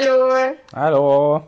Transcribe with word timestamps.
Hallo. 0.00 0.54
Hallo. 0.74 1.42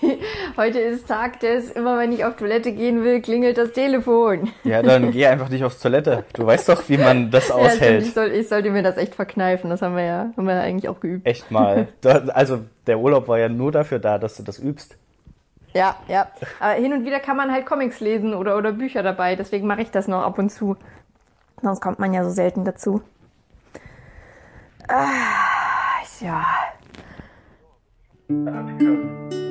Heute 0.56 0.78
ist 0.78 1.06
Tag 1.06 1.40
des, 1.40 1.70
immer 1.72 1.98
wenn 1.98 2.12
ich 2.12 2.24
auf 2.24 2.36
Toilette 2.36 2.72
gehen 2.72 3.04
will, 3.04 3.20
klingelt 3.20 3.58
das 3.58 3.72
Telefon. 3.72 4.50
Ja, 4.64 4.80
dann 4.80 5.10
geh 5.10 5.26
einfach 5.26 5.50
nicht 5.50 5.62
aufs 5.64 5.78
Toilette. 5.80 6.24
Du 6.32 6.46
weißt 6.46 6.70
doch, 6.70 6.88
wie 6.88 6.96
man 6.96 7.30
das 7.30 7.48
Ja, 7.48 7.56
aushält. 7.56 7.80
stimmt, 7.80 8.06
ich, 8.06 8.14
soll, 8.14 8.26
ich 8.28 8.48
sollte 8.48 8.70
mir 8.70 8.82
das 8.82 8.96
echt 8.96 9.14
verkneifen. 9.14 9.68
Das 9.68 9.82
haben 9.82 9.96
wir 9.96 10.04
ja, 10.04 10.30
haben 10.34 10.46
wir 10.46 10.54
ja 10.54 10.62
eigentlich 10.62 10.88
auch 10.88 11.00
geübt. 11.00 11.26
Echt 11.26 11.50
mal. 11.50 11.88
Also 12.04 12.60
der 12.86 12.98
Urlaub 12.98 13.28
war 13.28 13.38
ja 13.38 13.50
nur 13.50 13.70
dafür 13.70 13.98
da, 13.98 14.18
dass 14.18 14.36
du 14.36 14.42
das 14.42 14.58
übst. 14.58 14.96
Ja, 15.74 15.96
ja. 16.08 16.28
Aber 16.60 16.72
hin 16.72 16.94
und 16.94 17.04
wieder 17.04 17.20
kann 17.20 17.36
man 17.36 17.52
halt 17.52 17.66
Comics 17.66 18.00
lesen 18.00 18.32
oder, 18.32 18.56
oder 18.56 18.72
Bücher 18.72 19.02
dabei. 19.02 19.36
Deswegen 19.36 19.66
mache 19.66 19.82
ich 19.82 19.90
das 19.90 20.08
noch 20.08 20.22
ab 20.22 20.38
und 20.38 20.48
zu. 20.48 20.76
Sonst 21.60 21.80
kommt 21.82 21.98
man 21.98 22.14
ja 22.14 22.24
so 22.24 22.30
selten 22.30 22.64
dazu. 22.64 23.02
Ah, 24.88 25.04
ja. 26.20 26.46
Podcast. 28.28 29.47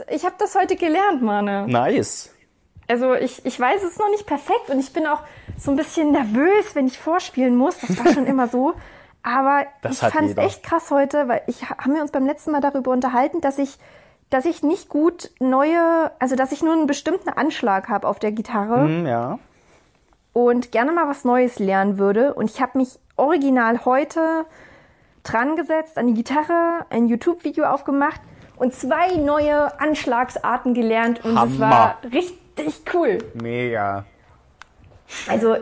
Das, 0.00 0.14
ich 0.14 0.24
habe 0.24 0.34
das 0.38 0.54
heute 0.54 0.76
gelernt, 0.76 1.22
Mane. 1.22 1.66
Nice. 1.68 2.30
Also 2.88 3.14
ich, 3.14 3.44
ich 3.46 3.58
weiß 3.58 3.82
es 3.84 3.98
noch 3.98 4.10
nicht 4.10 4.26
perfekt 4.26 4.68
und 4.68 4.80
ich 4.80 4.92
bin 4.92 5.06
auch 5.06 5.22
so 5.56 5.70
ein 5.70 5.76
bisschen 5.76 6.10
nervös, 6.10 6.74
wenn 6.74 6.86
ich 6.86 6.98
vorspielen 6.98 7.56
muss. 7.56 7.78
Das 7.78 8.04
war 8.04 8.12
schon 8.12 8.26
immer 8.26 8.48
so. 8.48 8.74
Aber 9.22 9.64
Das 9.82 10.02
ich 10.02 10.08
fand 10.08 10.30
es 10.30 10.36
echt 10.36 10.62
krass 10.62 10.90
heute, 10.90 11.28
weil 11.28 11.42
ich 11.46 11.68
haben 11.70 11.94
wir 11.94 12.02
uns 12.02 12.10
beim 12.10 12.26
letzten 12.26 12.50
Mal 12.50 12.60
darüber 12.60 12.90
unterhalten, 12.90 13.40
dass 13.40 13.58
ich 13.58 13.78
dass 14.28 14.44
ich 14.44 14.62
nicht 14.62 14.88
gut 14.88 15.30
neue, 15.40 16.12
also 16.20 16.36
dass 16.36 16.52
ich 16.52 16.62
nur 16.62 16.72
einen 16.72 16.86
bestimmten 16.86 17.30
Anschlag 17.30 17.88
habe 17.88 18.06
auf 18.06 18.20
der 18.20 18.30
Gitarre 18.30 18.84
Hm, 18.84 19.04
ja. 19.04 19.40
und 20.32 20.70
gerne 20.70 20.92
mal 20.92 21.08
was 21.08 21.24
Neues 21.24 21.58
lernen 21.58 21.98
würde. 21.98 22.34
Und 22.34 22.48
ich 22.48 22.62
habe 22.62 22.78
mich 22.78 23.00
original 23.16 23.84
heute 23.84 24.46
dran 25.24 25.56
gesetzt, 25.56 25.98
an 25.98 26.06
die 26.06 26.14
Gitarre, 26.14 26.86
ein 26.90 27.08
YouTube-Video 27.08 27.64
aufgemacht 27.64 28.20
und 28.60 28.74
zwei 28.74 29.16
neue 29.16 29.80
Anschlagsarten 29.80 30.74
gelernt. 30.74 31.24
Und 31.24 31.32
es 31.32 31.38
Hammer. 31.38 31.58
war 31.70 31.96
richtig 32.12 32.82
cool. 32.94 33.18
Mega. 33.34 34.04
Also, 35.28 35.56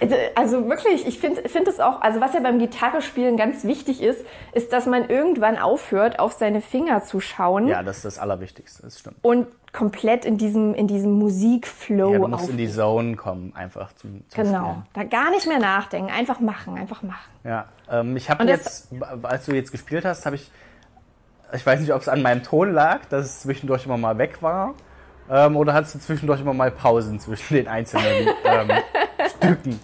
also- 0.00 0.14
also 0.36 0.68
wirklich, 0.68 1.06
ich 1.06 1.18
finde 1.18 1.46
find 1.48 1.66
es 1.68 1.80
auch, 1.80 2.00
also 2.00 2.20
was 2.20 2.32
ja 2.32 2.40
beim 2.40 2.58
Gitarrespielen 2.58 3.36
ganz 3.36 3.64
wichtig 3.64 4.00
ist, 4.00 4.24
ist, 4.52 4.72
dass 4.72 4.86
man 4.86 5.08
irgendwann 5.10 5.58
aufhört, 5.58 6.20
auf 6.20 6.32
seine 6.32 6.60
Finger 6.60 7.02
zu 7.02 7.20
schauen 7.20 7.66
Ja, 7.66 7.82
das 7.82 7.96
ist 7.98 8.04
das 8.04 8.18
Allerwichtigste. 8.18 8.82
Das 8.82 8.98
stimmt. 9.00 9.16
und 9.22 9.48
komplett 9.72 10.24
in 10.24 10.38
diesem, 10.38 10.74
in 10.74 10.86
diesem 10.86 11.12
Musikflow 11.18 12.12
Ja, 12.12 12.18
du 12.20 12.28
musst 12.28 12.44
auf. 12.44 12.50
in 12.50 12.56
die 12.56 12.70
Zone 12.70 13.16
kommen, 13.16 13.52
einfach 13.54 13.92
zum, 13.94 14.22
zum 14.28 14.44
Genau. 14.44 14.58
Spielen. 14.70 14.86
Da 14.94 15.04
gar 15.04 15.30
nicht 15.30 15.46
mehr 15.46 15.58
nachdenken. 15.58 16.10
Einfach 16.10 16.40
machen, 16.40 16.78
einfach 16.78 17.02
machen. 17.02 17.30
Ja, 17.44 17.66
ähm, 17.90 18.16
ich 18.16 18.30
habe 18.30 18.44
jetzt, 18.44 18.88
als 19.22 19.44
du 19.44 19.52
jetzt 19.52 19.72
gespielt 19.72 20.04
hast, 20.06 20.24
habe 20.24 20.36
ich, 20.36 20.50
ich 21.52 21.64
weiß 21.64 21.80
nicht, 21.80 21.92
ob 21.92 22.00
es 22.00 22.08
an 22.08 22.22
meinem 22.22 22.42
Ton 22.42 22.72
lag, 22.72 23.06
dass 23.06 23.24
es 23.24 23.40
zwischendurch 23.40 23.86
immer 23.86 23.96
mal 23.96 24.18
weg 24.18 24.42
war, 24.42 24.74
ähm, 25.30 25.56
oder 25.56 25.74
hattest 25.74 25.94
du 25.94 25.98
zwischendurch 25.98 26.40
immer 26.40 26.54
mal 26.54 26.70
Pausen 26.70 27.18
zwischen 27.20 27.54
den 27.54 27.68
einzelnen 27.68 28.28
ähm, 28.44 28.70
Stücken? 29.36 29.80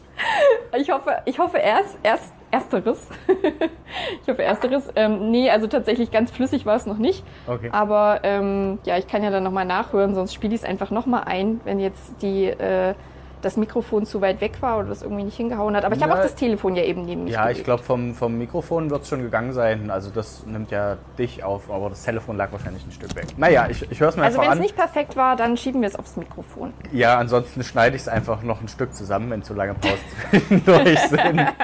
Ich 0.77 0.91
hoffe, 0.91 1.19
ich 1.25 1.39
hoffe 1.39 1.59
erst, 1.59 1.99
erst 2.03 2.33
ersteres. 2.51 3.09
ich 4.23 4.29
hoffe 4.29 4.43
ersteres. 4.43 4.89
Ähm, 4.97 5.31
nee, 5.31 5.51
also 5.51 5.67
tatsächlich 5.67 6.11
ganz 6.11 6.31
flüssig 6.31 6.67
war 6.67 6.77
es 6.77 6.87
noch 6.87 6.99
nicht. 6.99 7.25
Okay. 7.47 7.69
Aber 7.73 8.21
ähm, 8.23 8.79
ja, 8.85 8.97
ich 8.97 9.07
kann 9.07 9.23
ja 9.23 9.31
dann 9.31 9.45
nochmal 9.45 9.67
nachhören, 9.67 10.15
sonst 10.15 10.35
spiele 10.35 10.55
ich 10.55 10.63
es 10.63 10.67
einfach 10.67 10.91
nochmal 10.91 11.25
ein, 11.27 11.61
wenn 11.65 11.79
jetzt 11.79 12.23
die, 12.23 12.47
äh, 12.47 12.95
das 13.45 13.57
Mikrofon 13.57 14.07
zu 14.07 14.21
weit 14.21 14.41
weg 14.41 14.61
war 14.61 14.79
oder 14.79 14.89
das 14.89 15.03
irgendwie 15.03 15.25
nicht 15.25 15.37
hingehauen 15.37 15.77
hat. 15.77 15.85
Aber 15.85 15.95
ich 15.95 16.03
habe 16.03 16.13
auch 16.15 16.23
das 16.23 16.35
Telefon 16.35 16.77
ja 16.77 16.83
eben 16.83 17.05
neben 17.05 17.25
mich. 17.25 17.33
Ja, 17.35 17.43
ich 17.45 17.59
gelegt. 17.59 17.65
glaube, 17.65 17.83
vom, 17.83 18.15
vom 18.15 18.39
Mikrofon 18.39 18.91
wird 18.91 19.03
es 19.03 19.09
schon 19.09 19.23
gegangen 19.23 19.53
sein. 19.53 19.91
Also 19.91 20.11
das 20.11 20.45
nimmt 20.47 20.71
ja 20.71 20.97
dich 21.19 21.45
auf, 21.45 21.71
aber 21.71 21.91
das 21.91 22.03
Telefon 22.05 22.37
lag 22.37 22.53
wahrscheinlich 22.53 22.87
ein 22.87 22.93
Stück 22.93 23.15
weg. 23.15 23.27
Naja, 23.37 23.67
ich, 23.69 23.91
ich 23.91 24.01
höre 24.01 24.09
es 24.09 24.17
mir 24.17 24.25
Also 24.25 24.39
einfach 24.39 24.43
wenn 24.43 24.53
es 24.53 24.59
an. 24.59 24.63
nicht 24.63 24.77
perfekt 24.77 25.17
war, 25.17 25.37
dann 25.37 25.57
schieben 25.57 25.81
wir 25.81 25.89
es 25.89 25.97
aufs 25.97 26.17
Mikrofon. 26.17 26.73
Ja, 26.93 27.19
ansonsten 27.19 27.63
schneide 27.63 27.97
ich 27.97 28.03
es 28.03 28.09
einfach 28.09 28.43
noch 28.43 28.61
ein 28.61 28.69
Stück 28.69 28.95
zusammen, 28.95 29.31
wenn 29.31 29.43
zu 29.43 29.55
lange 29.55 29.75
Pausen 29.75 29.99
zwischendurch 30.31 30.99
sind. 31.09 31.47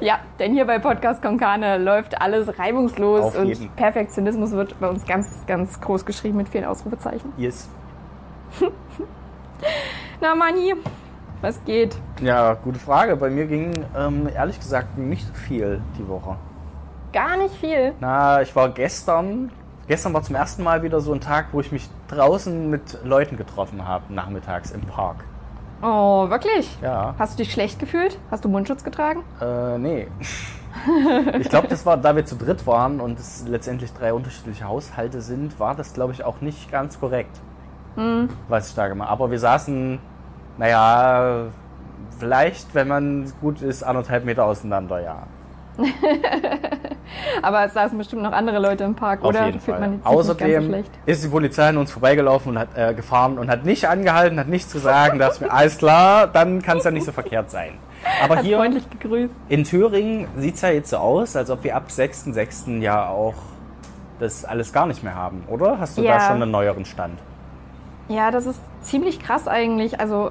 Ja, 0.00 0.18
denn 0.40 0.52
hier 0.54 0.64
bei 0.64 0.80
Podcast 0.80 1.22
Konkane 1.22 1.78
läuft 1.78 2.20
alles 2.20 2.58
reibungslos 2.58 3.22
Auf 3.22 3.38
und 3.38 3.46
jeden. 3.46 3.68
Perfektionismus 3.76 4.50
wird 4.50 4.80
bei 4.80 4.88
uns 4.88 5.06
ganz, 5.06 5.28
ganz 5.46 5.80
groß 5.80 6.04
geschrieben 6.04 6.38
mit 6.38 6.48
vielen 6.48 6.64
Ausrufezeichen. 6.64 7.32
Yes. 7.36 7.68
Na, 10.22 10.36
Mani, 10.36 10.74
was 11.40 11.64
geht? 11.64 11.96
Ja, 12.20 12.54
gute 12.54 12.78
Frage. 12.78 13.16
Bei 13.16 13.28
mir 13.28 13.46
ging 13.46 13.72
ähm, 13.98 14.28
ehrlich 14.32 14.56
gesagt 14.60 14.96
nicht 14.96 15.26
so 15.26 15.34
viel 15.34 15.82
die 15.98 16.06
Woche. 16.06 16.36
Gar 17.12 17.38
nicht 17.38 17.56
viel. 17.56 17.92
Na, 17.98 18.40
ich 18.40 18.54
war 18.54 18.68
gestern. 18.68 19.50
Gestern 19.88 20.14
war 20.14 20.22
zum 20.22 20.36
ersten 20.36 20.62
Mal 20.62 20.84
wieder 20.84 21.00
so 21.00 21.12
ein 21.12 21.20
Tag, 21.20 21.46
wo 21.50 21.58
ich 21.58 21.72
mich 21.72 21.90
draußen 22.06 22.70
mit 22.70 22.98
Leuten 23.02 23.36
getroffen 23.36 23.88
habe, 23.88 24.14
nachmittags 24.14 24.70
im 24.70 24.82
Park. 24.82 25.24
Oh, 25.82 26.30
wirklich? 26.30 26.78
Ja. 26.80 27.16
Hast 27.18 27.32
du 27.32 27.42
dich 27.42 27.52
schlecht 27.52 27.80
gefühlt? 27.80 28.16
Hast 28.30 28.44
du 28.44 28.48
Mundschutz 28.48 28.84
getragen? 28.84 29.24
Äh, 29.40 29.76
nee. 29.78 30.06
ich 31.40 31.48
glaube, 31.48 31.66
das 31.66 31.84
war, 31.84 31.96
da 31.96 32.14
wir 32.14 32.24
zu 32.24 32.36
dritt 32.36 32.64
waren 32.64 33.00
und 33.00 33.18
es 33.18 33.44
letztendlich 33.48 33.92
drei 33.92 34.14
unterschiedliche 34.14 34.68
Haushalte 34.68 35.20
sind, 35.20 35.58
war 35.58 35.74
das, 35.74 35.94
glaube 35.94 36.12
ich, 36.12 36.22
auch 36.22 36.40
nicht 36.40 36.70
ganz 36.70 37.00
korrekt, 37.00 37.40
was 38.48 38.68
ich 38.68 38.76
da 38.76 38.86
gemacht 38.86 39.10
habe. 39.10 39.22
Aber 39.22 39.30
wir 39.32 39.40
saßen, 39.40 39.98
naja, 40.58 41.46
vielleicht, 42.18 42.74
wenn 42.74 42.88
man 42.88 43.32
gut 43.40 43.62
ist, 43.62 43.82
anderthalb 43.82 44.24
Meter 44.24 44.44
auseinander, 44.44 45.00
ja. 45.00 45.22
Aber 47.42 47.64
es 47.64 47.74
saßen 47.74 47.96
bestimmt 47.96 48.22
noch 48.22 48.32
andere 48.32 48.58
Leute 48.58 48.84
im 48.84 48.94
Park, 48.94 49.22
Auf 49.22 49.28
oder? 49.30 49.46
jeden 49.46 49.60
Fühlt 49.60 49.78
Fall. 49.78 49.88
man 49.88 50.00
so 50.02 50.08
Außerdem 50.08 50.64
schlecht. 50.66 50.90
ist 51.06 51.24
die 51.24 51.28
Polizei 51.28 51.68
an 51.68 51.76
uns 51.78 51.90
vorbeigelaufen 51.90 52.52
und 52.52 52.58
hat 52.58 52.68
äh, 52.76 52.94
gefahren 52.94 53.38
und 53.38 53.50
hat 53.50 53.64
nicht 53.64 53.88
angehalten, 53.88 54.38
hat 54.38 54.48
nichts 54.48 54.72
gesagt. 54.72 55.14
Da 55.14 55.18
dachte 55.18 55.36
ich 55.36 55.40
mir, 55.40 55.50
alles 55.52 55.78
klar, 55.78 56.26
dann 56.26 56.62
kann 56.62 56.78
es 56.78 56.84
ja 56.84 56.90
nicht 56.90 57.06
so 57.06 57.12
verkehrt 57.12 57.50
sein. 57.50 57.72
Aber 58.22 58.36
Hat 58.36 58.44
hier 58.44 58.62
in 59.48 59.64
Thüringen 59.64 60.26
sieht 60.36 60.56
es 60.56 60.60
ja 60.60 60.70
jetzt 60.70 60.90
so 60.90 60.96
aus, 60.96 61.36
als 61.36 61.50
ob 61.50 61.62
wir 61.64 61.76
ab 61.76 61.84
6.6. 61.88 62.80
ja 62.80 63.06
auch 63.08 63.34
das 64.18 64.44
alles 64.44 64.72
gar 64.72 64.86
nicht 64.86 65.02
mehr 65.02 65.14
haben, 65.14 65.44
oder? 65.48 65.78
Hast 65.78 65.96
du 65.98 66.02
Ja. 66.02 66.18
da 66.18 66.20
schon 66.26 66.42
einen 66.42 66.50
neueren 66.50 66.84
Stand? 66.84 67.18
Ja, 68.12 68.30
das 68.30 68.46
ist 68.46 68.60
ziemlich 68.82 69.18
krass 69.20 69.48
eigentlich. 69.48 70.00
Also, 70.00 70.30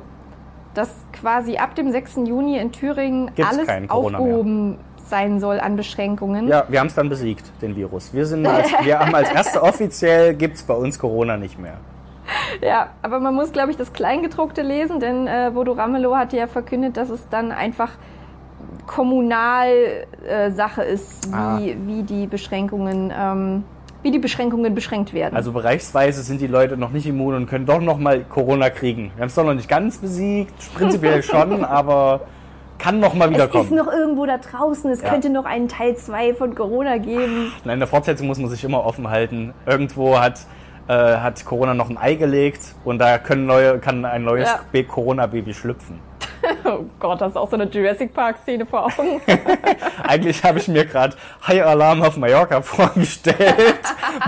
dass 0.73 0.89
quasi 1.13 1.57
ab 1.57 1.75
dem 1.75 1.91
6. 1.91 2.17
Juni 2.27 2.57
in 2.57 2.71
Thüringen 2.71 3.31
Gibt's 3.35 3.51
alles 3.57 3.67
Corona 3.89 4.17
mehr. 4.19 4.27
aufgehoben 4.27 4.77
sein 5.07 5.39
soll 5.41 5.59
an 5.59 5.75
Beschränkungen. 5.75 6.47
Ja, 6.47 6.63
wir 6.69 6.79
haben 6.79 6.87
es 6.87 6.95
dann 6.95 7.09
besiegt, 7.09 7.51
den 7.61 7.75
Virus. 7.75 8.13
Wir, 8.13 8.25
sind 8.25 8.45
als, 8.47 8.72
wir 8.83 8.99
haben 8.99 9.13
als 9.13 9.29
erste 9.31 9.61
offiziell, 9.61 10.33
gibt 10.35 10.55
es 10.55 10.63
bei 10.63 10.73
uns 10.73 10.97
Corona 10.99 11.35
nicht 11.37 11.59
mehr. 11.59 11.78
Ja, 12.61 12.91
aber 13.01 13.19
man 13.19 13.35
muss, 13.35 13.51
glaube 13.51 13.72
ich, 13.72 13.78
das 13.78 13.91
Kleingedruckte 13.91 14.61
lesen, 14.61 15.01
denn 15.01 15.27
äh, 15.27 15.51
Bodo 15.53 15.73
Ramelow 15.73 16.16
hatte 16.16 16.37
ja 16.37 16.47
verkündet, 16.47 16.95
dass 16.95 17.09
es 17.09 17.27
dann 17.29 17.51
einfach 17.51 17.89
Kommunalsache 18.87 20.05
äh, 20.27 20.51
Sache 20.51 20.84
ist, 20.84 21.27
wie, 21.27 21.34
Ah. 21.34 21.59
wie 21.85 22.03
die 22.03 22.27
Beschränkungen, 22.27 23.11
ähm, 23.17 23.63
wie 24.03 24.11
die 24.11 24.19
Beschränkungen 24.19 24.73
beschränkt 24.73 25.13
werden. 25.13 25.35
Also 25.35 25.51
bereichsweise 25.51 26.23
sind 26.23 26.41
die 26.41 26.47
Leute 26.47 26.77
noch 26.77 26.91
nicht 26.91 27.05
immun 27.05 27.35
und 27.35 27.45
können 27.47 27.65
doch 27.65 27.81
noch 27.81 27.97
mal 27.97 28.23
Corona 28.23 28.69
kriegen. 28.69 29.11
Wir 29.15 29.21
haben 29.21 29.27
es 29.27 29.35
doch 29.35 29.45
noch 29.45 29.53
nicht 29.53 29.69
ganz 29.69 29.97
besiegt, 29.99 30.53
prinzipiell 30.73 31.21
schon, 31.23 31.63
aber 31.63 32.21
kann 32.79 32.99
noch 32.99 33.13
mal 33.13 33.25
es 33.25 33.31
ist 33.31 33.35
wiederkommen. 33.35 33.75
noch 33.75 33.87
irgendwo 33.91 34.25
da 34.25 34.37
draußen, 34.39 34.89
es 34.89 35.01
Ja. 35.03 35.09
könnte 35.09 35.29
noch 35.29 35.45
einen 35.45 35.67
Teil 35.67 35.95
2 35.95 36.33
von 36.33 36.55
Corona 36.55 36.97
geben. 36.97 37.51
Nein, 37.63 37.75
in 37.75 37.79
der 37.79 37.87
Fortsetzung 37.87 38.25
muss 38.27 38.39
man 38.39 38.49
sich 38.49 38.63
immer 38.63 38.83
offen 38.83 39.07
halten. 39.09 39.53
Irgendwo 39.67 40.17
hat, 40.19 40.39
äh, 40.91 41.17
hat 41.20 41.46
Corona 41.46 41.73
noch 41.73 41.90
ein 41.90 41.97
Ei 41.97 42.16
gelegt 42.16 42.76
und 42.84 42.99
da 42.99 43.17
können 43.17 43.46
neue, 43.46 43.79
kann 43.79 44.03
ein 44.03 44.23
neues 44.23 44.49
Ja. 44.73 44.84
Corona-Baby 44.84 45.53
schlüpfen. 45.53 45.99
Oh 46.66 46.85
Gott, 46.99 47.22
das 47.22 47.32
ist 47.32 47.38
auch 47.38 47.49
so 47.49 47.55
eine 47.55 47.66
Jurassic 47.66 48.14
Park-Szene 48.14 48.66
vor 48.66 48.85
Augen. 48.85 49.22
Eigentlich 50.08 50.43
habe 50.43 50.58
ich 50.58 50.67
mir 50.67 50.85
gerade 50.85 51.16
High 51.47 51.64
Alarm 51.64 52.02
auf 52.02 52.17
Mallorca 52.17 52.61
vorgestellt 52.64 53.82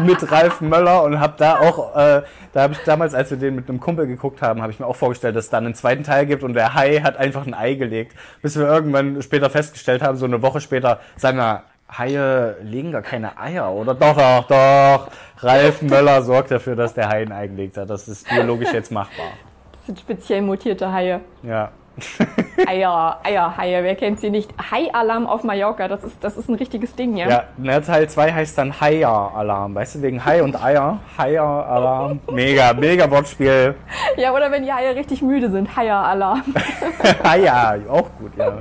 mit 0.04 0.32
Ralf 0.32 0.62
Möller 0.62 1.04
und 1.04 1.20
habe 1.20 1.34
da 1.38 1.60
auch, 1.60 1.96
äh, 1.96 2.22
da 2.54 2.62
habe 2.62 2.74
ich 2.74 2.80
damals, 2.80 3.16
als 3.16 3.32
wir 3.32 3.38
den 3.38 3.56
mit 3.56 3.68
einem 3.68 3.80
Kumpel 3.80 4.06
geguckt 4.06 4.42
haben, 4.42 4.62
habe 4.62 4.72
ich 4.72 4.80
mir 4.80 4.86
auch 4.86 4.96
vorgestellt, 4.96 5.36
dass 5.36 5.46
es 5.46 5.52
dann 5.52 5.66
einen 5.66 5.76
zweiten 5.76 6.04
Teil 6.04 6.26
gibt 6.28 6.44
und 6.44 6.54
der 6.54 6.76
Hai 6.76 7.00
hat 7.02 7.18
einfach 7.18 7.48
ein 7.48 7.56
Ei 7.56 7.74
gelegt, 7.74 8.16
bis 8.42 8.58
wir 8.58 8.68
irgendwann 8.68 9.22
später 9.22 9.50
festgestellt 9.50 10.04
haben, 10.04 10.18
so 10.18 10.26
eine 10.26 10.42
Woche 10.42 10.62
später, 10.62 11.00
sagen 11.16 11.38
wir, 11.38 11.64
Haie 11.92 12.56
legen 12.64 12.92
gar 12.92 13.02
keine 13.02 13.38
Eier, 13.38 13.72
oder? 13.72 13.94
Doch, 13.94 14.16
doch, 14.16 14.48
doch. 14.48 15.08
Ralf 15.38 15.82
Möller 15.82 16.22
sorgt 16.22 16.52
dafür, 16.52 16.76
dass 16.76 16.94
der 16.94 17.10
Hai 17.10 17.22
ein 17.22 17.32
Ei 17.32 17.48
gelegt 17.48 17.78
hat. 17.78 17.90
Das 17.90 18.08
ist 18.08 18.28
biologisch 18.28 18.74
jetzt 18.74 18.92
machbar. 18.92 19.28
Das 19.74 19.86
sind 19.86 20.00
speziell 20.00 20.42
mutierte 20.42 20.92
Haie. 20.92 21.20
Ja. 21.44 21.72
Eier, 22.68 23.20
Eierhaie, 23.24 23.84
wer 23.84 23.96
kennt 23.96 24.20
sie 24.20 24.30
nicht? 24.30 24.50
Hai-Alarm 24.72 25.28
auf 25.28 25.44
Mallorca, 25.44 25.88
das 25.88 26.04
ist, 26.04 26.18
das 26.22 26.38
ist 26.38 26.50
ein 26.50 26.56
richtiges 26.56 26.96
Ding, 26.96 27.16
ja? 27.16 27.30
Ja, 27.30 27.44
na, 27.58 27.80
Teil 27.82 28.10
2 28.10 28.34
heißt 28.34 28.58
dann 28.58 28.80
Haier-Alarm, 28.80 29.76
weißt 29.76 29.96
du, 29.96 30.02
wegen 30.02 30.26
Hai 30.26 30.42
und 30.42 30.62
Eier. 30.62 31.00
Haier-Alarm. 31.18 32.20
Mega, 32.32 32.74
mega 32.74 33.10
Wortspiel. 33.10 33.76
Ja, 34.18 34.34
oder 34.34 34.52
wenn 34.52 34.64
die 34.64 34.74
Haie 34.74 34.96
richtig 34.96 35.22
müde 35.22 35.52
sind, 35.52 35.76
Haier-Alarm. 35.76 36.44
Haier, 37.24 37.82
auch 37.90 38.10
gut, 38.20 38.32
ja. 38.38 38.58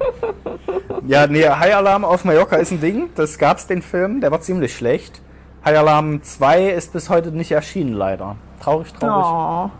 Ja, 1.06 1.26
nee, 1.26 1.48
Hai-Alarm 1.48 2.04
auf 2.04 2.24
Mallorca 2.24 2.56
ist 2.56 2.70
ein 2.70 2.80
Ding. 2.80 3.10
Das 3.14 3.38
gab's 3.38 3.66
den 3.66 3.80
Film, 3.80 4.20
der 4.20 4.30
war 4.30 4.40
ziemlich 4.40 4.76
schlecht. 4.76 5.22
Hai-Alarm 5.64 6.22
2 6.22 6.68
ist 6.70 6.92
bis 6.92 7.08
heute 7.08 7.30
nicht 7.30 7.52
erschienen, 7.52 7.94
leider. 7.94 8.36
Traurig, 8.60 8.92
traurig. 8.92 9.26
Oh. 9.26 9.70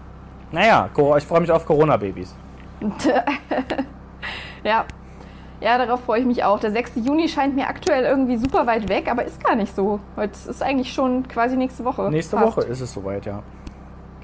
Naja, 0.53 0.89
ich 1.17 1.25
freue 1.25 1.41
mich 1.41 1.51
auf 1.51 1.67
Corona-Babys. 1.67 2.35
Ja. 4.64 4.84
Ja, 5.61 5.79
darauf 5.79 6.00
freue 6.00 6.20
ich 6.20 6.26
mich 6.26 6.43
auch. 6.43 6.58
Der 6.58 6.73
6. 6.73 6.93
Juni 6.96 7.29
scheint 7.29 7.55
mir 7.55 7.69
aktuell 7.69 8.05
irgendwie 8.05 8.37
super 8.37 8.67
weit 8.67 8.88
weg, 8.88 9.08
aber 9.08 9.25
ist 9.25 9.43
gar 9.44 9.55
nicht 9.55 9.75
so. 9.76 10.00
Heute 10.17 10.32
ist 10.49 10.61
eigentlich 10.61 10.93
schon 10.93 11.29
quasi 11.29 11.56
nächste 11.56 11.84
Woche. 11.84 12.11
Nächste 12.11 12.37
Fast. 12.37 12.56
Woche 12.56 12.67
ist 12.67 12.81
es 12.81 12.93
soweit, 12.93 13.26
ja. 13.26 13.43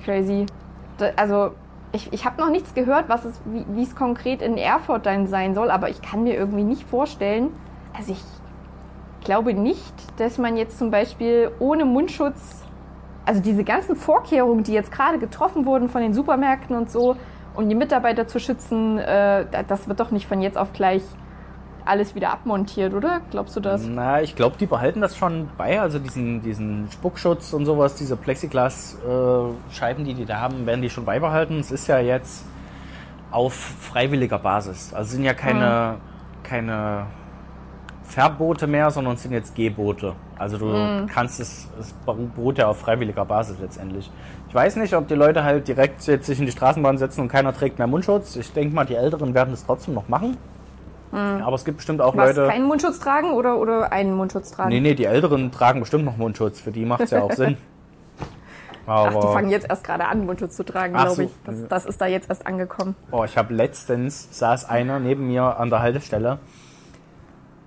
Crazy. 0.04 0.46
Also, 1.14 1.52
ich, 1.92 2.12
ich 2.12 2.24
habe 2.24 2.40
noch 2.40 2.50
nichts 2.50 2.74
gehört, 2.74 3.08
was 3.08 3.24
es, 3.24 3.40
wie 3.44 3.64
wie 3.68 3.82
es 3.82 3.94
konkret 3.94 4.42
in 4.42 4.56
Erfurt 4.56 5.06
dann 5.06 5.28
sein 5.28 5.54
soll, 5.54 5.70
aber 5.70 5.90
ich 5.90 6.02
kann 6.02 6.24
mir 6.24 6.34
irgendwie 6.34 6.64
nicht 6.64 6.82
vorstellen. 6.82 7.50
Also, 7.96 8.12
ich 8.12 8.24
glaube 9.24 9.54
nicht, 9.54 9.94
dass 10.18 10.38
man 10.38 10.56
jetzt 10.56 10.76
zum 10.76 10.90
Beispiel 10.90 11.52
ohne 11.60 11.84
Mundschutz, 11.84 12.64
also 13.24 13.40
diese 13.40 13.62
ganzen 13.62 13.94
Vorkehrungen, 13.94 14.64
die 14.64 14.72
jetzt 14.72 14.90
gerade 14.90 15.18
getroffen 15.20 15.66
wurden 15.66 15.88
von 15.88 16.00
den 16.02 16.14
Supermärkten 16.14 16.74
und 16.74 16.90
so, 16.90 17.14
um 17.58 17.68
die 17.68 17.74
Mitarbeiter 17.74 18.26
zu 18.26 18.38
schützen, 18.40 18.98
äh, 18.98 19.44
da- 19.50 19.62
das 19.62 19.86
wird 19.88 20.00
doch 20.00 20.10
nicht 20.10 20.26
von 20.26 20.40
jetzt 20.40 20.56
auf 20.56 20.72
gleich 20.72 21.02
alles 21.84 22.14
wieder 22.14 22.30
abmontiert, 22.30 22.92
oder? 22.94 23.20
Glaubst 23.30 23.56
du 23.56 23.60
das? 23.60 23.82
Na, 23.86 24.20
ich 24.20 24.36
glaube, 24.36 24.56
die 24.60 24.66
behalten 24.66 25.00
das 25.00 25.16
schon 25.16 25.48
bei. 25.56 25.80
Also 25.80 25.98
diesen, 25.98 26.42
diesen 26.42 26.88
Spuckschutz 26.92 27.52
und 27.54 27.64
sowas, 27.66 27.94
diese 27.94 28.14
Plexiglas-Scheiben, 28.16 30.04
die 30.04 30.14
die 30.14 30.24
da 30.26 30.38
haben, 30.40 30.66
werden 30.66 30.82
die 30.82 30.90
schon 30.90 31.04
beibehalten. 31.04 31.58
Es 31.60 31.70
ist 31.70 31.86
ja 31.86 31.98
jetzt 31.98 32.44
auf 33.30 33.54
freiwilliger 33.54 34.38
Basis. 34.38 34.92
Also 34.94 35.12
sind 35.16 35.24
ja 35.24 35.34
keine, 35.34 35.96
keine 36.42 37.06
Verbote 38.08 38.66
mehr, 38.66 38.90
sondern 38.90 39.14
es 39.14 39.22
sind 39.22 39.32
jetzt 39.32 39.54
Gebote. 39.54 40.14
Also 40.38 40.56
du 40.56 41.06
kannst 41.12 41.40
es, 41.40 41.68
es 41.78 41.92
beruht 42.04 42.58
ja 42.58 42.66
auf 42.68 42.78
freiwilliger 42.78 43.24
Basis 43.24 43.58
letztendlich. 43.60 44.10
Ich 44.48 44.54
weiß 44.54 44.76
nicht, 44.76 44.94
ob 44.94 45.08
die 45.08 45.14
Leute 45.14 45.44
halt 45.44 45.68
direkt 45.68 46.06
jetzt 46.06 46.26
sich 46.26 46.40
in 46.40 46.46
die 46.46 46.52
Straßenbahn 46.52 46.96
setzen 46.96 47.20
und 47.20 47.28
keiner 47.28 47.52
trägt 47.52 47.78
mehr 47.78 47.86
Mundschutz. 47.86 48.34
Ich 48.36 48.52
denke 48.52 48.74
mal, 48.74 48.86
die 48.86 48.94
Älteren 48.94 49.34
werden 49.34 49.52
es 49.52 49.66
trotzdem 49.66 49.94
noch 49.94 50.08
machen. 50.08 50.38
Aber 51.12 51.54
es 51.54 51.64
gibt 51.64 51.78
bestimmt 51.78 52.00
auch 52.00 52.16
Was, 52.16 52.36
Leute. 52.36 52.48
keinen 52.50 52.66
Mundschutz 52.66 52.98
tragen 52.98 53.32
oder, 53.32 53.58
oder 53.58 53.92
einen 53.92 54.14
Mundschutz 54.14 54.50
tragen? 54.50 54.70
Nee, 54.70 54.80
nee, 54.80 54.94
die 54.94 55.06
Älteren 55.06 55.50
tragen 55.50 55.80
bestimmt 55.80 56.04
noch 56.04 56.16
Mundschutz. 56.16 56.60
Für 56.60 56.70
die 56.70 56.84
macht 56.84 57.00
es 57.00 57.10
ja 57.10 57.22
auch 57.22 57.32
Sinn. 57.32 57.56
Ach, 58.86 59.10
die 59.10 59.16
Aber 59.16 59.32
fangen 59.32 59.50
jetzt 59.50 59.68
erst 59.68 59.84
gerade 59.84 60.06
an, 60.06 60.24
Mundschutz 60.24 60.56
zu 60.56 60.64
tragen, 60.64 60.94
glaube 60.94 61.14
so. 61.14 61.22
ich. 61.22 61.30
Das, 61.44 61.68
das 61.68 61.86
ist 61.86 62.00
da 62.00 62.06
jetzt 62.06 62.30
erst 62.30 62.46
angekommen. 62.46 62.94
oh, 63.10 63.24
ich 63.24 63.36
habe 63.36 63.52
letztens 63.52 64.28
saß 64.38 64.66
einer 64.68 64.98
neben 64.98 65.26
mir 65.28 65.58
an 65.58 65.68
der 65.68 65.80
Haltestelle. 65.80 66.38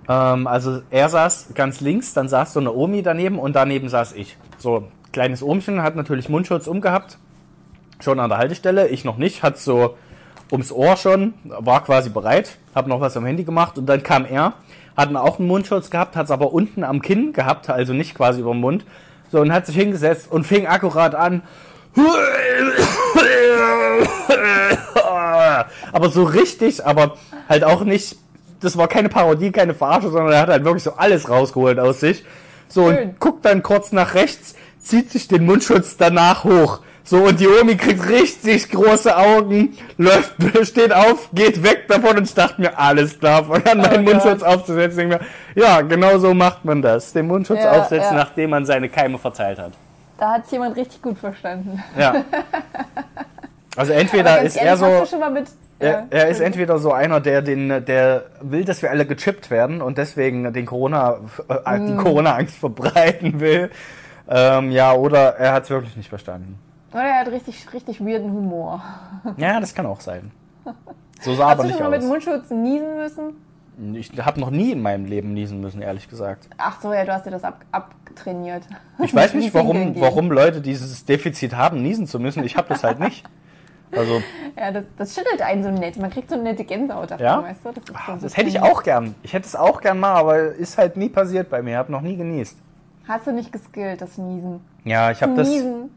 Ähm, 0.07 0.48
also 0.48 0.81
er 0.89 1.09
saß 1.09 1.50
ganz 1.53 1.81
links, 1.81 2.13
dann 2.13 2.27
saß 2.30 2.53
so 2.53 2.59
eine 2.59 2.74
Omi 2.74 3.03
daneben 3.03 3.39
und 3.39 3.56
daneben 3.56 3.89
saß 3.89 4.13
ich. 4.13 4.38
So 4.57 4.88
kleines 5.12 5.44
Ohmchen 5.44 5.81
hat 5.81 5.95
natürlich 5.95 6.30
Mundschutz 6.30 6.68
umgehabt, 6.68 7.18
schon 8.00 8.19
an 8.19 8.30
der 8.30 8.38
Haltestelle. 8.38 8.88
Ich 8.88 9.03
noch 9.06 9.18
nicht, 9.18 9.44
hat 9.44 9.57
so 9.57 9.95
ums 10.51 10.71
Ohr 10.71 10.98
schon, 10.98 11.33
war 11.44 11.83
quasi 11.83 12.09
bereit, 12.09 12.57
habe 12.75 12.89
noch 12.89 13.00
was 13.00 13.15
am 13.18 13.25
Handy 13.25 13.44
gemacht 13.44 13.77
und 13.77 13.86
dann 13.86 14.03
kam 14.03 14.25
er, 14.25 14.53
hat 14.98 15.15
auch 15.15 15.39
einen 15.39 15.48
Mundschutz 15.48 15.89
gehabt, 15.89 16.15
hat 16.15 16.25
es 16.25 16.31
aber 16.31 16.51
unten 16.53 16.83
am 16.83 17.01
Kinn 17.01 17.33
gehabt, 17.33 17.69
also 17.69 17.94
nicht 17.94 18.15
quasi 18.15 18.42
über 18.42 18.51
den 18.51 18.59
Mund. 18.59 18.86
So 19.31 19.39
und 19.39 19.53
hat 19.53 19.65
sich 19.65 19.77
hingesetzt 19.77 20.30
und 20.30 20.45
fing 20.45 20.68
akkurat 20.68 21.15
an. 21.15 21.42
Aber 25.94 26.09
so 26.09 26.24
richtig, 26.24 26.86
aber 26.86 27.18
halt 27.50 27.63
auch 27.63 27.83
nicht, 27.83 28.15
das 28.62 28.78
war 28.78 28.88
keine 28.88 29.10
Parodie, 29.10 29.52
keine 29.52 29.74
Verarsche, 29.74 30.10
sondern 30.10 30.34
er 30.34 30.42
hat 30.42 30.50
halt 30.50 30.63
wirklich 30.63 30.84
so 30.84 30.94
alles 30.96 31.30
rausgeholt 31.30 31.80
aus 31.80 32.00
sich. 32.00 32.24
So 32.69 32.88
Schön. 32.90 33.10
und 33.10 33.19
guckt 33.19 33.44
dann 33.46 33.63
kurz 33.63 33.92
nach 33.92 34.13
rechts, 34.13 34.56
zieht 34.80 35.12
sich 35.12 35.28
den 35.28 35.46
Mundschutz 35.46 35.98
danach 35.98 36.44
hoch. 36.44 36.80
So 37.04 37.18
und 37.24 37.40
die 37.40 37.48
Omi 37.48 37.75
kriegt 37.75 38.08
richtig 38.08 38.69
große 38.69 39.18
Augen, 39.18 39.75
läuft, 39.98 40.36
steht 40.68 40.94
auf, 40.94 41.30
geht 41.34 41.63
weg 41.63 41.88
davon 41.88 42.18
und 42.18 42.24
ich 42.25 42.34
dachte 42.34 42.62
mir, 42.62 42.78
alles 42.78 43.19
klar, 43.19 43.44
an 43.50 43.80
meinen 43.80 44.08
Oh 44.08 44.12
Mundschutz 44.12 44.42
Gott. 44.42 44.44
aufzusetzen. 44.44 45.10
Denk 45.10 45.22
mir, 45.22 45.62
ja, 45.62 45.81
genau 45.81 46.19
so 46.19 46.34
macht 46.34 46.63
man 46.63 46.81
das. 46.81 47.12
Den 47.12 47.28
Mundschutz 47.28 47.60
Ja, 47.63 47.72
aufsetzen, 47.81 48.12
ja. 48.16 48.24
nachdem 48.24 48.52
man 48.52 48.66
seine 48.66 48.88
Keime 48.88 49.18
verteilt 49.18 49.58
hat. 49.60 49.72
Da 50.19 50.34
hat 50.34 50.46
es 50.46 50.52
jemand 50.52 50.78
richtig 50.78 51.02
gut 51.02 51.18
verstanden. 51.18 51.84
Ja. 51.98 52.24
Also 53.78 53.94
entweder 53.94 54.42
ist 54.42 54.58
er 54.58 54.63
ehrlich, 54.66 54.80
so. 54.81 54.86
Hast 54.86 55.02
du 55.04 55.10
schon 55.12 55.19
mal 55.22 55.31
mit, 55.31 55.46
Er, 55.81 56.07
er 56.10 56.28
ist 56.30 56.39
entweder 56.39 56.78
so 56.80 56.92
einer, 56.92 57.19
der 57.19 57.42
den, 57.42 57.86
der 57.86 58.24
will, 58.42 58.63
dass 58.66 58.81
wir 58.81 58.89
alle 58.92 59.06
gechippt 59.06 59.50
werden 59.50 59.81
und 59.81 59.98
deswegen 59.98 60.54
den 60.54 60.66
Corona, 60.66 61.18
äh, 61.66 61.80
Mm. 61.80 61.88
die 61.88 61.95
Corona-Angst 61.95 62.56
verbreiten 62.57 63.39
will. 63.39 63.69
Ähm, 64.30 64.72
ja, 64.72 64.94
oder 64.94 65.36
er 65.38 65.54
hat 65.54 65.63
es 65.63 65.69
wirklich 65.69 65.98
nicht 65.98 66.10
verstanden. 66.10 66.57
Oder 66.94 67.04
er 67.04 67.19
hat 67.22 67.28
richtig, 67.30 67.66
richtig 67.74 68.00
weirden 68.00 68.31
Humor. 68.31 68.81
Ja, 69.38 69.60
das 69.60 69.74
kann 69.74 69.86
auch 69.86 70.01
sein. 70.01 70.31
So 71.22 71.33
sah 71.36 71.45
Hast 71.45 71.51
aber 71.54 71.63
du 71.63 71.68
nicht 71.69 71.78
schon 71.78 71.84
mal 71.86 71.92
mit 71.92 72.01
aus. 72.01 72.07
Mundschutz 72.07 72.50
niesen 72.50 72.95
müssen? 72.98 73.95
Ich 73.95 74.12
habe 74.24 74.39
noch 74.39 74.51
nie 74.51 74.72
in 74.74 74.81
meinem 74.81 75.06
Leben 75.06 75.34
niesen 75.34 75.60
müssen, 75.62 75.81
ehrlich 75.81 76.07
gesagt. 76.10 76.48
Ach 76.57 76.80
so, 76.81 76.94
ja, 76.94 77.04
du 77.06 77.13
hast 77.13 77.25
dir 77.25 77.31
das 77.31 77.44
ab, 77.44 77.62
abtrainiert. 77.72 78.63
Ich 79.03 79.13
weiß 79.15 79.34
nicht, 79.36 79.53
warum, 79.53 80.00
warum 80.00 80.32
Leute 80.32 80.62
dieses 80.62 81.05
Defizit 81.05 81.55
haben, 81.55 81.82
niesen 81.82 82.05
zu 82.05 82.20
müssen. 82.20 82.44
Ich 82.44 82.58
habe 82.58 82.67
das 82.70 82.84
halt 82.84 83.00
nicht. 83.00 83.24
Also, 83.95 84.21
Ja, 84.57 84.71
das, 84.71 84.83
das 84.98 85.15
schüttelt 85.15 85.41
einen 85.41 85.63
so 85.63 85.69
nett. 85.71 85.98
Man 85.98 86.10
kriegt 86.10 86.29
so 86.29 86.36
eine 86.36 86.43
nette 86.43 86.63
Gänsehaut 86.63 87.12
davon, 87.12 87.25
Ja? 87.25 87.43
weißt 87.43 87.65
du? 87.65 87.71
Das, 87.71 87.83
ist 87.83 88.05
so 88.05 88.15
das 88.21 88.38
hätte 88.38 88.50
ich 88.50 88.60
auch 88.62 88.83
gern. 88.83 89.15
Ich 89.24 89.33
hätte 89.33 89.45
es 89.48 89.55
auch 89.55 89.81
gern 89.81 90.00
mal, 90.00 90.15
aber 90.15 90.39
ist 90.39 90.77
halt 90.77 90.98
nie 90.98 91.10
passiert 91.10 91.50
bei 91.50 91.62
mir. 91.62 91.71
Ich 91.71 91.77
habe 91.77 91.91
noch 91.91 92.01
nie 92.01 92.15
genießt. 92.17 92.57
Hast 93.07 93.27
du 93.27 93.31
nicht 93.31 93.51
geskillt, 93.51 94.01
das 94.01 94.17
Niesen? 94.17 94.62
Ja, 94.86 95.12
ich 95.12 95.21
habe 95.21 95.33
das. 95.36 95.48
Niesen. 95.48 95.89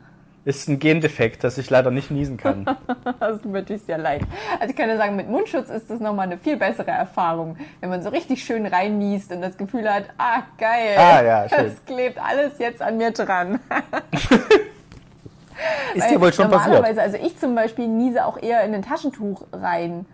Ist 0.47 0.69
ein 0.69 0.79
Gendefekt, 0.79 1.43
dass 1.43 1.57
ich 1.57 1.71
leider 1.71 1.91
nicht 1.91 2.11
niesen 2.11 2.37
kann. 2.37 2.67
Das 3.21 3.41
tut 3.41 3.51
mir 3.53 3.61
natürlich 3.61 3.83
sehr 3.83 3.97
leid. 3.97 4.21
Also 4.61 4.71
ich 4.71 4.77
kann 4.77 4.89
dir 4.91 4.99
sagen, 4.99 5.17
mit 5.17 5.29
Mundschutz 5.31 5.71
ist 5.71 5.89
das 5.89 6.01
nochmal 6.01 6.27
eine 6.27 6.37
viel 6.37 6.59
bessere 6.59 6.91
Erfahrung. 6.91 7.57
Wenn 7.81 7.89
man 7.89 8.03
so 8.03 8.11
richtig 8.11 8.45
schön 8.45 8.67
reinniest 8.67 9.33
und 9.33 9.41
das 9.41 9.57
Gefühl 9.57 9.91
hat, 9.91 10.05
ah, 10.19 10.43
geil. 10.59 10.97
Ah, 10.99 11.23
ja, 11.23 11.49
schön. 11.49 11.65
Das 11.65 11.85
klebt 11.87 12.19
alles 12.23 12.59
jetzt 12.59 12.83
an 12.83 12.99
mir 12.99 13.13
dran. 13.13 13.61
Ist 15.95 16.11
dir 16.11 16.21
wohl 16.21 16.33
schon 16.33 16.51
Normalerweise, 16.51 16.83
passiert? 16.83 16.99
also 16.99 17.17
ich 17.19 17.39
zum 17.39 17.55
Beispiel 17.55 17.87
niese 17.89 18.25
auch 18.27 18.41
eher 18.41 18.63
in 18.65 18.75
ein 18.75 18.83
Taschentuch 18.83 19.43
rein. 19.53 20.07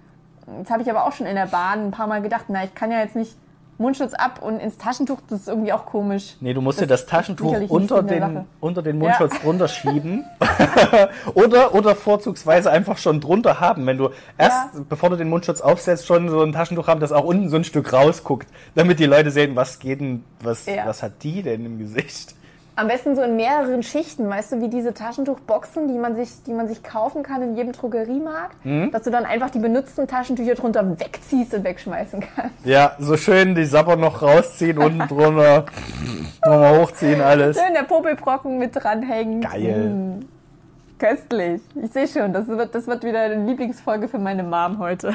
Jetzt 0.58 0.70
habe 0.70 0.82
ich 0.82 0.90
aber 0.90 1.06
auch 1.06 1.12
schon 1.12 1.26
in 1.26 1.36
der 1.36 1.46
Bahn 1.46 1.86
ein 1.86 1.90
paar 1.90 2.06
Mal 2.06 2.22
gedacht, 2.22 2.46
na, 2.48 2.64
ich 2.64 2.74
kann 2.74 2.90
ja 2.90 2.98
jetzt 3.00 3.16
nicht 3.16 3.36
Mundschutz 3.78 4.12
ab 4.12 4.42
und 4.42 4.58
ins 4.58 4.76
Taschentuch, 4.76 5.20
das 5.30 5.40
ist 5.40 5.48
irgendwie 5.48 5.72
auch 5.72 5.86
komisch. 5.86 6.36
Nee, 6.40 6.52
du 6.52 6.60
musst 6.60 6.82
dir 6.82 6.86
das 6.86 7.06
Taschentuch 7.06 7.56
unter 7.70 8.02
den, 8.02 8.44
unter 8.60 8.82
den 8.82 8.98
Mundschutz 8.98 9.40
drunter 9.40 9.68
schieben. 9.68 10.26
oder, 11.34 11.74
oder 11.74 11.94
vorzugsweise 11.94 12.70
einfach 12.70 12.98
schon 12.98 13.20
drunter 13.22 13.58
haben. 13.58 13.86
Wenn 13.86 13.96
du 13.96 14.10
erst, 14.36 14.74
Ja. 14.74 14.80
bevor 14.86 15.08
du 15.08 15.16
den 15.16 15.30
Mundschutz 15.30 15.62
aufsetzt, 15.62 16.06
schon 16.06 16.28
so 16.28 16.42
ein 16.42 16.52
Taschentuch 16.52 16.88
haben, 16.88 17.00
das 17.00 17.10
auch 17.12 17.24
unten 17.24 17.48
so 17.48 17.56
ein 17.56 17.64
Stück 17.64 17.90
rausguckt. 17.92 18.48
Damit 18.74 18.98
die 18.98 19.06
Leute 19.06 19.30
sehen, 19.30 19.56
was 19.56 19.78
geht 19.78 20.00
denn, 20.00 20.24
was, 20.42 20.66
Ja. 20.66 20.84
was 20.84 21.02
hat 21.02 21.22
die 21.22 21.42
denn 21.42 21.64
im 21.64 21.78
Gesicht? 21.78 22.34
Am 22.80 22.88
besten 22.88 23.14
so 23.14 23.20
in 23.20 23.36
mehreren 23.36 23.82
Schichten, 23.82 24.26
weißt 24.26 24.52
du, 24.52 24.62
wie 24.62 24.70
diese 24.70 24.94
Taschentuchboxen, 24.94 25.86
die 25.86 25.98
man 25.98 26.16
sich, 26.16 26.30
die 26.46 26.54
man 26.54 26.66
sich 26.66 26.82
kaufen 26.82 27.22
kann 27.22 27.42
in 27.42 27.54
jedem 27.54 27.72
Drogeriemarkt, 27.72 28.56
dass 28.90 29.02
du 29.02 29.10
dann 29.10 29.26
einfach 29.26 29.50
die 29.50 29.58
benutzten 29.58 30.08
Taschentücher 30.08 30.54
drunter 30.54 30.98
wegziehst 30.98 31.52
und 31.52 31.62
wegschmeißen 31.62 32.20
kannst. 32.34 32.64
Ja, 32.64 32.96
so 32.98 33.18
schön 33.18 33.54
die 33.54 33.66
Sapper 33.66 33.96
noch 33.96 34.22
rausziehen, 34.22 34.78
unten 34.78 35.00
drunter, 35.08 35.66
nochmal 36.42 36.80
hochziehen, 36.80 37.20
alles. 37.20 37.58
Schön 37.58 37.74
der 37.74 37.82
Popelbrocken 37.82 38.56
mit 38.56 38.74
dranhängen. 38.74 39.42
Geil. 39.42 39.90
Mm. 39.90 40.20
Köstlich. 40.98 41.60
Ich 41.82 41.92
sehe 41.92 42.08
schon, 42.08 42.32
das 42.32 42.48
wird, 42.48 42.74
das 42.74 42.86
wird 42.86 43.04
wieder 43.04 43.20
eine 43.20 43.44
Lieblingsfolge 43.44 44.08
für 44.08 44.18
meine 44.18 44.42
Mom 44.42 44.78
heute. 44.78 45.14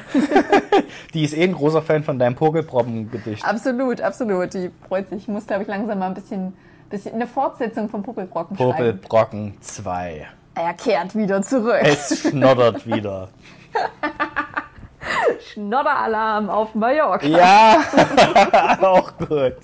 Die 1.15 1.23
ist 1.23 1.35
eh 1.35 1.43
ein 1.43 1.53
großer 1.53 1.81
Fan 1.81 2.03
von 2.03 2.19
deinem 2.19 2.35
Pogelproppen-Gedicht. 2.35 3.43
absolut, 3.43 4.01
absolut. 4.01 4.53
Die 4.53 4.69
freut 4.87 5.09
sich. 5.09 5.23
Ich 5.23 5.27
muss, 5.27 5.47
glaube 5.47 5.63
ich, 5.63 5.67
langsam 5.67 5.97
mal 5.97 6.07
ein 6.07 6.13
bisschen 6.13 6.53
eine 6.91 7.27
Fortsetzung 7.27 7.89
vom 7.89 8.03
Popelbrocken 8.03 8.57
schreiben. 8.57 8.71
Popelbrocken 8.71 9.57
2. 9.61 10.27
Er 10.55 10.73
kehrt 10.73 11.15
wieder 11.15 11.41
zurück. 11.41 11.81
Es 11.81 12.21
schnoddert 12.21 12.87
wieder. 12.87 13.29
Schnodderalarm 15.51 16.49
auf 16.49 16.75
Mallorca. 16.75 17.25
Ja, 17.25 17.81
auch 18.81 19.17
gut. 19.17 19.57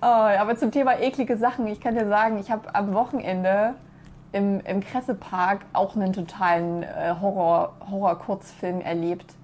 Oh, 0.00 0.06
aber 0.06 0.56
zum 0.56 0.70
Thema 0.70 0.98
eklige 1.00 1.36
Sachen, 1.36 1.66
ich 1.66 1.80
kann 1.80 1.94
dir 1.94 2.08
sagen, 2.08 2.38
ich 2.38 2.50
habe 2.50 2.74
am 2.74 2.94
Wochenende 2.94 3.74
im, 4.32 4.60
im 4.60 4.80
Kressepark 4.80 5.60
auch 5.72 5.96
einen 5.96 6.12
totalen 6.12 6.82
äh, 6.82 7.14
Horror, 7.20 7.74
Horror-Kurzfilm 7.90 8.80
erlebt. 8.80 9.34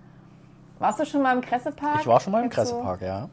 Warst 0.79 1.01
du 1.01 1.07
schon 1.07 1.23
mal 1.23 1.35
im 1.35 1.41
Kressepark? 1.41 2.01
Ich 2.01 2.07
war 2.07 2.21
schon 2.21 2.33
mal 2.33 2.43
im 2.43 2.51
Kressepark, 2.51 3.03
ja. 3.03 3.29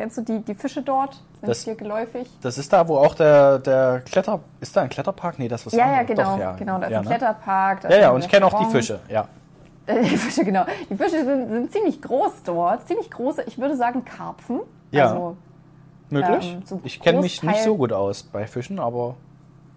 Kennst 0.00 0.16
du 0.16 0.22
die, 0.22 0.38
die 0.38 0.54
Fische 0.54 0.80
dort? 0.80 1.12
Sind 1.12 1.48
Das- 1.50 1.62
dir 1.62 1.74
geläufig? 1.74 2.26
Das 2.40 2.56
ist 2.56 2.72
da, 2.72 2.88
wo 2.88 2.96
auch 2.96 3.14
der, 3.14 3.58
der 3.58 4.00
Kletter... 4.00 4.40
Ist 4.58 4.74
da 4.74 4.80
ein 4.80 4.88
Kletterpark? 4.88 5.38
Nee, 5.38 5.46
das 5.46 5.60
ist 5.60 5.66
was 5.66 5.72
Ja, 5.74 5.92
ja, 5.92 5.98
anderes. 5.98 6.06
genau. 6.16 6.32
Doch, 6.32 6.38
ja. 6.40 6.52
genau, 6.52 6.78
da 6.78 6.86
ist 6.86 6.92
ja, 6.92 6.98
ein 7.00 7.04
ne? 7.04 7.10
Kletterpark. 7.10 7.84
Ja, 7.84 7.96
ja, 7.98 8.10
und 8.12 8.24
ich 8.24 8.30
kenne 8.30 8.46
auch 8.46 8.64
die. 8.64 8.70
Fische, 8.70 9.00
ja. 9.10 9.28
Die 9.86 10.16
Fische, 10.16 10.42
genau. 10.42 10.64
Die 10.88 10.96
Fische 10.96 11.22
sind, 11.22 11.50
sind 11.50 11.72
ziemlich 11.72 12.00
groß 12.00 12.44
dort. 12.46 12.88
Ziemlich 12.88 13.10
große, 13.10 13.42
ich 13.42 13.58
würde 13.58 13.76
sagen 13.76 14.02
Karpfen. 14.06 14.60
Ja. 14.90 15.08
Also, 15.10 15.36
Möglich? 16.08 16.54
Ähm, 16.54 16.62
so 16.64 16.80
ich 16.82 16.98
kenne 17.00 17.20
mich 17.20 17.42
nicht 17.42 17.62
so 17.62 17.76
gut 17.76 17.92
aus 17.92 18.22
bei 18.22 18.46
Fischen, 18.46 18.78
aber, 18.78 19.16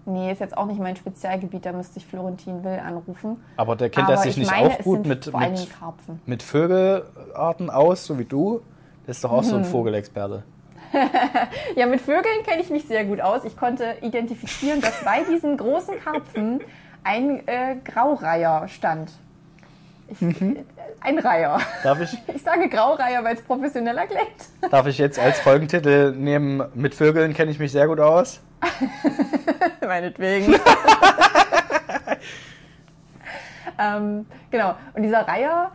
nee, 0.06 0.32
ist 0.32 0.40
jetzt 0.40 0.56
auch 0.58 0.68
nicht 0.68 0.80
mein 0.80 0.96
Spezialgebiet, 0.96 1.66
da 1.66 1.74
müsste 1.74 2.00
ich 2.00 2.06
Florentin 2.06 2.64
Will 2.64 2.80
anrufen. 2.80 3.44
aber 3.58 3.76
der 3.76 3.90
kennt 3.90 4.08
er 4.08 4.18
sich 4.20 4.32
ich 4.32 4.38
nicht 4.38 4.52
meine, 4.52 4.70
auch 4.70 4.80
gut 4.80 5.06
mit, 5.06 5.34
mit, 5.34 6.28
mit 6.28 6.44
Vögelarten 6.44 7.70
aus, 7.70 8.06
so 8.06 8.18
wie 8.18 8.26
du. 8.26 8.62
Der 9.06 9.12
ist 9.12 9.24
doch 9.24 9.32
auch 9.32 9.42
Mhm. 9.42 9.48
so 9.48 9.56
ein 9.58 9.66
Vogelexperte. 9.66 10.44
Ja, 11.76 11.88
mit 11.88 12.02
Vögeln 12.02 12.44
kenne 12.46 12.62
ich 12.62 12.70
mich 12.70 12.86
sehr 12.88 13.04
gut 13.06 13.20
aus. 13.20 13.44
Ich 13.46 13.58
konnte 13.58 13.96
identifizieren, 14.02 14.80
dass 14.80 15.04
bei 15.04 15.24
diesen 15.24 15.58
großen 15.58 16.00
Karpfen 16.00 16.62
ein 17.04 17.48
äh, 17.48 17.78
Graureiher 17.84 18.68
stand. 18.68 19.10
Ich, 20.08 20.22
Mhm. 20.22 20.58
äh, 20.58 20.64
Ein 21.02 21.18
Reiher. 21.18 21.60
Darf 21.84 22.00
ich, 22.00 22.16
Ich 22.36 22.44
sage 22.44 22.70
Graureiher, 22.70 23.24
weil 23.24 23.36
es 23.36 23.42
professioneller 23.42 24.06
klingt. 24.06 24.72
darf 24.72 24.86
ich 24.86 25.00
jetzt 25.00 25.18
als 25.18 25.40
Folgentitel 25.40 26.12
nehmen, 26.12 26.64
mit 26.76 26.94
Vögeln 26.94 27.34
kenne 27.34 27.50
ich 27.50 27.58
mich 27.60 27.72
sehr 27.72 27.88
gut 27.88 28.00
aus? 28.00 28.40
Meinetwegen. 29.82 30.56
ähm, 33.80 34.26
genau. 34.52 34.76
Und 34.94 35.04
dieser 35.04 35.28
Reiher 35.28 35.72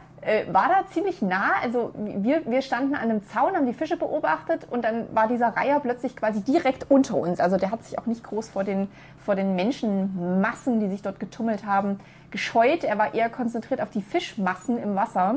war 0.51 0.69
da 0.69 0.87
ziemlich 0.91 1.23
nah. 1.23 1.53
Also 1.63 1.93
wir, 1.97 2.45
wir 2.47 2.63
standen 2.63 2.95
an 2.95 3.03
einem 3.03 3.27
Zaun, 3.29 3.55
haben 3.55 3.67
die 3.67 3.73
Fische 3.73 3.97
beobachtet 3.97 4.67
und 4.71 4.85
dann 4.85 5.07
war 5.15 5.29
dieser 5.29 5.49
Reiher 5.49 5.81
plötzlich 5.81 6.17
quasi 6.17 6.43
direkt 6.43 6.91
unter 6.91 7.17
uns. 7.17 7.41
Also 7.41 7.57
der 7.57 7.71
hat 7.71 7.85
sich 7.85 7.99
auch 7.99 8.07
nicht 8.07 8.25
groß 8.25 8.49
vor 8.49 8.65
den, 8.65 8.89
vor 9.25 9.35
den 9.35 9.55
Menschenmassen, 9.55 10.81
die 10.81 10.89
sich 10.89 11.03
dort 11.03 11.21
getummelt 11.21 11.65
haben, 11.65 12.01
gescheut. 12.31 12.85
Er 12.85 12.99
war 12.99 13.15
eher 13.15 13.31
konzentriert 13.31 13.81
auf 13.81 13.91
die 13.91 14.03
Fischmassen 14.03 14.79
im 14.79 14.95
Wasser, 14.97 15.37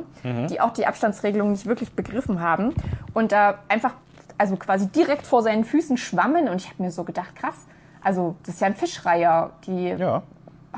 die 0.49 0.59
auch 0.59 0.71
die 0.71 0.85
Abstandsregelung 0.85 1.51
nicht 1.51 1.65
wirklich 1.65 1.93
begriffen 1.93 2.41
haben. 2.41 2.73
Und 3.13 3.31
da 3.31 3.59
einfach, 3.67 3.93
also 4.37 4.55
quasi 4.57 4.87
direkt 4.87 5.25
vor 5.25 5.43
seinen 5.43 5.63
Füßen 5.63 5.97
schwammen. 5.97 6.49
Und 6.49 6.57
ich 6.61 6.69
habe 6.69 6.83
mir 6.83 6.91
so 6.91 7.03
gedacht, 7.03 7.35
krass, 7.35 7.67
also 8.03 8.35
das 8.45 8.55
ist 8.55 8.61
ja 8.61 8.67
ein 8.67 8.75
Fischreiher. 8.75 9.51
Die 9.65 9.89
Ja. 9.89 10.23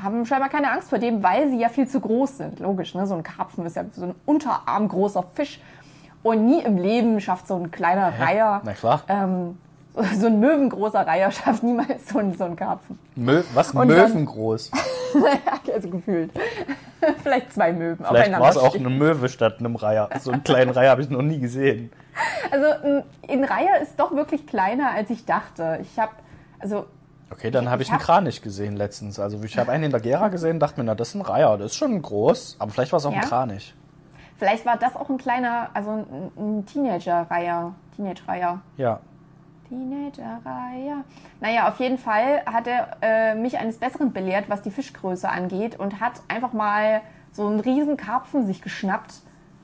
Haben 0.00 0.26
scheinbar 0.26 0.48
keine 0.48 0.70
Angst 0.70 0.90
vor 0.90 0.98
dem, 0.98 1.22
weil 1.22 1.48
sie 1.50 1.58
ja 1.58 1.68
viel 1.68 1.86
zu 1.88 2.00
groß 2.00 2.38
sind. 2.38 2.60
Logisch, 2.60 2.94
ne? 2.94 3.06
So 3.06 3.14
ein 3.14 3.22
Karpfen 3.22 3.64
ist 3.66 3.76
ja 3.76 3.84
so 3.92 4.04
ein 4.04 4.14
unterarmgroßer 4.26 5.24
Fisch. 5.34 5.60
Und 6.22 6.46
nie 6.46 6.62
im 6.62 6.78
Leben 6.78 7.20
schafft 7.20 7.46
so 7.46 7.54
ein 7.56 7.70
kleiner 7.70 8.18
Reiher, 8.18 8.62
Na 8.64 8.72
klar. 8.72 9.02
ähm, 9.08 9.58
so 10.18 10.26
ein 10.26 10.40
möwengroßer 10.40 11.06
Reiher 11.06 11.30
schafft 11.30 11.62
niemals 11.62 12.08
so 12.08 12.18
ein, 12.18 12.34
so 12.34 12.44
ein 12.44 12.56
Karpfen. 12.56 12.98
Mö 13.14 13.42
was? 13.52 13.70
Und 13.72 13.88
Möwen 13.88 14.26
groß. 14.26 14.70
also 15.72 15.88
gefühlt. 15.88 16.32
Vielleicht 17.22 17.52
zwei 17.52 17.72
Möwen 17.72 18.04
Vielleicht 18.04 18.32
war 18.32 18.50
es 18.50 18.56
auch 18.56 18.74
eine 18.74 18.90
Möwe 18.90 19.28
statt 19.28 19.56
einem 19.60 19.76
Reiher. 19.76 20.08
So 20.20 20.32
einen 20.32 20.42
kleinen 20.42 20.70
Reiher 20.70 20.90
habe 20.90 21.02
ich 21.02 21.10
noch 21.10 21.22
nie 21.22 21.38
gesehen. 21.38 21.92
Also 22.50 22.66
ein, 22.66 23.02
ein 23.28 23.44
Reiher 23.44 23.80
ist 23.82 24.00
doch 24.00 24.12
wirklich 24.12 24.46
kleiner, 24.46 24.90
als 24.90 25.10
ich 25.10 25.26
dachte. 25.26 25.78
Ich 25.82 25.98
habe, 25.98 26.12
also 26.58 26.86
Okay, 27.30 27.50
dann 27.50 27.68
habe 27.70 27.82
ich 27.82 27.88
Ich 27.88 27.92
einen 27.92 28.00
hab- 28.00 28.06
Kranich 28.06 28.42
gesehen 28.42 28.76
letztens. 28.76 29.18
Also 29.18 29.42
ich 29.42 29.58
habe 29.58 29.72
einen 29.72 29.84
in 29.84 29.90
der 29.90 30.00
Gera 30.00 30.28
gesehen, 30.28 30.60
dachte 30.60 30.78
mir, 30.80 30.84
na, 30.84 30.94
das 30.94 31.08
ist 31.08 31.14
ein 31.16 31.22
Reiher, 31.22 31.56
das 31.56 31.72
ist 31.72 31.76
schon 31.76 32.00
groß, 32.00 32.56
aber 32.58 32.70
vielleicht 32.70 32.92
war 32.92 32.98
es 32.98 33.06
auch 33.06 33.12
Ja? 33.12 33.20
ein 33.20 33.24
Kranich. 33.24 33.74
vielleicht 34.38 34.66
war 34.66 34.76
das 34.76 34.94
auch 34.96 35.08
ein 35.08 35.16
kleiner, 35.18 35.70
also 35.74 35.90
ein, 35.90 36.30
ein 36.36 36.66
Teenager-Reiher. 36.66 37.72
Teenage-Reiher. 37.96 38.60
Ja. 38.76 39.00
Teenager-Reiher. 39.68 41.04
Naja, 41.40 41.68
auf 41.68 41.78
jeden 41.80 41.98
Fall 41.98 42.42
hat 42.46 42.66
er 42.66 42.96
äh, 43.02 43.34
mich 43.34 43.58
eines 43.58 43.78
Besseren 43.78 44.12
belehrt, 44.12 44.46
was 44.48 44.62
die 44.62 44.70
Fischgröße 44.70 45.28
angeht 45.28 45.78
und 45.78 46.00
hat 46.00 46.14
einfach 46.28 46.52
mal 46.52 47.00
so 47.32 47.46
einen 47.46 47.60
riesen 47.60 47.96
Karpfen 47.96 48.46
sich 48.46 48.62
geschnappt, 48.62 49.14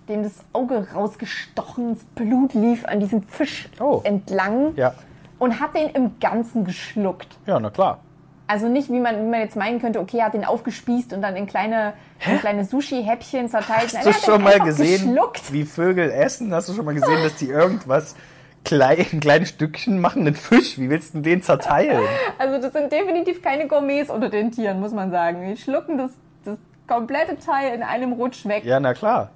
dem 0.09 0.23
das 0.23 0.33
Auge 0.53 0.89
rausgestochen, 0.95 1.95
das 1.95 2.05
Blut 2.15 2.55
lief 2.55 2.85
an 2.85 3.01
diesem 3.01 3.23
Fisch 3.23 3.69
Oh. 3.81 4.01
entlang 4.05 4.75
Ja. 4.77 4.95
Und 5.41 5.59
hat 5.61 5.75
den 5.75 5.89
im 5.91 6.21
Ganzen 6.21 6.65
geschluckt. 6.65 7.37
Ja, 7.47 7.59
na 7.59 7.71
klar. 7.71 7.99
Also 8.47 8.69
nicht, 8.69 8.89
wie 8.91 8.99
man, 9.01 9.17
wie 9.17 9.29
man 9.31 9.41
jetzt 9.41 9.55
meinen 9.57 9.81
könnte, 9.81 10.01
okay, 10.01 10.19
er 10.19 10.27
hat 10.27 10.35
den 10.35 10.45
aufgespießt 10.45 11.13
und 11.13 11.23
dann 11.23 11.35
in 11.37 11.47
kleine, 11.47 11.93
in 12.27 12.39
kleine 12.41 12.65
Sushi-Häppchen 12.65 13.49
zerteilt. 13.49 13.93
Nein, 13.93 14.03
Hast 14.05 14.07
du 14.07 14.11
hat 14.11 14.17
den 14.17 14.25
schon 14.35 14.43
mal 14.43 14.61
gesehen, 14.61 15.15
Geschluckt. 15.15 15.53
wie 15.53 15.65
Vögel 15.65 16.11
essen? 16.11 16.53
Hast 16.55 16.69
du 16.69 16.73
schon 16.75 16.85
mal 16.85 16.95
gesehen, 16.95 17.23
dass 17.23 17.37
die 17.37 17.49
irgendwas 17.49 18.17
klein, 18.65 19.07
ein 19.13 19.21
kleines 19.21 19.51
Stückchen 19.51 20.01
machen? 20.01 20.23
Einen 20.27 20.35
Fisch, 20.35 20.79
wie 20.79 20.91
willst 20.91 21.15
du 21.15 21.21
den 21.21 21.43
zerteilen? 21.43 22.03
Also 22.39 22.61
das 22.61 22.73
sind 22.73 22.91
definitiv 22.93 23.41
keine 23.41 23.69
Gourmets 23.69 24.11
unter 24.11 24.29
den 24.31 24.51
Tieren, 24.51 24.81
muss 24.81 24.93
man 24.93 25.13
sagen. 25.13 25.47
Die 25.49 25.57
schlucken 25.57 25.97
das, 25.97 26.11
das 26.45 26.59
komplette 26.89 27.39
Teil 27.39 27.73
in 27.73 27.85
einem 27.85 28.13
Rutsch 28.15 28.47
weg 28.47 28.65
Ja, 28.65 28.81
na 28.81 28.95
klar. 28.95 29.31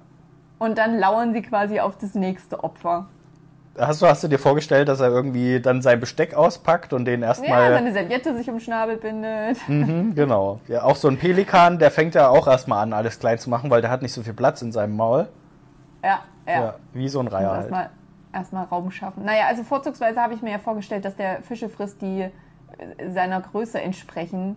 und 0.59 0.77
dann 0.77 0.99
lauern 0.99 1.31
sie 1.33 1.41
quasi 1.41 1.79
auf 1.79 1.97
das 1.97 2.15
nächste 2.15 2.65
Opfer. 2.65 3.07
Hast 3.77 4.01
du, 4.01 4.07
hast 4.07 4.23
du 4.23 4.29
dir 4.29 4.39
vorgestellt, 4.39 4.87
dass 4.87 5.01
er 5.01 5.09
irgendwie 5.09 5.59
dann 5.59 5.81
sein 5.81 5.99
Besteck 5.99 6.33
auspackt 6.33 6.93
und 6.93 7.05
den 7.05 7.21
Ja, 7.21 7.27
erstmal. 7.27 7.73
seine 7.73 7.91
Serviette 7.91 8.33
sich 8.35 8.47
um 8.47 8.55
den 8.55 8.61
Schnabel 8.61 8.97
bindet. 8.97 9.57
Mhm, 9.67 10.15
genau. 10.15 10.59
Ja, 10.67 10.83
auch 10.83 10.95
so 10.95 11.09
ein 11.09 11.17
Pelikan, 11.17 11.77
der 11.77 11.91
fängt 11.91 12.15
ja 12.15 12.29
auch 12.29 12.47
erstmal 12.47 12.83
an, 12.83 12.93
alles 12.93 13.19
klein 13.19 13.37
zu 13.37 13.49
machen, 13.49 13.69
weil 13.69 13.81
der 13.81 13.91
hat 13.91 14.01
nicht 14.01 14.13
so 14.13 14.23
viel 14.23 14.33
Platz 14.33 14.61
in 14.61 14.71
seinem 14.71 14.95
Maul. 14.95 15.27
Ja, 16.03 16.19
ja. 16.47 16.53
Ja, 16.53 16.75
wie 16.93 17.09
so 17.09 17.19
ein 17.19 17.27
Reiher 17.27 17.49
halt. 17.49 17.59
Erstmal 17.61 17.89
erstmal 18.35 18.65
Raum 18.65 18.91
schaffen. 18.91 19.23
Naja, 19.25 19.45
also 19.47 19.63
vorzugsweise 19.63 20.21
habe 20.21 20.33
ich 20.33 20.41
mir 20.41 20.51
ja 20.51 20.59
vorgestellt, 20.59 21.05
dass 21.05 21.15
der 21.15 21.41
Fische 21.41 21.69
frisst, 21.69 22.01
die 22.01 22.21
äh, 22.21 22.31
seiner 23.09 23.41
Größe 23.41 23.81
entsprechen. 23.81 24.55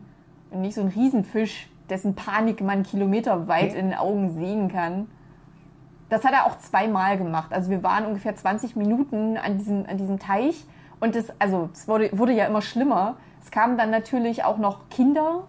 Und 0.51 0.61
nicht 0.63 0.75
so 0.75 0.81
ein 0.81 0.89
Riesenfisch, 0.89 1.69
dessen 1.89 2.15
Panik 2.15 2.61
man 2.61 2.83
kilometerweit 2.83 3.75
in 3.75 3.91
den 3.91 3.99
Augen 3.99 4.31
sehen 4.35 4.71
kann. 4.71 5.09
Das 6.09 6.25
hat 6.25 6.33
er 6.33 6.47
auch 6.47 6.59
zweimal 6.59 7.19
gemacht. 7.19 7.53
Also 7.53 7.71
wir 7.71 7.83
waren 7.83 8.07
ungefähr 8.07 8.35
20 8.35 8.77
Minuten 8.77 9.37
an 9.37 9.59
diesem, 9.59 9.87
an 9.87 9.99
diesem 9.99 10.19
Teich. 10.19 10.65
Und 11.01 11.15
das, 11.15 11.27
also 11.39 11.69
es 11.73 11.87
wurde, 11.87 12.11
wurde 12.13 12.33
ja 12.33 12.47
immer 12.47 12.63
schlimmer. 12.63 13.17
Es 13.43 13.51
kamen 13.51 13.77
dann 13.77 13.91
natürlich 13.91 14.45
auch 14.45 14.59
noch 14.59 14.89
Kinder 14.89 15.45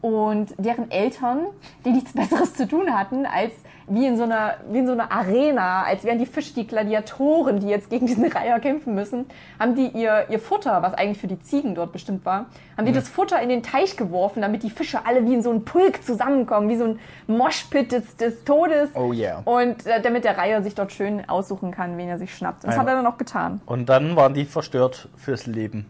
und 0.00 0.54
deren 0.58 0.90
Eltern, 0.90 1.46
die 1.84 1.92
nichts 1.92 2.12
Besseres 2.14 2.54
zu 2.54 2.66
tun 2.66 2.96
hatten, 2.96 3.26
als 3.26 3.52
wie 3.86 4.06
in 4.06 4.16
so 4.16 4.22
einer, 4.24 4.54
wie 4.70 4.78
in 4.78 4.86
so 4.86 4.92
einer 4.92 5.10
Arena, 5.10 5.82
als 5.82 6.04
wären 6.04 6.18
die 6.18 6.26
Fische 6.26 6.54
die 6.54 6.66
Gladiatoren, 6.66 7.60
die 7.60 7.68
jetzt 7.68 7.90
gegen 7.90 8.06
diesen 8.06 8.26
Reiher 8.30 8.60
kämpfen 8.60 8.94
müssen, 8.94 9.26
haben 9.58 9.74
die 9.74 9.88
ihr, 9.88 10.26
ihr 10.28 10.38
Futter, 10.38 10.82
was 10.82 10.94
eigentlich 10.94 11.18
für 11.18 11.26
die 11.26 11.40
Ziegen 11.40 11.74
dort 11.74 11.92
bestimmt 11.92 12.24
war, 12.24 12.46
haben 12.76 12.86
die 12.86 12.92
das 12.92 13.08
Futter 13.08 13.40
in 13.42 13.48
den 13.48 13.62
Teich 13.62 13.96
geworfen, 13.96 14.42
damit 14.42 14.62
die 14.62 14.70
Fische 14.70 15.04
alle 15.06 15.24
wie 15.26 15.34
in 15.34 15.42
so 15.42 15.50
einen 15.50 15.64
Pulk 15.64 16.02
zusammenkommen, 16.04 16.68
wie 16.68 16.76
so 16.76 16.84
ein 16.84 17.00
Moshpit 17.26 17.92
des, 17.92 18.16
des 18.16 18.44
Todes. 18.44 18.90
Oh 18.94 19.12
yeah. 19.12 19.40
Und 19.44 19.86
äh, 19.86 20.00
damit 20.00 20.24
der 20.24 20.38
Reiher 20.38 20.62
sich 20.62 20.74
dort 20.74 20.92
schön 20.92 21.28
aussuchen 21.28 21.70
kann, 21.70 21.96
wen 21.98 22.08
er 22.08 22.18
sich 22.18 22.34
schnappt. 22.34 22.64
Und 22.64 22.68
das 22.68 22.76
Ja. 22.76 22.80
hat 22.82 22.88
er 22.88 22.94
dann 22.96 23.06
auch 23.06 23.18
getan. 23.18 23.60
Und 23.66 23.88
dann 23.88 24.16
waren 24.16 24.34
die 24.34 24.44
verstört 24.44 25.08
fürs 25.16 25.46
Leben. 25.46 25.86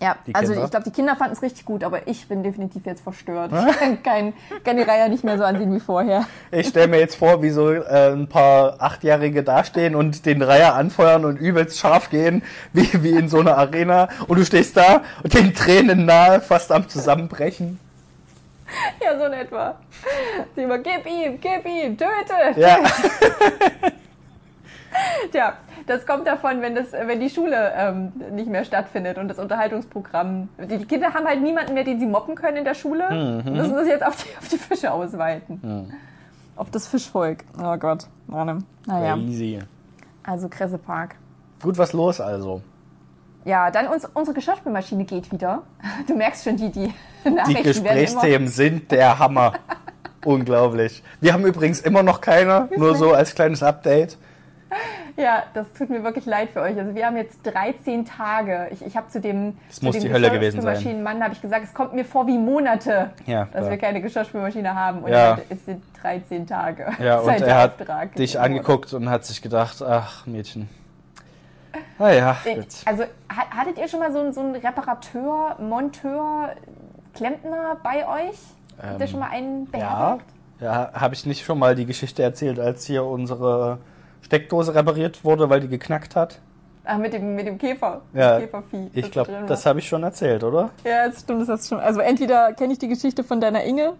Ja, 0.00 0.16
Die 0.26 0.34
also 0.34 0.52
Kinder? 0.52 0.64
ich 0.64 0.70
glaube, 0.70 0.84
die 0.84 0.90
Kinder 0.90 1.16
fanden 1.16 1.32
es 1.32 1.42
richtig 1.42 1.64
gut, 1.64 1.82
aber 1.82 2.06
ich 2.06 2.28
bin 2.28 2.42
definitiv 2.42 2.84
jetzt 2.84 3.02
verstört. 3.02 3.52
Ich 3.68 3.76
kann, 3.78 4.02
kein, 4.02 4.32
kann 4.64 4.76
die 4.76 4.82
Reiher 4.82 5.08
nicht 5.08 5.24
mehr 5.24 5.38
so 5.38 5.44
ansehen 5.44 5.74
wie 5.74 5.80
vorher. 5.80 6.26
Ich 6.50 6.68
stelle 6.68 6.88
mir 6.88 6.98
jetzt 6.98 7.16
vor, 7.16 7.42
wie 7.42 7.50
so 7.50 7.70
äh, 7.70 8.12
ein 8.12 8.28
paar 8.28 8.76
Achtjährige 8.80 9.42
dastehen 9.42 9.94
und 9.94 10.26
den 10.26 10.42
Reiher 10.42 10.74
anfeuern 10.74 11.24
und 11.24 11.36
übelst 11.36 11.78
scharf 11.78 12.10
gehen, 12.10 12.42
wie, 12.72 12.88
wie 13.02 13.12
in 13.12 13.28
so 13.28 13.40
einer 13.40 13.56
Arena. 13.56 14.08
Und 14.28 14.38
du 14.38 14.44
stehst 14.44 14.76
da 14.76 15.02
und 15.22 15.34
den 15.34 15.54
Tränen 15.54 16.04
nahe, 16.04 16.40
fast 16.40 16.72
am 16.72 16.88
Zusammenbrechen. 16.88 17.78
Ja, 19.02 19.18
so 19.18 19.24
in 19.26 19.32
etwa. 19.32 19.76
Die 20.56 20.62
immer, 20.62 20.78
gib 20.78 21.06
ihm, 21.06 21.38
gib 21.40 21.64
ihm, 21.64 21.96
töte. 21.96 22.60
Ja. 22.60 22.78
Tja, 25.32 25.54
das 25.86 26.06
kommt 26.06 26.26
davon, 26.26 26.60
wenn, 26.62 26.74
das, 26.74 26.92
wenn 26.92 27.20
die 27.20 27.30
Schule 27.30 27.72
ähm, 27.76 28.12
nicht 28.32 28.48
mehr 28.48 28.64
stattfindet 28.64 29.18
und 29.18 29.28
das 29.28 29.38
Unterhaltungsprogramm. 29.38 30.48
Die 30.58 30.84
Kinder 30.84 31.14
haben 31.14 31.26
halt 31.26 31.42
niemanden 31.42 31.74
mehr, 31.74 31.84
den 31.84 31.98
sie 32.00 32.06
moppen 32.06 32.34
können 32.34 32.58
in 32.58 32.64
der 32.64 32.74
Schule. 32.74 33.10
Mhm. 33.10 33.52
Müssen 33.52 33.74
das 33.74 33.88
jetzt 33.88 34.04
auf 34.04 34.16
die, 34.16 34.36
auf 34.38 34.48
die 34.48 34.58
Fische 34.58 34.92
ausweiten. 34.92 35.92
Auf 36.56 36.70
das 36.70 36.86
Fischvolk. 36.86 37.44
Oh 37.62 37.76
Gott. 37.76 38.06
Mann. 38.26 38.64
Naja, 38.86 39.14
Crazy. 39.14 39.58
also 40.22 40.48
Kressepark. 40.48 41.16
Gut, 41.62 41.78
was 41.78 41.92
los 41.92 42.20
also? 42.20 42.62
Ja, 43.44 43.70
dann 43.70 43.86
uns, 43.86 44.08
unsere 44.12 44.34
Geschirrspülmaschine 44.34 45.04
geht 45.04 45.30
wieder. 45.30 45.62
Du 46.08 46.14
merkst 46.16 46.44
schon, 46.44 46.56
die, 46.56 46.70
die 46.70 46.92
Die 47.24 47.30
Nachrichten 47.30 47.64
werden 47.64 47.76
immer... 47.76 47.94
Gesprächsthemen 47.94 48.48
sind 48.48 48.90
der 48.90 49.18
Hammer. 49.18 49.52
Unglaublich. 50.24 51.04
Wir 51.20 51.32
haben 51.32 51.46
übrigens 51.46 51.80
immer 51.80 52.02
noch 52.02 52.20
keine, 52.20 52.68
nur 52.76 52.96
so 52.96 53.12
als 53.12 53.34
kleines 53.36 53.62
Update. 53.62 54.18
Ja, 55.16 55.44
das 55.54 55.72
tut 55.72 55.88
mir 55.88 56.04
wirklich 56.04 56.26
leid 56.26 56.50
für 56.50 56.60
euch. 56.60 56.76
Also 56.78 56.94
wir 56.94 57.06
haben 57.06 57.16
jetzt 57.16 57.38
13 57.44 58.04
Tage. 58.04 58.68
Ich, 58.70 58.84
ich 58.84 58.96
habe 58.98 59.08
zu 59.08 59.18
dem, 59.20 59.56
Das 59.68 59.76
zu 59.78 59.84
muss 59.86 59.94
dem 59.94 60.02
die 60.04 60.12
Hölle 60.12 60.28
gewesen 60.30 60.60
sein. 60.60 60.74
Geschirrspülmaschinenmann 60.74 61.22
habe 61.22 61.32
ich 61.32 61.40
gesagt, 61.40 61.64
es 61.64 61.72
kommt 61.72 61.94
mir 61.94 62.04
vor 62.04 62.26
wie 62.26 62.36
Monate, 62.36 63.10
Ja, 63.24 63.44
dass 63.46 63.52
klar. 63.62 63.70
wir 63.70 63.78
keine 63.78 64.02
Geschirrspülmaschine 64.02 64.74
haben. 64.74 64.98
Und 65.04 65.10
Ja. 65.12 65.38
es 65.48 65.64
sind 65.64 65.82
13 66.02 66.46
Tage. 66.46 66.88
Ja, 66.98 67.18
und 67.20 67.40
er 67.40 67.56
hat 67.62 67.80
Auftrag 67.80 68.14
dich 68.16 68.38
angeguckt 68.38 68.92
und 68.92 69.08
hat 69.08 69.24
sich 69.24 69.40
gedacht, 69.40 69.80
ach 69.82 70.26
Mädchen. 70.26 70.68
Naja, 71.98 72.36
Ich- 72.44 72.54
gut. 72.54 72.66
Also 72.84 73.04
ha- 73.04 73.50
hattet 73.56 73.78
ihr 73.78 73.88
schon 73.88 74.00
mal 74.00 74.12
so, 74.12 74.20
einen- 74.20 74.32
so 74.32 74.40
einen 74.40 74.56
Reparateur, 74.56 75.56
Monteur, 75.60 76.50
Klempner 77.14 77.76
bei 77.82 78.06
euch? 78.06 78.36
Habt 78.82 79.00
ihr 79.00 79.06
schon 79.06 79.20
mal 79.20 79.30
einen 79.30 79.66
Ähm, 79.72 79.80
Ja, 79.80 79.88
beherbergt? 79.88 80.24
ja 80.60 80.90
habe 81.00 81.14
ich 81.14 81.24
nicht 81.24 81.44
schon 81.44 81.58
mal 81.58 81.74
die 81.74 81.86
Geschichte 81.86 82.22
erzählt, 82.22 82.58
als 82.60 82.84
hier 82.84 83.04
unsere 83.04 83.78
Steckdose 84.26 84.74
repariert 84.74 85.24
wurde, 85.24 85.48
weil 85.48 85.60
die 85.60 85.68
geknackt 85.68 86.16
hat? 86.16 86.40
Ach, 86.84 86.98
mit 86.98 87.12
dem, 87.12 87.34
mit 87.34 87.46
dem 87.46 87.58
Käfer. 87.58 88.02
Ja, 88.12 88.38
dem 88.38 88.46
Käfervieh. 88.46 88.90
Ich 88.92 89.02
das 89.04 89.10
glaube, 89.12 89.44
das 89.46 89.66
habe 89.66 89.78
ich 89.78 89.88
schon 89.88 90.02
erzählt, 90.02 90.42
oder? 90.42 90.70
Ja, 90.84 91.08
das 91.08 91.20
stimmt, 91.20 91.42
das 91.42 91.48
hast 91.48 91.70
du 91.70 91.76
schon. 91.76 91.84
Also 91.84 92.00
entweder 92.00 92.52
kenne 92.52 92.72
ich 92.72 92.78
die 92.78 92.88
Geschichte 92.88 93.22
von 93.22 93.40
deiner 93.40 93.62
Inge 93.62 93.94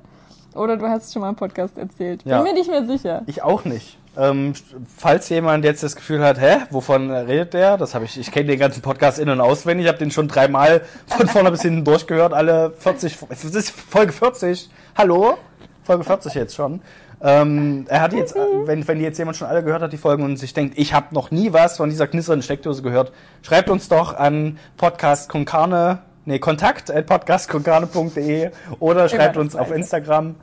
oder 0.55 0.77
du 0.77 0.89
hast 0.89 1.07
es 1.07 1.13
schon 1.13 1.23
mal 1.23 1.29
im 1.29 1.37
Podcast 1.37 1.79
erzählt. 1.79 2.23
Ja. 2.25 2.43
Bin 2.43 2.53
mir 2.53 2.59
nicht 2.59 2.69
mehr 2.69 2.85
sicher. 2.87 3.23
Ich 3.27 3.43
auch 3.43 3.65
nicht. 3.65 3.99
Ähm, 4.17 4.55
falls 4.97 5.29
jemand 5.29 5.65
jetzt 5.65 5.83
das 5.83 5.95
Gefühl 5.95 6.25
hat, 6.25 6.41
hä, 6.41 6.59
wovon 6.71 7.11
redet 7.11 7.55
der? 7.55 7.77
Das 7.77 7.95
habe 7.95 8.05
ich, 8.07 8.19
ich 8.19 8.33
kenne 8.33 8.47
den 8.47 8.59
ganzen 8.59 8.83
Podcast 8.83 9.19
in- 9.19 9.29
und 9.29 9.41
auswendig, 9.41 9.85
ich 9.85 9.89
habe 9.89 9.99
den 9.99 10.11
schon 10.11 10.27
dreimal 10.27 10.81
von 11.07 11.29
vorne 11.29 11.51
bis 11.51 11.63
hinten 11.63 11.85
durchgehört, 11.85 12.33
alle 12.33 12.73
40, 12.79 13.17
es 13.29 13.45
ist 13.45 13.71
Folge 13.71 14.13
40, 14.13 14.71
hallo? 14.97 15.37
Folge 15.85 16.03
40 16.03 16.35
jetzt 16.35 16.55
schon. 16.57 16.81
Ähm, 17.23 17.87
er 17.89 18.03
hat 18.03 18.13
jetzt, 18.13 18.35
wenn, 18.65 18.87
wenn 18.87 19.01
jetzt 19.01 19.19
jemand 19.19 19.37
schon 19.37 19.49
alle 19.49 19.63
gehört 19.65 19.83
hat, 19.83 19.93
die 19.93 19.97
Folgen 19.97 20.23
und 20.23 20.37
sich 20.37 20.53
denkt, 20.53 20.77
ich 20.77 20.93
habe 20.93 21.15
noch 21.15 21.31
nie 21.31 21.53
was 21.53 21.79
von 21.79 21.89
dieser 21.89 22.07
knisternden 22.07 22.43
Steckdose 22.43 22.83
gehört, 22.83 23.13
schreibt 23.43 23.71
uns 23.71 23.89
doch 23.89 24.15
an 24.15 24.59
Podcast 24.77 25.31
Konkane, 25.31 26.01
nee, 26.27 26.39
kontakt 26.39 26.91
at 26.91 27.07
podcastkonkane.de 27.07 28.51
oder 28.81 29.09
schreibt 29.09 29.37
uns 29.39 29.57
auf. 29.57 29.71
Instagram, 29.73 30.35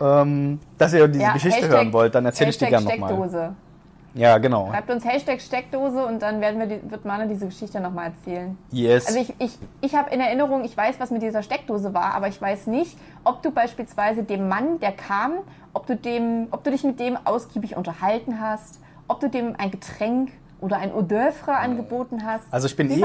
ähm, 0.00 0.60
dass 0.78 0.92
ihr 0.92 1.08
diese 1.08 1.32
Geschichte 1.32 1.62
Hashtag- 1.62 1.70
hören 1.70 1.92
wollt, 1.92 2.14
dann 2.14 2.24
erzähle 2.24 2.50
ich 2.50 2.58
die 2.58 2.66
gerne 2.66 2.86
nochmal. 2.86 3.10
Steckdose. 3.10 3.52
Ja, 4.14 4.36
genau. 4.36 4.68
Schreibt 4.70 4.90
uns 4.90 5.04
Hashtag 5.06 5.40
Steckdose 5.40 6.04
und 6.04 6.20
dann 6.20 6.42
werden 6.42 6.60
wir 6.60 6.66
die, 6.66 6.90
wird 6.90 7.04
Mana 7.06 7.24
diese 7.24 7.46
Geschichte 7.46 7.80
nochmal 7.80 8.08
erzählen. 8.08 8.58
Yes. 8.70 9.06
Also 9.06 9.20
ich, 9.20 9.34
ich, 9.38 9.58
ich 9.80 9.94
habe 9.94 10.10
in 10.10 10.20
Erinnerung, 10.20 10.64
ich 10.64 10.76
weiß, 10.76 10.96
was 10.98 11.10
mit 11.10 11.22
dieser 11.22 11.42
Steckdose 11.42 11.94
war, 11.94 12.12
aber 12.14 12.28
ich 12.28 12.40
weiß 12.40 12.66
nicht, 12.66 12.98
ob 13.24 13.42
du 13.42 13.50
beispielsweise 13.50 14.22
dem 14.22 14.48
Mann, 14.48 14.78
der 14.80 14.92
kam, 14.92 15.32
ob 15.74 15.86
du, 15.86 15.96
dem, 15.96 16.48
ob 16.50 16.64
du 16.64 16.70
dich 16.70 16.84
mit 16.84 17.00
dem 17.00 17.16
ausgiebig 17.24 17.76
unterhalten 17.76 18.40
hast, 18.40 18.78
ob 19.08 19.20
du 19.20 19.28
dem 19.28 19.54
ein 19.58 19.70
Getränk 19.70 20.30
oder 20.60 20.76
ein 20.78 20.92
Hors 20.92 21.06
d'oeuvre 21.08 21.50
angeboten 21.56 22.24
hast. 22.24 22.44
also 22.52 22.66
ich 22.68 22.76
bin 22.76 22.88
Wie 22.88 22.94
zu 22.94 23.00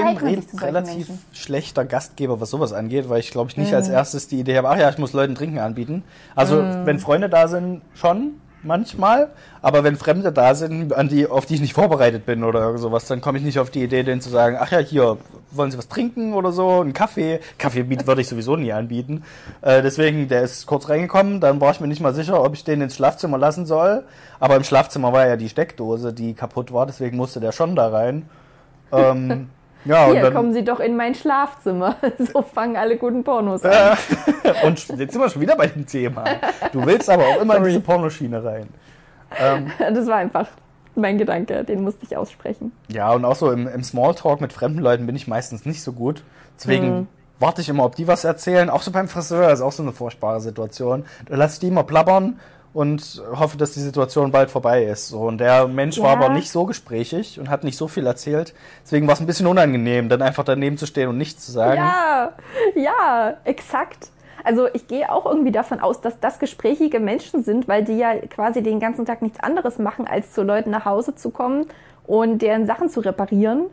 solchen 0.57 0.57
relativ 0.75 1.07
Menschen? 1.09 1.19
schlechter 1.33 1.85
Gastgeber, 1.85 2.39
was 2.39 2.51
sowas 2.51 2.71
angeht, 2.71 3.09
weil 3.09 3.19
ich 3.19 3.31
glaube 3.31 3.49
ich 3.49 3.57
nicht 3.57 3.71
Mhm. 3.71 3.77
als 3.77 3.89
erstes 3.89 4.27
die 4.27 4.39
Idee 4.39 4.57
habe, 4.57 4.69
ach 4.69 4.77
ja, 4.77 4.89
ich 4.89 4.97
muss 4.99 5.13
Leuten 5.13 5.33
Trinken 5.33 5.57
anbieten. 5.59 6.03
Also 6.35 6.63
Mhm. 6.63 6.75
wenn 6.83 6.99
Freunde 6.99 7.29
da 7.29 7.47
sind, 7.47 7.81
schon 7.95 8.33
manchmal, 8.63 9.29
aber 9.61 9.83
wenn 9.83 9.95
Fremde 9.95 10.31
da 10.31 10.55
sind, 10.55 10.93
an 10.93 11.07
die, 11.07 11.27
auf 11.27 11.45
die 11.45 11.55
ich 11.55 11.61
nicht 11.61 11.73
vorbereitet 11.73 12.25
bin 12.25 12.43
oder 12.43 12.77
sowas, 12.77 13.05
dann 13.05 13.21
komme 13.21 13.37
ich 13.37 13.43
nicht 13.43 13.59
auf 13.59 13.69
die 13.69 13.83
Idee, 13.83 14.03
denen 14.03 14.21
zu 14.21 14.29
sagen, 14.29 14.57
ach 14.59 14.71
ja, 14.71 14.79
hier, 14.79 15.17
wollen 15.51 15.71
Sie 15.71 15.77
was 15.77 15.87
trinken 15.87 16.33
oder 16.33 16.51
so, 16.51 16.81
einen 16.81 16.93
Kaffee. 16.93 17.39
Kaffee 17.57 17.89
würde 18.05 18.21
ich 18.21 18.27
sowieso 18.27 18.55
nie 18.55 18.73
anbieten. 18.73 19.23
Äh, 19.61 19.81
deswegen, 19.81 20.27
der 20.27 20.43
ist 20.43 20.65
kurz 20.65 20.89
reingekommen, 20.89 21.39
dann 21.39 21.61
war 21.61 21.71
ich 21.71 21.79
mir 21.79 21.87
nicht 21.87 22.01
mal 22.01 22.13
sicher, 22.13 22.43
ob 22.43 22.53
ich 22.53 22.63
den 22.63 22.81
ins 22.81 22.95
Schlafzimmer 22.95 23.37
lassen 23.37 23.65
soll. 23.65 24.03
Aber 24.39 24.55
im 24.55 24.63
Schlafzimmer 24.63 25.13
war 25.13 25.27
ja 25.27 25.37
die 25.37 25.49
Steckdose, 25.49 26.13
die 26.13 26.33
kaputt 26.33 26.71
war, 26.73 26.85
deswegen 26.85 27.17
musste 27.17 27.39
der 27.39 27.51
schon 27.51 27.75
da 27.75 27.87
rein. 27.87 28.29
Ähm, 28.91 29.49
ja, 29.87 30.05
und 30.05 30.11
Hier, 30.13 30.21
dann, 30.21 30.33
kommen 30.33 30.53
Sie 30.53 30.63
doch 30.63 30.79
in 30.79 30.95
mein 30.95 31.15
Schlafzimmer. 31.15 31.95
So 32.33 32.41
fangen 32.41 32.75
alle 32.77 32.97
guten 32.97 33.23
Pornos 33.23 33.63
an. 33.63 33.97
und 34.63 34.87
jetzt 34.97 35.13
sind 35.13 35.21
wir 35.21 35.29
schon 35.29 35.41
wieder 35.41 35.55
bei 35.55 35.67
dem 35.67 35.85
Thema. 35.85 36.23
Du 36.71 36.85
willst 36.85 37.09
aber 37.09 37.23
auch 37.23 37.41
immer 37.41 37.55
in 37.55 37.59
Sorry. 37.61 37.69
diese 37.71 37.81
Pornoschiene 37.81 38.43
rein. 38.43 38.67
Ähm, 39.39 39.71
Das 39.79 40.07
war 40.07 40.15
einfach 40.17 40.47
mein 40.95 41.17
Gedanke, 41.17 41.63
den 41.63 41.83
musste 41.83 42.05
ich 42.05 42.17
aussprechen. 42.17 42.71
ja, 42.87 43.11
und 43.13 43.23
auch 43.25 43.35
so 43.35 43.51
im, 43.51 43.67
im 43.67 43.83
Smalltalk 43.83 44.41
mit 44.41 44.51
fremden 44.53 44.79
Leuten 44.79 45.05
bin 45.05 45.15
ich 45.15 45.27
meistens 45.27 45.65
nicht 45.65 45.83
so 45.83 45.93
gut. 45.93 46.23
Deswegen 46.57 46.87
Mhm. 47.01 47.07
warte 47.39 47.61
ich 47.61 47.69
immer, 47.69 47.83
ob 47.85 47.95
die 47.95 48.07
was 48.07 48.23
erzählen. 48.23 48.69
Auch 48.71 48.81
so 48.81 48.91
beim 48.91 49.07
Friseur 49.07 49.51
ist 49.51 49.61
auch 49.61 49.71
so 49.71 49.83
eine 49.83 49.91
furchtbare 49.91 50.39
Situation. 50.41 51.05
Da 51.29 51.35
lasse 51.35 51.53
ich 51.55 51.59
die 51.59 51.67
immer 51.67 51.83
plappern 51.83 52.39
und 52.73 53.21
hoffe, 53.33 53.57
dass 53.57 53.71
die 53.71 53.79
Situation 53.79 54.31
bald 54.31 54.51
vorbei 54.51 54.83
ist. 54.83 55.07
So, 55.07 55.21
und 55.21 55.39
der 55.39 55.67
Mensch 55.67 55.99
war 55.99 56.11
Ja. 56.11 56.25
aber 56.25 56.29
nicht 56.29 56.51
so 56.51 56.65
gesprächig 56.65 57.39
und 57.39 57.49
hat 57.49 57.63
nicht 57.63 57.77
so 57.77 57.87
viel 57.87 58.05
erzählt. 58.05 58.53
Deswegen 58.83 59.07
war 59.07 59.13
es 59.13 59.19
ein 59.19 59.25
bisschen 59.25 59.47
unangenehm, 59.47 60.09
dann 60.09 60.21
einfach 60.21 60.43
daneben 60.43 60.77
zu 60.77 60.85
stehen 60.85 61.09
und 61.09 61.17
nichts 61.17 61.45
zu 61.45 61.51
sagen. 61.51 61.77
Ja, 61.77 62.33
ja, 62.75 63.33
exakt. 63.45 64.09
Also 64.43 64.67
ich 64.73 64.87
gehe 64.87 65.11
auch 65.11 65.25
irgendwie 65.25 65.51
davon 65.51 65.79
aus, 65.79 65.99
dass 66.01 66.19
das 66.19 66.39
gesprächige 66.39 66.99
Menschen 66.99 67.43
sind, 67.43 67.67
weil 67.67 67.83
die 67.83 67.97
ja 67.97 68.15
quasi 68.27 68.61
den 68.63 68.79
ganzen 68.79 69.05
Tag 69.05 69.21
nichts 69.21 69.39
anderes 69.41 69.77
machen, 69.79 70.07
als 70.07 70.31
zu 70.31 70.43
Leuten 70.43 70.69
nach 70.69 70.85
Hause 70.85 71.15
zu 71.15 71.31
kommen 71.31 71.65
und 72.05 72.41
deren 72.41 72.65
Sachen 72.65 72.89
zu 72.89 73.01
reparieren. 73.01 73.65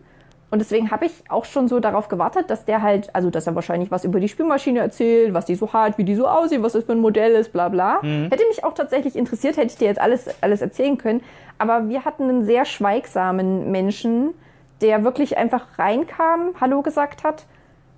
Und 0.50 0.60
deswegen 0.60 0.90
habe 0.90 1.06
ich 1.06 1.12
auch 1.28 1.44
schon 1.44 1.66
so 1.66 1.80
darauf 1.80 2.08
gewartet, 2.08 2.48
dass 2.48 2.64
der 2.64 2.80
halt, 2.80 3.14
also 3.14 3.28
dass 3.30 3.46
er 3.46 3.54
wahrscheinlich 3.56 3.90
was 3.90 4.04
über 4.04 4.20
die 4.20 4.28
Spülmaschine 4.28 4.78
erzählt, 4.78 5.34
was 5.34 5.46
die 5.46 5.56
so 5.56 5.72
hat, 5.72 5.98
wie 5.98 6.04
die 6.04 6.14
so 6.14 6.28
aussieht, 6.28 6.62
was 6.62 6.74
das 6.74 6.84
für 6.84 6.92
ein 6.92 7.00
Modell 7.00 7.32
ist, 7.32 7.52
bla 7.52 7.68
bla. 7.68 8.00
Hätte 8.02 8.46
mich 8.48 8.62
auch 8.62 8.74
tatsächlich 8.74 9.16
interessiert, 9.16 9.56
hätte 9.56 9.68
ich 9.68 9.76
dir 9.76 9.88
jetzt 9.88 10.00
alles, 10.00 10.28
alles 10.42 10.60
erzählen 10.60 10.96
können. 10.96 11.22
Aber 11.58 11.88
wir 11.88 12.04
hatten 12.04 12.24
einen 12.24 12.44
sehr 12.44 12.64
schweigsamen 12.64 13.70
Menschen, 13.72 14.34
der 14.80 15.02
wirklich 15.02 15.36
einfach 15.38 15.78
reinkam, 15.78 16.54
Hallo 16.60 16.82
gesagt 16.82 17.24
hat, 17.24 17.46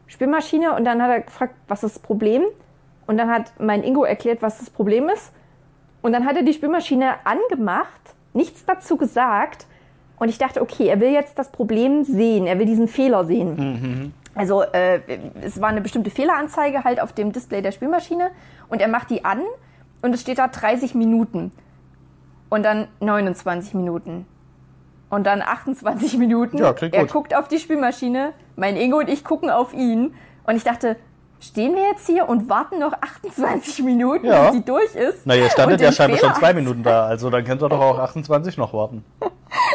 Spülmaschine 0.07 0.75
und 0.75 0.85
dann 0.85 1.03
hat 1.03 1.11
er 1.11 1.21
gefragt, 1.23 1.55
was 1.69 1.83
ist 1.83 1.97
das 1.97 2.03
Problem? 2.03 2.43
Und 3.07 3.19
dann 3.19 3.31
hat 3.31 3.53
mein 3.59 3.83
Ingo 3.83 4.05
erklärt, 4.05 4.41
was 4.41 4.59
das 4.59 4.71
Problem 4.71 5.09
ist. 5.09 5.33
Und 6.03 6.13
dann 6.13 6.25
hat 6.25 6.37
er 6.37 6.43
die 6.43 6.53
Spülmaschine 6.53 7.15
angemacht, 7.25 8.01
nichts 8.33 8.65
dazu 8.65 8.97
gesagt. 8.97 9.67
Und 10.19 10.29
ich 10.29 10.39
dachte, 10.39 10.63
okay, 10.63 10.87
er 10.87 11.01
will 11.01 11.11
jetzt 11.11 11.39
das 11.39 11.51
Problem 11.51 12.05
sehen, 12.05 12.47
er 12.47 12.59
will 12.59 12.67
diesen 12.67 12.89
Fehler 12.89 13.25
sehen. 13.25 14.13
Also 14.35 14.63
äh, 14.63 15.01
es 15.43 15.61
war 15.61 15.69
eine 15.69 15.81
bestimmte 15.81 16.11
Fehleranzeige 16.11 16.85
halt 16.85 17.01
auf 17.01 17.13
dem 17.13 17.33
Display 17.33 17.63
der 17.63 17.73
Spülmaschine 17.73 18.31
und 18.69 18.81
er 18.81 18.89
macht 18.89 19.11
die 19.11 19.25
an 19.25 19.43
und 20.03 20.15
es 20.15 20.21
steht 20.21 20.39
da 20.39 20.49
30 20.49 20.95
Minuten. 20.95 21.53
Und 22.49 22.63
dann 22.63 22.87
29 23.01 23.75
Minuten. 23.75 24.27
Und 25.11 25.27
dann 25.27 25.43
28 25.43 26.19
Minuten. 26.19 26.59
Ja, 26.59 26.75
er 26.81 27.03
gut. 27.03 27.13
guckt 27.13 27.37
auf 27.37 27.49
die 27.49 27.59
Spülmaschine, 27.59 28.33
mein 28.57 28.77
Ingo 28.77 28.99
und 28.99 29.09
ich 29.09 29.25
gucken 29.25 29.51
auf 29.51 29.73
ihn. 29.73 30.15
Und 30.45 30.57
ich 30.57 30.65
dachte, 30.65 30.97
stehen 31.41 31.75
wir 31.75 31.83
jetzt 31.89 32.07
hier 32.07 32.29
und 32.29 32.49
warten 32.49 32.79
noch 32.79 32.93
28 32.93 33.83
Minuten, 33.85 34.27
Ja. 34.27 34.45
bis 34.51 34.53
die 34.61 34.65
durch 34.65 34.95
ist? 34.95 35.21
Na, 35.25 35.35
ihr 35.35 35.49
standet 35.51 35.81
ja 35.81 35.93
scheinbar 35.93 36.19
schon 36.19 36.35
zwei 36.35 36.53
Minuten 36.55 36.83
da, 36.85 37.07
also 37.07 37.31
dann 37.31 37.45
könnt 37.45 37.63
ihr 37.63 37.69
doch 37.69 37.81
auch 37.81 37.99
28 37.99 38.57
noch 38.59 38.73
warten. 38.73 39.05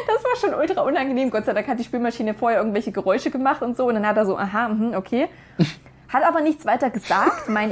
Das 0.08 0.24
war 0.24 0.36
schon 0.52 0.60
ultra 0.60 0.82
unangenehm. 0.82 1.32
Gott 1.32 1.45
sei 1.45 1.54
Dank 1.54 1.67
hat 1.67 1.80
die 1.80 1.84
Spülmaschine 1.84 2.34
vorher 2.34 2.60
irgendwelche 2.60 2.91
Geräusche 2.91 3.32
gemacht 3.32 3.62
und 3.62 3.76
so. 3.76 3.88
Und 3.88 3.95
dann 3.95 4.06
hat 4.08 4.15
er 4.17 4.26
so, 4.26 4.38
aha, 4.38 4.69
mhm, 4.69 4.93
okay. 4.95 5.28
Hat 6.10 6.24
aber 6.24 6.41
nichts 6.41 6.65
weiter 6.65 6.89
gesagt. 6.89 7.47
Mein- 7.50 7.71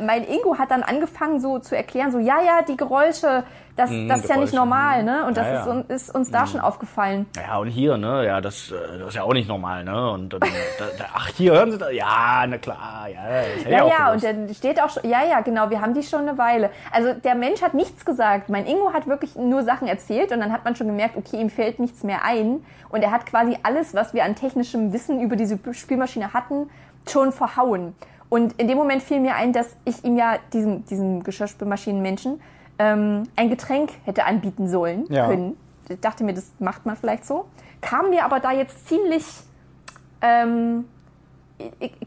mein 0.00 0.24
Ingo 0.24 0.56
hat 0.58 0.70
dann 0.70 0.82
angefangen 0.82 1.40
so 1.40 1.58
zu 1.58 1.76
erklären, 1.76 2.10
so, 2.10 2.18
ja, 2.18 2.40
ja, 2.40 2.62
die 2.66 2.76
Geräusche, 2.76 3.44
das, 3.78 3.90
Mhm, 3.90 4.08
das 4.08 4.20
ist 4.20 4.28
ja 4.28 4.36
nicht 4.36 4.52
normal, 4.52 5.00
mhm. 5.00 5.04
ne? 5.06 5.24
Und 5.26 5.36
das 5.36 5.46
Ja, 5.46 5.60
ist, 5.60 5.66
ja. 5.66 5.72
uns- 5.72 5.86
ist 5.88 6.14
uns 6.14 6.30
da 6.30 6.46
schon 6.46 6.60
aufgefallen. 6.60 7.26
Ja, 7.36 7.58
und 7.58 7.68
hier, 7.68 7.96
ne, 7.96 8.26
ja, 8.26 8.40
das, 8.40 8.70
äh, 8.70 8.98
das 8.98 9.08
ist 9.08 9.14
ja 9.14 9.22
auch 9.22 9.32
nicht 9.32 9.48
normal, 9.48 9.84
ne, 9.84 10.10
und 10.10 10.32
dann, 10.32 10.40
da, 10.40 10.84
da, 10.98 11.04
ach, 11.14 11.28
hier, 11.28 11.52
hören 11.52 11.70
Sie 11.72 11.78
das, 11.78 11.92
ja, 11.92 12.44
na 12.46 12.58
klar, 12.58 13.06
ja, 13.12 13.20
das 13.56 13.64
Ja, 13.70 13.86
ja, 13.86 14.12
und 14.12 14.22
dann 14.24 14.52
steht 14.54 14.82
auch 14.82 14.90
schon, 14.90 15.08
ja, 15.08 15.24
ja, 15.24 15.40
genau, 15.40 15.70
wir 15.70 15.80
haben 15.80 15.94
die 15.94 16.02
schon 16.02 16.28
eine 16.28 16.36
Weile. 16.38 16.70
Also 16.92 17.12
der 17.14 17.34
Mensch 17.34 17.62
hat 17.62 17.74
nichts 17.74 18.04
gesagt. 18.04 18.48
Mein 18.48 18.66
Ingo 18.66 18.92
hat 18.92 19.06
wirklich 19.06 19.36
nur 19.36 19.62
Sachen 19.62 19.88
erzählt 19.88 20.32
und 20.32 20.40
dann 20.40 20.52
hat 20.52 20.64
man 20.64 20.74
schon 20.76 20.86
gemerkt, 20.88 21.16
okay, 21.16 21.40
ihm 21.40 21.50
fällt 21.50 21.78
nichts 21.78 22.02
mehr 22.02 22.24
ein. 22.24 22.64
Und 22.90 23.02
er 23.02 23.10
hat 23.10 23.26
quasi 23.26 23.56
alles, 23.62 23.94
was 23.94 24.14
wir 24.14 24.24
an 24.24 24.34
technischem 24.34 24.92
Wissen 24.92 25.20
über 25.20 25.36
diese 25.36 25.58
Spielmaschine 25.72 26.32
hatten, 26.32 26.68
schon 27.08 27.32
verhauen. 27.32 27.94
Und 28.30 28.54
in 28.60 28.68
dem 28.68 28.76
Moment 28.76 29.02
fiel 29.02 29.20
mir 29.20 29.34
ein, 29.36 29.52
dass 29.52 29.74
ich 29.84 30.04
ihm 30.04 30.16
ja, 30.16 30.36
diesem, 30.52 30.84
diesem 30.86 31.22
Geschirrspülmaschinenmenschen, 31.22 32.40
ähm, 32.78 33.24
ein 33.36 33.50
Getränk 33.50 33.90
hätte 34.04 34.24
anbieten 34.24 34.68
sollen 34.68 35.06
Ja. 35.08 35.26
können. 35.26 35.56
Ich 35.88 36.00
dachte 36.00 36.24
mir, 36.24 36.34
das 36.34 36.52
macht 36.58 36.86
man 36.86 36.96
vielleicht 36.96 37.24
so. 37.24 37.46
Kam 37.80 38.10
mir 38.10 38.24
aber 38.24 38.40
da 38.40 38.52
jetzt 38.52 38.88
ziemlich 38.88 39.24
ähm, 40.20 40.84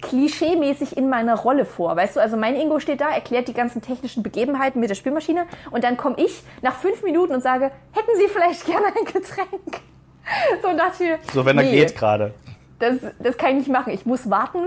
klischee-mäßig 0.02 0.96
in 0.98 1.10
meiner 1.10 1.36
Rolle 1.36 1.66
vor. 1.66 1.96
Weißt 1.96 2.16
du, 2.16 2.20
also 2.22 2.38
mein 2.38 2.56
Ingo 2.56 2.80
steht 2.80 3.02
da, 3.02 3.10
erklärt 3.10 3.48
die 3.48 3.54
ganzen 3.54 3.82
technischen 3.82 4.24
Begebenheiten 4.24 4.80
mit 4.80 4.90
der 4.90 4.96
Spülmaschine 4.96 5.46
und 5.72 5.84
dann 5.84 5.98
komme 5.98 6.16
ich 6.18 6.44
nach 6.62 6.76
fünf 6.76 7.04
Minuten 7.04 7.34
und 7.34 7.42
sage, 7.42 7.66
hätten 7.92 8.12
Sie 8.18 8.28
vielleicht 8.28 8.66
gerne 8.66 8.88
ein 8.88 9.06
Getränk? 9.06 9.50
So, 10.62 10.78
dachte 10.78 11.04
ich, 11.04 11.32
So, 11.34 11.44
wenn 11.46 11.58
er 11.58 11.64
nee, 11.64 11.72
geht 11.72 11.98
gerade. 11.98 12.34
Das, 12.80 12.96
das 13.20 13.36
kann 13.38 13.52
ich 13.52 13.58
nicht 13.68 13.72
machen. 13.72 13.92
Ich 13.92 14.06
muss 14.06 14.30
warten, 14.30 14.60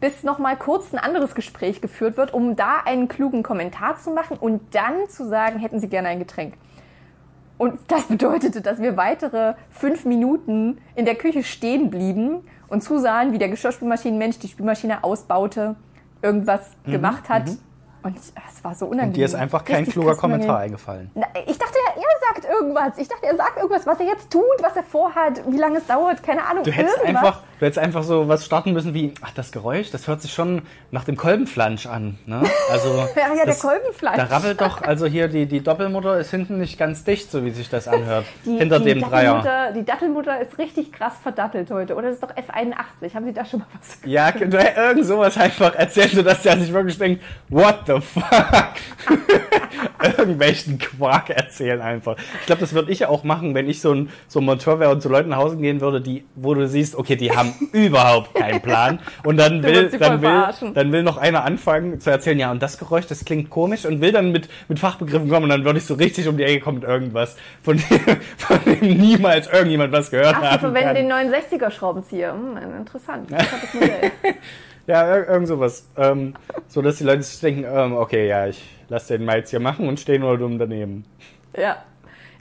bis 0.00 0.22
noch 0.22 0.38
mal 0.38 0.56
kurz 0.56 0.92
ein 0.92 0.98
anderes 0.98 1.34
Gespräch 1.34 1.80
geführt 1.80 2.16
wird, 2.16 2.32
um 2.32 2.56
da 2.56 2.78
einen 2.84 3.08
klugen 3.08 3.42
Kommentar 3.42 3.98
zu 3.98 4.10
machen 4.10 4.36
und 4.38 4.74
dann 4.74 5.08
zu 5.08 5.28
sagen, 5.28 5.58
hätten 5.58 5.78
Sie 5.80 5.88
gerne 5.88 6.08
ein 6.08 6.18
Getränk. 6.18 6.54
Und 7.58 7.78
das 7.88 8.04
bedeutete, 8.04 8.62
dass 8.62 8.80
wir 8.80 8.96
weitere 8.96 9.54
fünf 9.68 10.06
Minuten 10.06 10.78
in 10.94 11.04
der 11.04 11.14
Küche 11.14 11.42
stehen 11.42 11.90
blieben 11.90 12.40
und 12.68 12.82
zusahen, 12.82 13.32
wie 13.32 13.38
der 13.38 13.50
Geschirrspülmaschinenmensch 13.50 14.38
die 14.38 14.48
Spülmaschine 14.48 15.04
ausbaute, 15.04 15.76
irgendwas 16.22 16.70
gemacht 16.86 17.28
hat. 17.28 17.50
Und 18.02 18.16
es 18.16 18.32
war 18.62 18.74
so 18.74 18.86
unangenehm. 18.86 19.08
Und 19.10 19.16
dir 19.16 19.24
ist 19.26 19.34
einfach 19.34 19.64
kein 19.64 19.76
Richtig 19.84 19.94
kluger. 19.94 20.16
Kommentar 20.16 20.58
eingefallen. 20.60 21.10
Na, 21.14 21.26
Ich 21.46 21.58
dachte, 21.58 21.74
er 21.96 22.34
sagt 22.34 22.48
irgendwas. 22.50 22.98
Ich 22.98 23.08
dachte, 23.08 23.26
er 23.26 23.36
sagt 23.36 23.56
irgendwas, 23.56 23.86
was 23.86 24.00
er 24.00 24.06
jetzt 24.06 24.30
tut, 24.30 24.44
was 24.62 24.76
er 24.76 24.82
vorhat, 24.82 25.42
wie 25.48 25.56
lange 25.58 25.78
es 25.78 25.86
dauert, 25.86 26.22
keine 26.22 26.44
Ahnung. 26.44 26.64
Du 26.64 26.70
hättest, 26.70 26.96
irgendwas. 26.98 27.22
einfach, 27.24 27.40
du 27.58 27.66
hättest 27.66 27.78
einfach 27.78 28.02
so 28.02 28.28
was 28.28 28.44
starten 28.46 28.72
müssen 28.72 28.94
wie, 28.94 29.14
ach, 29.22 29.32
das 29.34 29.52
Geräusch, 29.52 29.90
das 29.90 30.08
hört 30.08 30.22
sich 30.22 30.32
schon 30.32 30.62
nach 30.90 31.04
dem 31.04 31.16
Kolbenflansch 31.16 31.86
an. 31.86 32.18
Ne? 32.26 32.42
Also, 32.70 32.88
Ja, 33.16 33.28
ja, 33.28 33.34
der 33.34 33.46
das, 33.46 33.60
Kolbenfleisch. 33.60 34.16
Da 34.16 34.24
rabbelt 34.24 34.60
doch, 34.60 34.82
also 34.82 35.06
hier 35.06 35.28
die, 35.28 35.46
die 35.46 35.62
Doppelmutter 35.62 36.18
ist 36.18 36.30
hinten 36.30 36.58
nicht 36.58 36.78
ganz 36.78 37.04
dicht, 37.04 37.30
so 37.30 37.44
wie 37.44 37.50
sich 37.50 37.68
das 37.68 37.86
anhört. 37.88 38.24
Die, 38.44 38.56
Hinter 38.58 38.78
die 38.78 38.86
dem 38.94 39.00
Dreier. 39.02 39.72
Die 39.74 39.84
Dattelmutter 39.84 40.40
ist 40.40 40.56
richtig 40.58 40.92
krass 40.92 41.14
verdattelt 41.22 41.70
heute. 41.70 41.94
Oder 41.94 42.08
das 42.08 42.14
ist 42.14 42.22
doch 42.22 42.30
F81. 42.30 43.14
Haben 43.14 43.24
Sie 43.26 43.32
da 43.32 43.44
schon 43.44 43.60
mal 43.60 43.66
was 43.78 44.00
gehört? 44.00 44.40
Ja, 44.40 44.46
du 44.46 44.58
hättest 44.58 44.76
irgend 44.78 45.06
sowas 45.06 45.36
einfach 45.36 45.74
erzählt, 45.74 46.12
sodass 46.12 46.42
der 46.42 46.58
sich 46.58 46.72
wirklich 46.72 46.98
denkt, 46.98 47.22
what 47.48 47.86
the 47.94 48.00
fuck? 48.00 48.74
Irgendwelchen 50.18 50.78
Quark 50.78 51.30
erzählen 51.30 51.80
einfach. 51.80 52.16
Ich 52.40 52.46
glaube, 52.46 52.60
das 52.60 52.72
würde 52.72 52.90
ich 52.90 53.06
auch 53.06 53.24
machen, 53.24 53.54
wenn 53.54 53.68
ich 53.68 53.80
so 53.80 53.92
ein, 53.92 54.10
so 54.28 54.40
ein 54.40 54.44
Monteur 54.44 54.80
wäre 54.80 54.90
und 54.90 55.02
zu 55.02 55.08
Leuten 55.08 55.30
nach 55.30 55.38
Hause 55.38 55.56
gehen 55.56 55.80
würde, 55.80 56.00
die, 56.00 56.24
wo 56.34 56.54
du 56.54 56.66
siehst, 56.66 56.96
okay, 56.96 57.16
die 57.16 57.32
haben 57.32 57.52
überhaupt 57.72 58.34
keinen 58.34 58.60
Plan. 58.60 59.00
Und 59.24 59.36
dann 59.36 59.62
will, 59.62 59.90
dann 59.90 60.22
will, 60.22 60.72
dann 60.74 60.92
will 60.92 61.02
noch 61.02 61.16
einer 61.16 61.44
anfangen 61.44 62.00
zu 62.00 62.10
erzählen, 62.10 62.38
ja, 62.38 62.50
und 62.50 62.62
das 62.62 62.78
Geräusch, 62.78 63.06
das 63.06 63.24
klingt 63.24 63.50
komisch 63.50 63.84
und 63.84 64.00
will 64.00 64.12
dann 64.12 64.32
mit, 64.32 64.48
mit 64.68 64.78
Fachbegriffen 64.78 65.28
kommen 65.28 65.44
und 65.44 65.50
dann 65.50 65.64
würde 65.64 65.78
ich 65.78 65.84
so 65.84 65.94
richtig 65.94 66.28
um 66.28 66.36
die 66.36 66.44
Ecke 66.44 66.60
kommen 66.60 66.80
mit 66.80 66.88
irgendwas, 66.88 67.36
von 67.62 67.76
dem, 67.76 68.00
von 68.36 68.58
dem 68.64 68.96
niemals 68.96 69.48
irgendjemand 69.48 69.92
was 69.92 70.10
gehört 70.10 70.36
Ach, 70.36 70.40
Sie 70.40 70.48
haben 70.48 70.60
verwenden 70.60 71.08
den 71.08 71.12
69er 71.12 71.70
Schraubenzieher. 71.70 72.32
Hm, 72.32 72.56
interessant. 72.78 73.30
Interessantes 73.30 73.74
Modell. 73.74 74.12
Ja, 74.86 75.04
ir- 75.14 75.28
irgend 75.28 75.48
sowas. 75.48 75.86
Ähm, 75.96 76.34
so 76.68 76.82
dass 76.82 76.96
die 76.96 77.04
Leute 77.04 77.22
sich 77.22 77.40
denken, 77.40 77.64
ähm, 77.64 77.94
okay, 77.96 78.26
ja, 78.28 78.46
ich 78.46 78.62
lass 78.88 79.06
den 79.06 79.24
mal 79.24 79.38
jetzt 79.38 79.50
hier 79.50 79.60
machen 79.60 79.86
und 79.88 80.00
stehe 80.00 80.18
nur 80.18 80.36
dumm 80.38 80.58
daneben. 80.58 81.04
ja. 81.56 81.76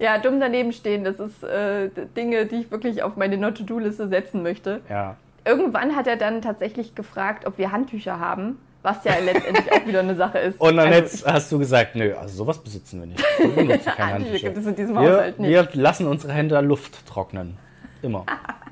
Ja, 0.02 0.18
dumm 0.18 0.40
daneben 0.40 0.72
stehen, 0.72 1.04
das 1.04 1.20
ist 1.20 1.44
äh, 1.44 1.90
Dinge, 2.16 2.46
die 2.46 2.62
ich 2.62 2.72
wirklich 2.72 3.04
auf 3.04 3.18
meine 3.18 3.36
Not-to-Do-Liste 3.36 4.08
setzen 4.08 4.44
möchte. 4.44 4.80
Ja. 4.90 5.18
Irgendwann 5.44 5.94
hat 5.94 6.08
er 6.08 6.16
dann 6.16 6.42
tatsächlich 6.42 6.96
gefragt, 6.96 7.46
ob 7.46 7.58
wir 7.58 7.74
Handtücher 7.74 8.18
haben, 8.18 8.60
was 8.82 9.04
ja 9.04 9.12
letztendlich 9.22 9.70
auch 9.74 9.86
wieder 9.86 10.00
eine 10.00 10.16
Sache 10.16 10.38
ist. 10.40 10.58
Und 10.62 10.78
dann 10.78 10.94
Also, 10.94 11.28
hast 11.28 11.52
du 11.52 11.60
gesagt, 11.60 11.96
nö, 11.98 12.14
also 12.16 12.34
sowas 12.34 12.60
besitzen 12.60 13.02
wir 13.02 13.08
nicht. 13.08 13.22
Wir 13.40 13.50
benutzen 13.50 13.92
keine 13.98 14.14
Handtücher 14.14 14.14
Handtücher. 14.14 14.48
gibt 14.48 14.58
es 14.60 14.66
in 14.68 14.76
diesem 14.78 14.96
Wir, 14.96 15.02
Haushalt 15.02 15.40
nicht. 15.40 15.50
wir 15.52 15.68
lassen 15.74 16.08
unsere 16.08 16.32
Hände 16.32 16.62
Luft 16.62 17.06
trocknen. 17.06 17.58
Immer. 18.02 18.26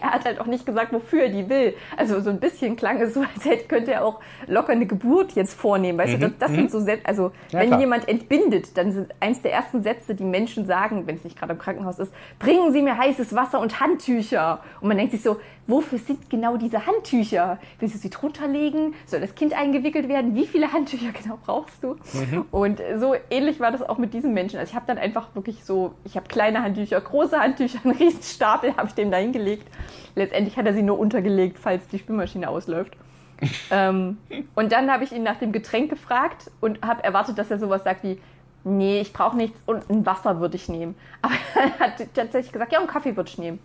Er 0.00 0.10
hat 0.12 0.24
halt 0.24 0.40
auch 0.40 0.46
nicht 0.46 0.66
gesagt, 0.66 0.92
wofür 0.92 1.22
er 1.24 1.28
die 1.30 1.48
will. 1.48 1.74
Also 1.96 2.20
so 2.20 2.30
ein 2.30 2.40
bisschen 2.40 2.76
klang 2.76 3.00
es 3.00 3.14
so, 3.14 3.20
als 3.20 3.44
hätte, 3.44 3.64
könnte 3.68 3.92
er 3.92 4.04
auch 4.04 4.20
locker 4.46 4.72
eine 4.72 4.86
Geburt 4.86 5.32
jetzt 5.32 5.54
vornehmen. 5.54 5.98
Weißt 5.98 6.14
du, 6.14 6.18
das, 6.18 6.32
das 6.38 6.50
sind 6.52 6.70
so 6.70 6.80
Sätze, 6.80 7.06
also 7.06 7.22
Mhm, 7.22 7.30
Ja, 7.50 7.60
wenn 7.60 7.66
klar. 7.68 7.80
jemand 7.80 8.08
entbindet, 8.08 8.76
dann 8.76 8.92
sind 8.92 9.12
eins 9.20 9.42
der 9.42 9.52
ersten 9.52 9.82
Sätze, 9.82 10.14
die 10.14 10.24
Menschen 10.24 10.66
sagen, 10.66 11.06
wenn 11.06 11.16
es 11.16 11.24
nicht 11.24 11.38
gerade 11.38 11.52
im 11.52 11.58
Krankenhaus 11.58 11.98
ist, 11.98 12.12
bringen 12.38 12.72
Sie 12.72 12.82
mir 12.82 12.96
heißes 12.98 13.34
Wasser 13.34 13.60
und 13.60 13.80
Handtücher. 13.80 14.60
Und 14.80 14.88
man 14.88 14.96
denkt 14.96 15.12
sich 15.12 15.22
so, 15.22 15.38
wofür 15.66 15.98
sind 15.98 16.28
genau 16.28 16.56
diese 16.56 16.86
Handtücher? 16.86 17.58
Willst 17.78 17.94
du 17.94 17.98
sie 17.98 18.10
drunter 18.10 18.48
legen? 18.48 18.94
Soll 19.06 19.20
das 19.20 19.34
Kind 19.34 19.52
eingewickelt 19.54 20.08
werden? 20.08 20.34
Wie 20.34 20.46
viele 20.46 20.72
Handtücher 20.72 21.12
genau 21.22 21.38
brauchst 21.44 21.82
du? 21.82 21.96
Mhm. 22.12 22.46
Und 22.50 22.80
so 22.98 23.14
ähnlich 23.30 23.60
war 23.60 23.70
das 23.70 23.82
auch 23.82 23.98
mit 23.98 24.14
diesen 24.14 24.34
Menschen. 24.34 24.58
Also 24.58 24.70
ich 24.70 24.74
habe 24.74 24.86
dann 24.86 24.98
einfach 24.98 25.34
wirklich 25.34 25.64
so, 25.64 25.94
ich 26.04 26.16
habe 26.16 26.26
kleine 26.28 26.62
Handtücher, 26.62 27.00
große 27.00 27.38
Handtücher, 27.38 27.78
einen 27.84 27.96
riesen 27.96 28.22
Stapel 28.22 28.76
habe 28.76 28.88
ich 28.88 28.94
dem 28.94 29.10
da 29.10 29.18
hingelegt. 29.18 29.68
Letztendlich 30.14 30.56
hat 30.56 30.66
er 30.66 30.74
sie 30.74 30.82
nur 30.82 30.98
untergelegt, 30.98 31.58
falls 31.58 31.86
die 31.88 31.98
Spülmaschine 31.98 32.48
ausläuft. 32.48 32.96
ähm, 33.70 34.18
und 34.54 34.72
dann 34.72 34.90
habe 34.90 35.04
ich 35.04 35.12
ihn 35.12 35.22
nach 35.22 35.36
dem 35.36 35.52
Getränk 35.52 35.90
gefragt 35.90 36.50
und 36.60 36.84
habe 36.86 37.02
erwartet, 37.02 37.38
dass 37.38 37.50
er 37.50 37.58
sowas 37.58 37.82
sagt 37.82 38.04
wie, 38.04 38.20
nee, 38.64 39.00
ich 39.00 39.12
brauche 39.12 39.36
nichts 39.36 39.60
und 39.66 39.88
ein 39.90 40.06
Wasser 40.06 40.40
würde 40.40 40.56
ich 40.56 40.68
nehmen. 40.68 40.94
Aber 41.22 41.34
er 41.54 41.78
hat 41.78 42.14
tatsächlich 42.14 42.52
gesagt, 42.52 42.72
ja, 42.72 42.78
einen 42.78 42.88
Kaffee 42.88 43.16
würde 43.16 43.28
ich 43.28 43.38
nehmen. 43.38 43.58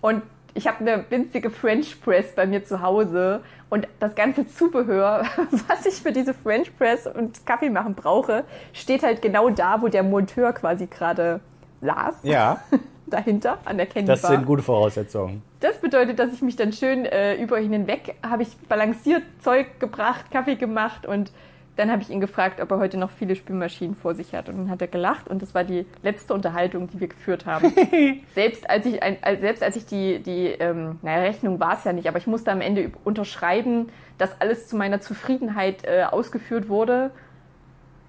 Und 0.00 0.22
ich 0.54 0.66
habe 0.66 0.80
eine 0.80 1.04
winzige 1.08 1.50
French 1.50 2.00
Press 2.00 2.34
bei 2.34 2.46
mir 2.46 2.64
zu 2.64 2.82
Hause 2.82 3.40
und 3.70 3.88
das 4.00 4.14
ganze 4.14 4.46
Zubehör, 4.46 5.24
was 5.68 5.86
ich 5.86 6.02
für 6.02 6.12
diese 6.12 6.34
French 6.34 6.76
Press 6.76 7.06
und 7.06 7.46
Kaffee 7.46 7.70
machen 7.70 7.94
brauche, 7.94 8.44
steht 8.72 9.02
halt 9.02 9.22
genau 9.22 9.50
da, 9.50 9.80
wo 9.80 9.88
der 9.88 10.02
Monteur 10.02 10.52
quasi 10.52 10.86
gerade 10.86 11.40
saß. 11.80 12.16
Ja, 12.22 12.62
Dahinter 13.06 13.58
an 13.66 13.76
der 13.76 13.86
Candy 13.86 14.06
das 14.06 14.22
sind 14.22 14.46
gute 14.46 14.62
Voraussetzungen. 14.62 15.42
Das 15.60 15.78
bedeutet, 15.78 16.18
dass 16.18 16.32
ich 16.32 16.40
mich 16.40 16.56
dann 16.56 16.72
schön 16.72 17.04
äh, 17.04 17.34
über 17.34 17.60
ihn 17.60 17.72
hinweg 17.72 18.14
habe 18.22 18.42
ich 18.42 18.56
balanciert 18.68 19.22
Zeug 19.40 19.78
gebracht, 19.80 20.30
Kaffee 20.30 20.54
gemacht 20.54 21.04
und 21.04 21.30
dann 21.76 21.90
habe 21.90 22.02
ich 22.02 22.10
ihn 22.10 22.20
gefragt, 22.20 22.60
ob 22.60 22.70
er 22.70 22.78
heute 22.78 22.98
noch 22.98 23.10
viele 23.10 23.34
Spülmaschinen 23.34 23.94
vor 23.94 24.14
sich 24.14 24.34
hat 24.34 24.48
und 24.48 24.58
dann 24.58 24.70
hat 24.70 24.82
er 24.82 24.88
gelacht 24.88 25.28
und 25.28 25.40
das 25.40 25.54
war 25.54 25.64
die 25.64 25.86
letzte 26.02 26.34
Unterhaltung, 26.34 26.88
die 26.88 27.00
wir 27.00 27.08
geführt 27.08 27.46
haben. 27.46 27.72
selbst 28.34 28.68
als 28.68 28.84
ich 28.84 29.02
ein, 29.02 29.16
selbst 29.40 29.62
als 29.62 29.76
ich 29.76 29.86
die 29.86 30.18
die 30.22 30.48
ähm, 30.48 30.98
naja, 31.02 31.22
Rechnung 31.22 31.60
war 31.60 31.74
es 31.74 31.84
ja 31.84 31.92
nicht, 31.92 32.08
aber 32.08 32.18
ich 32.18 32.26
musste 32.26 32.52
am 32.52 32.60
Ende 32.60 32.90
unterschreiben, 33.04 33.88
dass 34.18 34.38
alles 34.40 34.68
zu 34.68 34.76
meiner 34.76 35.00
Zufriedenheit 35.00 35.84
äh, 35.84 36.04
ausgeführt 36.04 36.68
wurde 36.68 37.10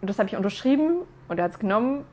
und 0.01 0.09
das 0.09 0.19
habe 0.19 0.27
ich 0.27 0.35
unterschrieben 0.35 0.97
und 1.29 1.37
er 1.37 1.45
hat 1.45 1.51
es 1.51 1.59
genommen 1.59 2.03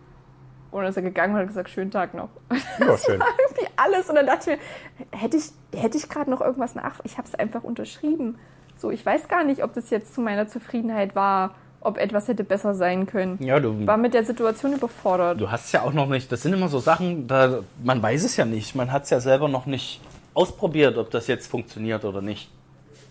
und 0.71 0.83
dann 0.83 0.91
ist 0.91 0.97
er 0.97 1.03
gegangen 1.03 1.35
und 1.35 1.41
hat 1.41 1.49
gesagt, 1.49 1.71
schönen 1.71 1.91
Tag 1.91 2.15
noch. 2.15 2.29
Ja, 2.79 2.97
schön. 2.97 3.21
irgendwie 3.21 3.67
alles. 3.77 4.09
Und 4.09 4.15
dann 4.15 4.27
dachte 4.27 4.53
ich 4.53 4.59
mir, 4.59 5.19
hätte 5.19 5.37
ich, 5.37 5.51
hätte 5.75 5.99
ich 5.99 6.09
gerade 6.09 6.31
noch 6.31 6.41
irgendwas 6.41 6.75
nach? 6.75 7.01
Ich 7.05 7.19
habe 7.19 7.29
es 7.29 7.35
einfach 7.35 7.63
unterschrieben. 7.63 8.39
So, 8.81 8.91
ich 8.91 9.05
weiß 9.05 9.29
gar 9.29 9.45
nicht, 9.45 9.63
ob 9.63 9.75
das 9.75 9.91
jetzt 9.91 10.15
zu 10.15 10.23
meiner 10.23 10.49
Zufriedenheit 10.49 11.15
war, 11.15 11.55
ob 11.83 11.99
etwas 11.99 12.29
hätte 12.29 12.45
besser 12.45 12.75
sein 12.75 13.07
können. 13.07 13.43
Ja, 13.43 13.61
du, 13.61 13.87
War 13.87 13.99
mit 13.99 14.15
der 14.15 14.25
Situation 14.25 14.73
überfordert. 14.73 15.41
du 15.41 15.51
hast 15.51 15.67
es 15.67 15.73
ja 15.73 15.83
auch 15.83 15.93
noch 15.93 16.07
nicht, 16.07 16.33
das 16.33 16.43
sind 16.43 16.53
immer 16.53 16.69
so 16.69 16.79
Sachen, 16.79 17.27
da, 17.27 17.61
man 17.83 18.03
weiß 18.03 18.25
es 18.25 18.37
ja 18.37 18.45
nicht. 18.45 18.75
Man 18.75 18.91
hat 18.91 19.05
es 19.05 19.11
ja 19.11 19.21
selber 19.21 19.49
noch 19.49 19.67
nicht 19.67 20.01
ausprobiert, 20.35 20.97
ob 20.97 21.11
das 21.11 21.27
jetzt 21.27 21.47
funktioniert 21.51 22.05
oder 22.05 22.23
nicht. 22.23 22.51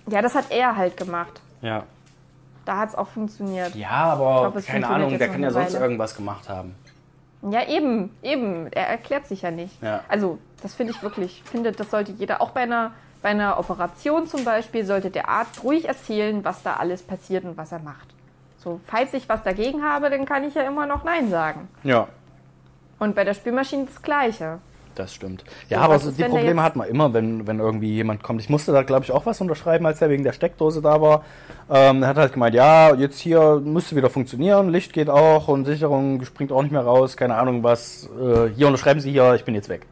Ja, 0.10 0.22
das 0.22 0.34
hat 0.34 0.46
er 0.50 0.76
halt 0.76 0.98
gemacht. 0.98 1.40
Ja. 1.62 1.84
Da 2.66 2.78
hat 2.78 2.90
es 2.90 2.96
auch 2.96 3.08
funktioniert. 3.08 3.76
Ja, 3.76 3.90
aber 3.90 4.52
glaub, 4.52 4.66
keine 4.66 4.88
Ahnung, 4.88 5.18
der 5.18 5.28
kann 5.30 5.42
ja 5.42 5.52
sonst 5.52 5.76
irgendwas 5.76 6.16
gemacht 6.16 6.50
haben. 6.50 6.76
Ja, 7.50 7.68
eben, 7.68 8.12
eben. 8.22 8.68
Er 8.72 8.88
erklärt 8.88 9.28
sich 9.28 9.44
ja 9.44 9.52
nicht. 9.52 9.82
Ja. 9.82 10.02
Also, 10.08 10.40
das 10.62 10.74
finde 10.74 10.94
ich 10.94 11.02
wirklich, 11.02 11.42
ich 11.44 11.50
finde, 11.50 11.72
das 11.72 11.90
sollte 11.90 12.12
jeder, 12.12 12.42
auch 12.42 12.52
bei 12.52 12.62
einer, 12.62 12.92
bei 13.22 13.30
einer 13.30 13.60
Operation 13.60 14.28
zum 14.28 14.46
Beispiel, 14.46 14.86
sollte 14.86 15.10
der 15.10 15.28
Arzt 15.30 15.64
ruhig 15.64 15.88
erzählen, 15.88 16.44
was 16.44 16.64
da 16.64 16.76
alles 16.78 17.02
passiert 17.02 17.44
und 17.44 17.58
was 17.58 17.72
er 17.72 17.80
macht. 17.80 18.08
So, 18.58 18.80
falls 18.88 19.14
ich 19.14 19.28
was 19.30 19.44
dagegen 19.44 19.84
habe, 19.84 20.10
dann 20.10 20.26
kann 20.26 20.44
ich 20.44 20.54
ja 20.56 20.64
immer 20.64 20.86
noch 20.86 21.04
Nein 21.04 21.30
sagen. 21.30 21.68
Ja, 21.84 22.08
Und 23.00 23.16
bei 23.16 23.24
der 23.24 23.34
Spülmaschine 23.34 23.86
das 23.86 24.02
Gleiche. 24.02 24.60
das 24.96 25.14
stimmt. 25.14 25.46
Ja, 25.70 25.78
So, 25.80 25.84
aber 25.86 25.96
ist, 25.96 26.18
die 26.18 26.24
Probleme 26.24 26.62
hat 26.62 26.76
man 26.76 26.90
immer, 26.90 27.14
wenn, 27.14 27.48
wenn 27.48 27.60
irgendwie 27.60 27.94
jemand 27.94 28.22
kommt. 28.22 28.42
Ich 28.42 28.50
musste 28.50 28.74
da, 28.74 28.84
glaube 28.84 29.06
ich, 29.06 29.12
auch 29.14 29.26
was 29.26 29.40
unterschreiben, 29.40 29.86
als 29.86 30.02
er 30.02 30.10
wegen 30.10 30.24
der 30.26 30.34
Steckdose 30.34 30.82
da 30.82 31.00
war. 31.02 31.24
Ähm, 31.70 32.04
er 32.04 32.10
hat 32.10 32.18
halt 32.18 32.34
gemeint, 32.34 32.54
ja, 32.54 32.94
jetzt 32.96 33.20
hier 33.20 33.62
müsste 33.64 33.96
wieder 33.96 34.10
funktionieren, 34.10 34.70
Licht 34.70 34.92
geht 34.92 35.10
auch 35.10 35.48
und 35.48 35.64
Sicherung 35.64 36.24
springt 36.26 36.52
auch 36.52 36.62
nicht 36.62 36.72
mehr 36.74 36.82
raus, 36.84 37.16
keine 37.16 37.36
Ahnung 37.36 37.64
was. 37.64 38.10
Äh, 38.20 38.50
hier 38.56 38.68
unterschreiben 38.68 39.00
Sie 39.00 39.12
hier, 39.12 39.36
ich 39.36 39.46
bin 39.46 39.56
jetzt 39.56 39.70
weg. 39.70 39.86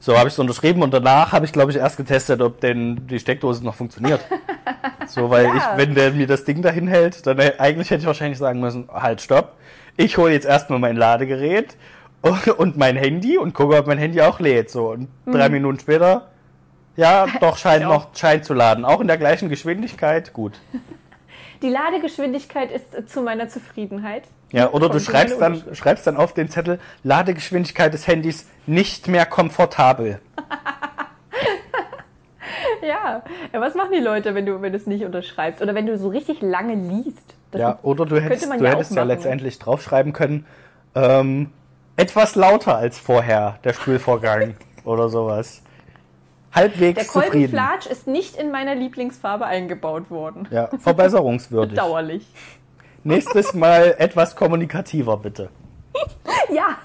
So 0.00 0.16
habe 0.16 0.28
ich 0.28 0.34
es 0.34 0.38
unterschrieben 0.38 0.82
und 0.82 0.94
danach 0.94 1.32
habe 1.32 1.44
ich, 1.44 1.52
glaube 1.52 1.70
ich, 1.72 1.76
erst 1.76 1.96
getestet, 1.96 2.40
ob 2.40 2.60
denn 2.60 3.06
die 3.08 3.18
Steckdose 3.18 3.64
noch 3.64 3.74
funktioniert. 3.74 4.20
So, 5.06 5.30
weil 5.30 5.46
Ja. 5.46 5.56
ich, 5.56 5.62
wenn 5.78 5.94
der 5.94 6.10
mir 6.12 6.26
das 6.26 6.44
Ding 6.44 6.60
dahin 6.60 6.86
hält, 6.86 7.26
dann 7.26 7.40
eigentlich 7.40 7.88
hätte 7.90 8.02
ich 8.02 8.06
wahrscheinlich 8.06 8.36
sagen 8.38 8.60
müssen, 8.60 8.88
halt, 8.92 9.22
stopp. 9.22 9.54
Ich 9.96 10.18
hole 10.18 10.32
jetzt 10.34 10.44
erstmal 10.44 10.78
mein 10.78 10.96
Ladegerät 10.96 11.76
und, 12.20 12.46
und 12.48 12.76
mein 12.76 12.94
Handy 12.96 13.38
und 13.38 13.54
gucke, 13.54 13.78
ob 13.78 13.86
mein 13.86 13.96
Handy 13.96 14.20
auch 14.20 14.38
lädt. 14.38 14.68
So, 14.70 14.90
und 14.90 15.08
drei 15.24 15.48
Minuten 15.48 15.80
später, 15.80 16.28
ja, 16.96 17.26
doch, 17.40 17.56
scheint 17.56 17.82
Ja. 17.82 17.88
noch, 17.88 18.14
scheint 18.14 18.44
zu 18.44 18.52
laden. 18.52 18.84
Auch 18.84 19.00
in 19.00 19.06
der 19.06 19.16
gleichen 19.16 19.48
Geschwindigkeit, 19.48 20.34
gut. 20.34 20.58
Die 21.62 21.70
Ladegeschwindigkeit 21.70 22.70
ist 22.70 23.08
zu 23.10 23.22
meiner 23.22 23.48
Zufriedenheit. 23.48 24.24
Ja, 24.50 24.70
oder 24.70 24.88
du 24.88 24.98
schreibst 24.98 25.40
dann, 25.40 25.62
schreibst 25.74 26.06
dann 26.06 26.16
auf 26.16 26.32
den 26.32 26.48
Zettel, 26.48 26.78
Ladegeschwindigkeit 27.04 27.92
des 27.92 28.06
Handys 28.06 28.46
nicht 28.66 29.08
mehr 29.08 29.26
komfortabel. 29.26 30.20
Ja. 32.80 33.22
ja, 33.52 33.60
was 33.60 33.74
machen 33.74 33.92
die 33.92 34.00
Leute, 34.00 34.34
wenn 34.34 34.46
du, 34.46 34.62
wenn 34.62 34.72
du 34.72 34.78
es 34.78 34.86
nicht 34.86 35.04
unterschreibst? 35.04 35.60
Oder 35.60 35.74
wenn 35.74 35.86
du 35.86 35.98
so 35.98 36.08
richtig 36.08 36.40
lange 36.40 36.74
liest? 36.74 37.34
Das 37.50 37.60
Ja, 37.60 37.78
oder 37.82 38.06
du 38.06 38.20
hättest, 38.20 38.44
du 38.44 38.64
ja 38.64 38.70
hättest 38.70 38.94
ja 38.94 39.02
letztendlich 39.02 39.58
draufschreiben 39.58 40.12
können, 40.12 40.46
ähm, 40.94 41.50
etwas 41.96 42.34
lauter 42.34 42.76
als 42.76 42.98
vorher, 42.98 43.58
der 43.64 43.72
Spülvorgang 43.72 44.54
oder 44.84 45.08
sowas. 45.08 45.62
Halbwegs 46.54 46.94
Der 46.94 47.06
zufrieden. 47.06 47.52
Kolbenflatsch 47.52 47.86
ist 47.86 48.06
nicht 48.06 48.36
in 48.36 48.50
meiner 48.50 48.74
Lieblingsfarbe 48.74 49.44
eingebaut 49.44 50.10
worden. 50.10 50.48
Ja, 50.50 50.68
verbesserungswürdig. 50.78 51.70
Bedauerlich. 51.70 52.26
Nächstes 53.04 53.54
Mal 53.54 53.94
etwas 53.98 54.36
kommunikativer, 54.36 55.16
bitte. 55.16 55.50
Ja. 56.50 56.78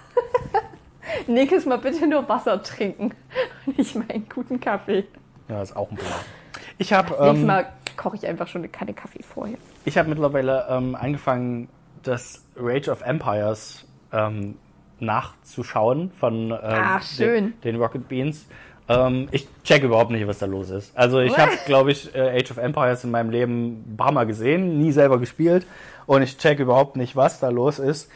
Nächstes 1.28 1.65
Mal 1.65 1.78
bitte 1.78 2.06
nur 2.06 2.28
Wasser 2.28 2.62
trinken 2.62 3.13
und 3.65 3.78
nicht 3.78 3.95
meinen 3.95 4.28
guten 4.28 4.60
Kaffee. 4.60 5.06
Ja, 5.47 5.62
ist 5.62 5.76
auch 5.76 5.89
ein 5.89 5.95
Plan. 5.97 6.12
Ich 6.78 6.91
habe 6.91 7.10
Nächstes 7.12 7.39
ähm, 7.39 7.45
Mal 7.45 7.73
koche 7.95 8.17
ich 8.17 8.28
einfach 8.28 8.47
schon 8.47 8.62
eine 8.62 8.69
Kanne 8.69 8.93
Kaffee 8.93 9.23
vorher. 9.23 9.58
ich 9.86 9.97
hab 9.97 10.08
mittlerweile 10.08 10.65
ähm, 10.69 10.95
angefangen, 10.95 11.69
das 12.02 12.43
Rage 12.58 12.91
of 12.91 13.02
Empires 13.02 13.86
ähm, 14.12 14.56
nachzuschauen 14.99 16.12
von 16.12 16.52
ähm, 16.52 16.58
Ach, 16.62 17.04
schön. 17.04 17.54
Den, 17.63 17.73
den 17.73 17.76
Rocket 17.78 18.08
Beans. 18.10 18.45
Ähm, 18.89 19.30
ich 19.32 19.47
check 19.63 19.84
überhaupt 19.84 20.12
nicht, 20.12 20.28
was 20.28 20.39
da 20.39 20.45
los 20.45 20.69
ist. 20.69 20.97
Also 20.97 21.19
ich 21.19 21.38
habe, 21.38 21.52
glaube 21.65 21.91
ich, 21.91 22.13
äh, 22.13 22.39
Age 22.39 22.52
of 22.52 22.58
Empires 22.58 23.04
in 23.04 23.12
meinem 23.12 23.30
Leben 23.30 23.93
ein 23.93 23.97
paar 23.97 24.12
Mal 24.12 24.26
gesehen, 24.26 24.80
nie 24.80 24.91
selber 24.91 25.19
gespielt 25.19 25.65
und 26.05 26.21
ich 26.21 26.37
check 26.37 26.59
überhaupt 26.59 26.95
nicht, 26.95 27.15
was 27.15 27.39
da 27.39 27.49
los 27.49 27.79
ist. 27.79 28.09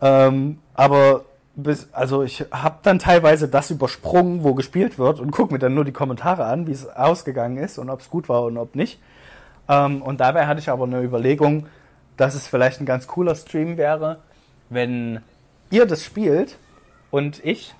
Ähm, 0.00 0.58
aber 0.74 1.24
bis, 1.54 1.88
also 1.92 2.22
ich 2.22 2.44
habe 2.50 2.76
dann 2.82 2.98
teilweise 2.98 3.48
das 3.48 3.70
übersprungen, 3.70 4.42
wo 4.42 4.54
gespielt 4.54 4.98
wird 4.98 5.20
und 5.20 5.30
gucke 5.30 5.52
mir 5.52 5.58
dann 5.58 5.74
nur 5.74 5.84
die 5.84 5.92
Kommentare 5.92 6.44
an, 6.46 6.66
wie 6.66 6.72
es 6.72 6.88
ausgegangen 6.88 7.58
ist 7.58 7.78
und 7.78 7.90
ob 7.90 8.00
es 8.00 8.10
gut 8.10 8.28
war 8.28 8.44
und 8.44 8.56
ob 8.56 8.74
nicht. 8.74 9.00
Ähm, 9.68 10.02
und 10.02 10.20
dabei 10.20 10.46
hatte 10.46 10.60
ich 10.60 10.70
aber 10.70 10.84
eine 10.84 11.02
Überlegung, 11.02 11.66
dass 12.16 12.34
es 12.34 12.46
vielleicht 12.46 12.80
ein 12.80 12.86
ganz 12.86 13.06
cooler 13.06 13.34
Stream 13.34 13.76
wäre, 13.76 14.18
wenn 14.70 15.20
ihr 15.70 15.86
das 15.86 16.04
spielt 16.04 16.56
und 17.10 17.44
ich, 17.44 17.74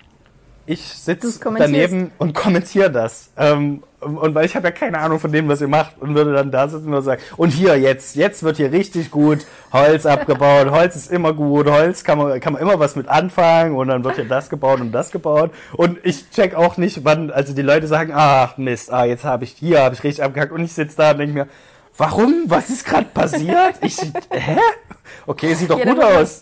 ich 0.65 0.81
sitze 0.81 1.39
daneben 1.57 2.11
und 2.17 2.33
kommentiere 2.33 2.89
das. 2.91 3.29
Ähm, 3.37 3.83
und 3.99 4.35
weil 4.35 4.45
ich 4.45 4.55
habe 4.55 4.67
ja 4.67 4.71
keine 4.71 4.97
Ahnung 4.99 5.19
von 5.19 5.31
dem, 5.31 5.47
was 5.47 5.61
ihr 5.61 5.67
macht 5.69 5.97
und 6.01 6.13
würde 6.15 6.33
dann 6.33 6.51
da 6.51 6.67
sitzen 6.67 6.93
und 6.93 7.03
sagen, 7.03 7.21
und 7.37 7.49
hier 7.51 7.79
jetzt, 7.79 8.15
jetzt 8.17 8.43
wird 8.43 8.57
hier 8.57 8.71
richtig 8.71 9.11
gut 9.11 9.45
Holz 9.71 10.05
abgebaut, 10.05 10.69
Holz 10.71 10.95
ist 10.97 11.09
immer 11.11 11.33
gut, 11.33 11.67
Holz 11.69 12.03
kann 12.03 12.17
man, 12.17 12.39
kann 12.41 12.53
man 12.53 12.61
immer 12.61 12.79
was 12.79 12.95
mit 12.97 13.07
anfangen 13.07 13.75
und 13.75 13.87
dann 13.87 14.03
wird 14.03 14.15
hier 14.15 14.25
das 14.25 14.49
gebaut 14.49 14.81
und 14.81 14.91
das 14.91 15.11
gebaut 15.11 15.51
und 15.73 15.99
ich 16.03 16.29
check 16.31 16.53
auch 16.55 16.75
nicht, 16.77 17.05
wann, 17.05 17.31
also 17.31 17.53
die 17.53 17.61
Leute 17.61 17.87
sagen, 17.87 18.11
ach 18.13 18.57
Mist, 18.57 18.91
ah, 18.91 19.05
jetzt 19.05 19.23
habe 19.23 19.45
ich, 19.45 19.51
hier 19.51 19.81
habe 19.81 19.95
ich 19.95 20.03
richtig 20.03 20.23
abgehackt 20.23 20.51
und 20.51 20.63
ich 20.63 20.73
sitze 20.73 20.97
da 20.97 21.11
und 21.11 21.19
denke 21.19 21.33
mir, 21.33 21.47
warum, 21.97 22.43
was 22.47 22.69
ist 22.69 22.85
gerade 22.85 23.05
passiert? 23.13 23.75
Ich, 23.81 23.97
hä? 24.31 24.57
Okay, 25.27 25.53
sieht 25.53 25.69
doch 25.69 25.79
Ja, 25.79 25.85
gut 25.85 25.95
muss 25.95 26.03
man- 26.05 26.15
aus. 26.17 26.41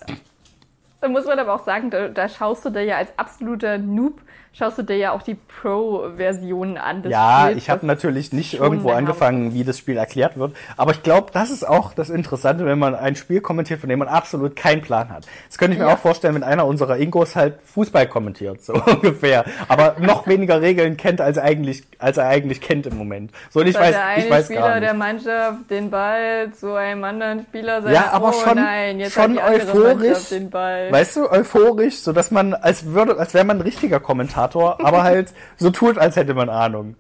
Da 1.02 1.08
muss 1.10 1.26
man 1.26 1.40
aber 1.40 1.56
auch 1.56 1.64
sagen, 1.66 1.90
da, 1.90 2.10
da 2.10 2.30
schaust 2.30 2.64
du 2.64 2.70
dir 2.70 2.84
ja 2.84 2.98
als 2.98 3.12
absoluter 3.18 3.78
Noob, 3.80 4.22
schaust 4.54 4.78
du 4.78 4.84
dir 4.84 4.98
ja 4.98 5.12
auch 5.12 5.22
die 5.22 5.36
Pro-Versionen 5.36 6.78
an. 6.78 7.02
des 7.04 7.12
Ja, 7.12 7.44
Spiels, 7.46 7.58
ich 7.58 7.70
habe 7.70 7.86
natürlich 7.86 8.34
nicht 8.34 8.54
irgendwo 8.60 8.92
angefangen, 8.92 9.54
wie 9.54 9.64
das 9.64 9.78
Spiel 9.78 9.98
erklärt 9.98 10.38
wird. 10.38 10.54
Aber 10.78 10.92
ich 10.92 11.04
glaube, 11.04 11.28
das 11.34 11.50
ist 11.52 11.68
auch 11.68 11.94
das 11.94 12.10
Interessante, 12.10 12.66
wenn 12.66 12.80
man 12.80 12.96
ein 12.96 13.16
Spiel 13.16 13.42
kommentiert, 13.42 13.80
von 13.80 13.90
dem 13.90 14.00
man 14.00 14.08
absolut 14.08 14.56
keinen 14.56 14.82
Plan 14.82 15.10
hat. 15.10 15.26
Das 15.48 15.58
könnte 15.58 15.74
ich 15.74 15.80
mir 15.80 15.88
Ja. 15.88 15.94
auch 15.96 16.00
vorstellen, 16.00 16.36
wenn 16.36 16.44
einer 16.44 16.66
unserer 16.66 16.98
Ingos 16.98 17.36
halt 17.36 17.56
Fußball 17.62 18.08
kommentiert, 18.08 18.62
so 18.64 18.74
ungefähr. 18.86 19.46
Aber 19.68 19.96
noch 20.00 20.28
weniger 20.28 20.62
Regeln 20.62 20.98
kennt, 20.98 21.22
als, 21.22 21.38
eigentlich, 21.38 21.84
als 22.00 22.18
er 22.18 22.28
eigentlich 22.28 22.62
kennt 22.62 22.86
im 22.88 22.98
Moment. 22.98 23.32
So, 23.50 23.62
und 23.62 23.68
ich 23.68 23.76
Weil 23.76 23.84
weiß, 23.84 23.92
der 23.94 24.06
eine 24.06 24.24
ich 24.26 24.30
weiß 24.30 24.46
Spieler 24.46 24.62
gar 24.62 24.80
der 24.80 24.94
nicht. 24.94 25.00
Mannschaft 25.00 25.70
den 25.70 25.90
Ball 25.90 26.52
zu 26.54 26.74
einem 26.76 27.04
anderen 27.04 27.42
Spieler 27.44 27.82
sagt, 27.82 27.94
Ja, 27.96 28.10
aber 28.12 28.30
oh 28.30 28.32
schon- 28.34 28.56
nein, 28.56 29.00
jetzt 29.00 29.14
schon 29.14 29.24
hat 29.24 29.32
die 29.32 29.42
andere 29.42 29.78
euphorisch. 29.78 30.30
Den 30.30 30.50
Ball. 30.50 30.92
Weißt 30.92 31.16
du, 31.16 31.30
euphorisch, 31.32 32.00
so 32.00 32.12
dass 32.14 32.32
man, 32.32 32.54
als 32.54 32.86
würde, 32.86 33.18
als 33.18 33.34
wäre 33.34 33.46
man 33.46 33.58
ein 33.58 33.62
richtiger 33.62 34.00
Kommentator, 34.00 34.41
aber 34.50 35.04
halt 35.04 35.34
so 35.58 35.70
tut, 35.70 35.98
als 35.98 36.16
hätte 36.16 36.34
man 36.34 36.50
Ahnung. 36.50 36.96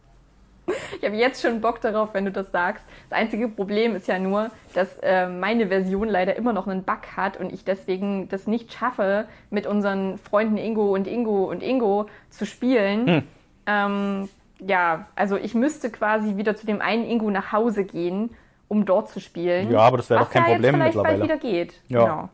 Ich 0.99 1.05
habe 1.05 1.15
jetzt 1.15 1.41
schon 1.41 1.61
Bock 1.61 1.81
darauf, 1.81 2.13
wenn 2.13 2.25
du 2.25 2.31
das 2.31 2.51
sagst. 2.51 2.83
Das 3.09 3.19
einzige 3.19 3.47
Problem 3.47 3.95
ist 3.95 4.07
ja 4.07 4.19
nur, 4.19 4.51
dass 4.73 4.97
äh, 4.99 5.27
meine 5.27 5.67
Version 5.67 6.07
leider 6.07 6.35
immer 6.35 6.53
noch 6.53 6.67
einen 6.67 6.83
Bug 6.83 7.17
hat 7.17 7.37
und 7.37 7.51
ich 7.51 7.63
deswegen 7.65 8.29
das 8.29 8.47
nicht 8.47 8.71
schaffe, 8.71 9.25
mit 9.49 9.67
unseren 9.67 10.17
Freunden 10.17 10.57
Ingo 10.57 10.93
und 10.93 11.07
Ingo 11.07 11.49
und 11.49 11.63
Ingo 11.63 12.05
zu 12.29 12.45
spielen. 12.45 13.07
Hm. 13.07 13.23
Ähm, 13.65 14.29
ja, 14.59 15.07
also 15.15 15.37
ich 15.37 15.55
müsste 15.55 15.89
quasi 15.89 16.37
wieder 16.37 16.55
zu 16.55 16.65
dem 16.65 16.81
einen 16.81 17.05
Ingo 17.05 17.29
nach 17.31 17.51
Hause 17.51 17.83
gehen, 17.83 18.29
um 18.67 18.85
dort 18.85 19.09
zu 19.09 19.19
spielen. 19.19 19.71
Ja, 19.71 19.79
aber 19.79 19.97
das 19.97 20.09
wäre 20.09 20.21
doch 20.21 20.29
kein 20.29 20.43
ja 20.43 20.49
Problem 20.53 20.63
jetzt 20.63 20.73
vielleicht 20.75 20.95
mittlerweile. 20.95 21.17
bald 21.17 21.29
wieder 21.29 21.37
geht. 21.37 21.81
Ja. 21.89 22.03
Genau. 22.03 22.29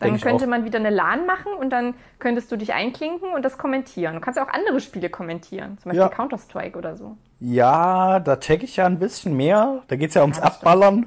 Dann 0.00 0.20
könnte 0.20 0.46
man 0.46 0.64
wieder 0.64 0.78
eine 0.78 0.90
LAN 0.90 1.26
machen 1.26 1.52
und 1.58 1.70
dann 1.70 1.94
könntest 2.18 2.50
du 2.52 2.56
dich 2.56 2.72
einklinken 2.72 3.32
und 3.32 3.44
das 3.44 3.58
kommentieren. 3.58 4.14
Du 4.14 4.20
kannst 4.20 4.36
ja 4.38 4.44
auch 4.44 4.52
andere 4.52 4.80
Spiele 4.80 5.10
kommentieren, 5.10 5.76
zum 5.82 5.90
Beispiel 5.90 6.00
Ja. 6.00 6.08
Counter-Strike 6.08 6.78
oder 6.78 6.96
so. 6.96 7.16
Ja, 7.40 8.20
da 8.20 8.36
check 8.36 8.62
ich 8.62 8.76
ja 8.76 8.86
ein 8.86 8.98
bisschen 8.98 9.36
mehr. 9.36 9.82
Da 9.88 9.96
geht's 9.96 10.14
ja 10.14 10.22
ums 10.22 10.38
Ja. 10.38 10.44
Abballern. 10.44 11.06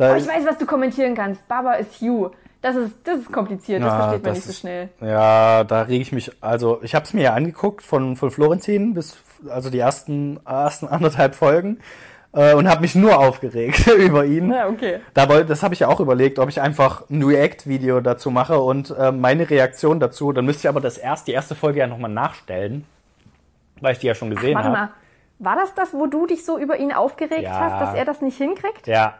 Oh, 0.00 0.14
ich 0.16 0.26
weiß, 0.26 0.44
was 0.46 0.58
du 0.58 0.66
kommentieren 0.66 1.14
kannst. 1.14 1.46
Baba 1.48 1.74
is 1.74 2.00
you. 2.00 2.30
Das 2.62 2.76
ist, 2.76 2.94
das 3.06 3.18
ist 3.20 3.30
kompliziert, 3.32 3.82
das 3.82 3.88
Ja, 3.92 3.96
versteht 3.98 4.22
man 4.24 4.30
das 4.30 4.36
nicht 4.38 4.44
so 4.46 4.50
ist- 4.52 4.58
schnell. 4.60 4.88
Ja, 5.02 5.64
da 5.64 5.82
rege 5.82 6.00
ich 6.02 6.12
mich, 6.12 6.32
also 6.40 6.80
ich 6.82 6.94
habe 6.94 7.04
es 7.04 7.12
mir 7.12 7.22
ja 7.24 7.34
angeguckt 7.34 7.82
von, 7.82 8.16
von 8.16 8.30
Florentin 8.30 8.94
bis, 8.94 9.18
also 9.50 9.68
die 9.68 9.78
ersten, 9.78 10.40
ersten 10.46 10.88
anderthalb 10.88 11.34
Folgen 11.34 11.80
äh, 12.34 12.54
und 12.54 12.68
habe 12.68 12.80
mich 12.82 12.94
nur 12.94 13.18
aufgeregt 13.18 13.86
über 13.98 14.24
ihn. 14.24 14.50
Ja, 14.52 14.68
okay. 14.68 15.00
Da 15.14 15.28
wollte, 15.28 15.46
das 15.46 15.62
habe 15.62 15.74
ich 15.74 15.80
ja 15.80 15.88
auch 15.88 16.00
überlegt, 16.00 16.38
ob 16.38 16.48
ich 16.48 16.60
einfach 16.60 17.08
ein 17.10 17.22
React-Video 17.22 18.00
dazu 18.00 18.30
mache 18.30 18.58
und 18.60 18.90
äh, 18.98 19.12
meine 19.12 19.48
Reaktion 19.48 20.00
dazu, 20.00 20.32
dann 20.32 20.44
müsste 20.44 20.62
ich 20.62 20.68
aber 20.68 20.80
das 20.80 20.98
erst, 20.98 21.26
die 21.28 21.32
erste 21.32 21.54
Folge 21.54 21.80
ja 21.80 21.86
nochmal 21.86 22.10
nachstellen, 22.10 22.84
weil 23.80 23.92
ich 23.92 23.98
die 23.98 24.06
ja 24.06 24.14
schon 24.14 24.30
gesehen 24.30 24.54
Warte 24.54 24.68
habe. 24.68 24.78
mal. 24.78 24.88
War 25.40 25.56
das 25.56 25.74
das, 25.74 25.92
wo 25.92 26.06
du 26.06 26.26
dich 26.26 26.44
so 26.44 26.58
über 26.58 26.76
ihn 26.78 26.92
aufgeregt 26.92 27.42
Ja. 27.42 27.58
hast, 27.58 27.80
dass 27.80 27.94
er 27.94 28.04
das 28.04 28.20
nicht 28.22 28.36
hinkriegt? 28.38 28.86
Ja, 28.86 29.14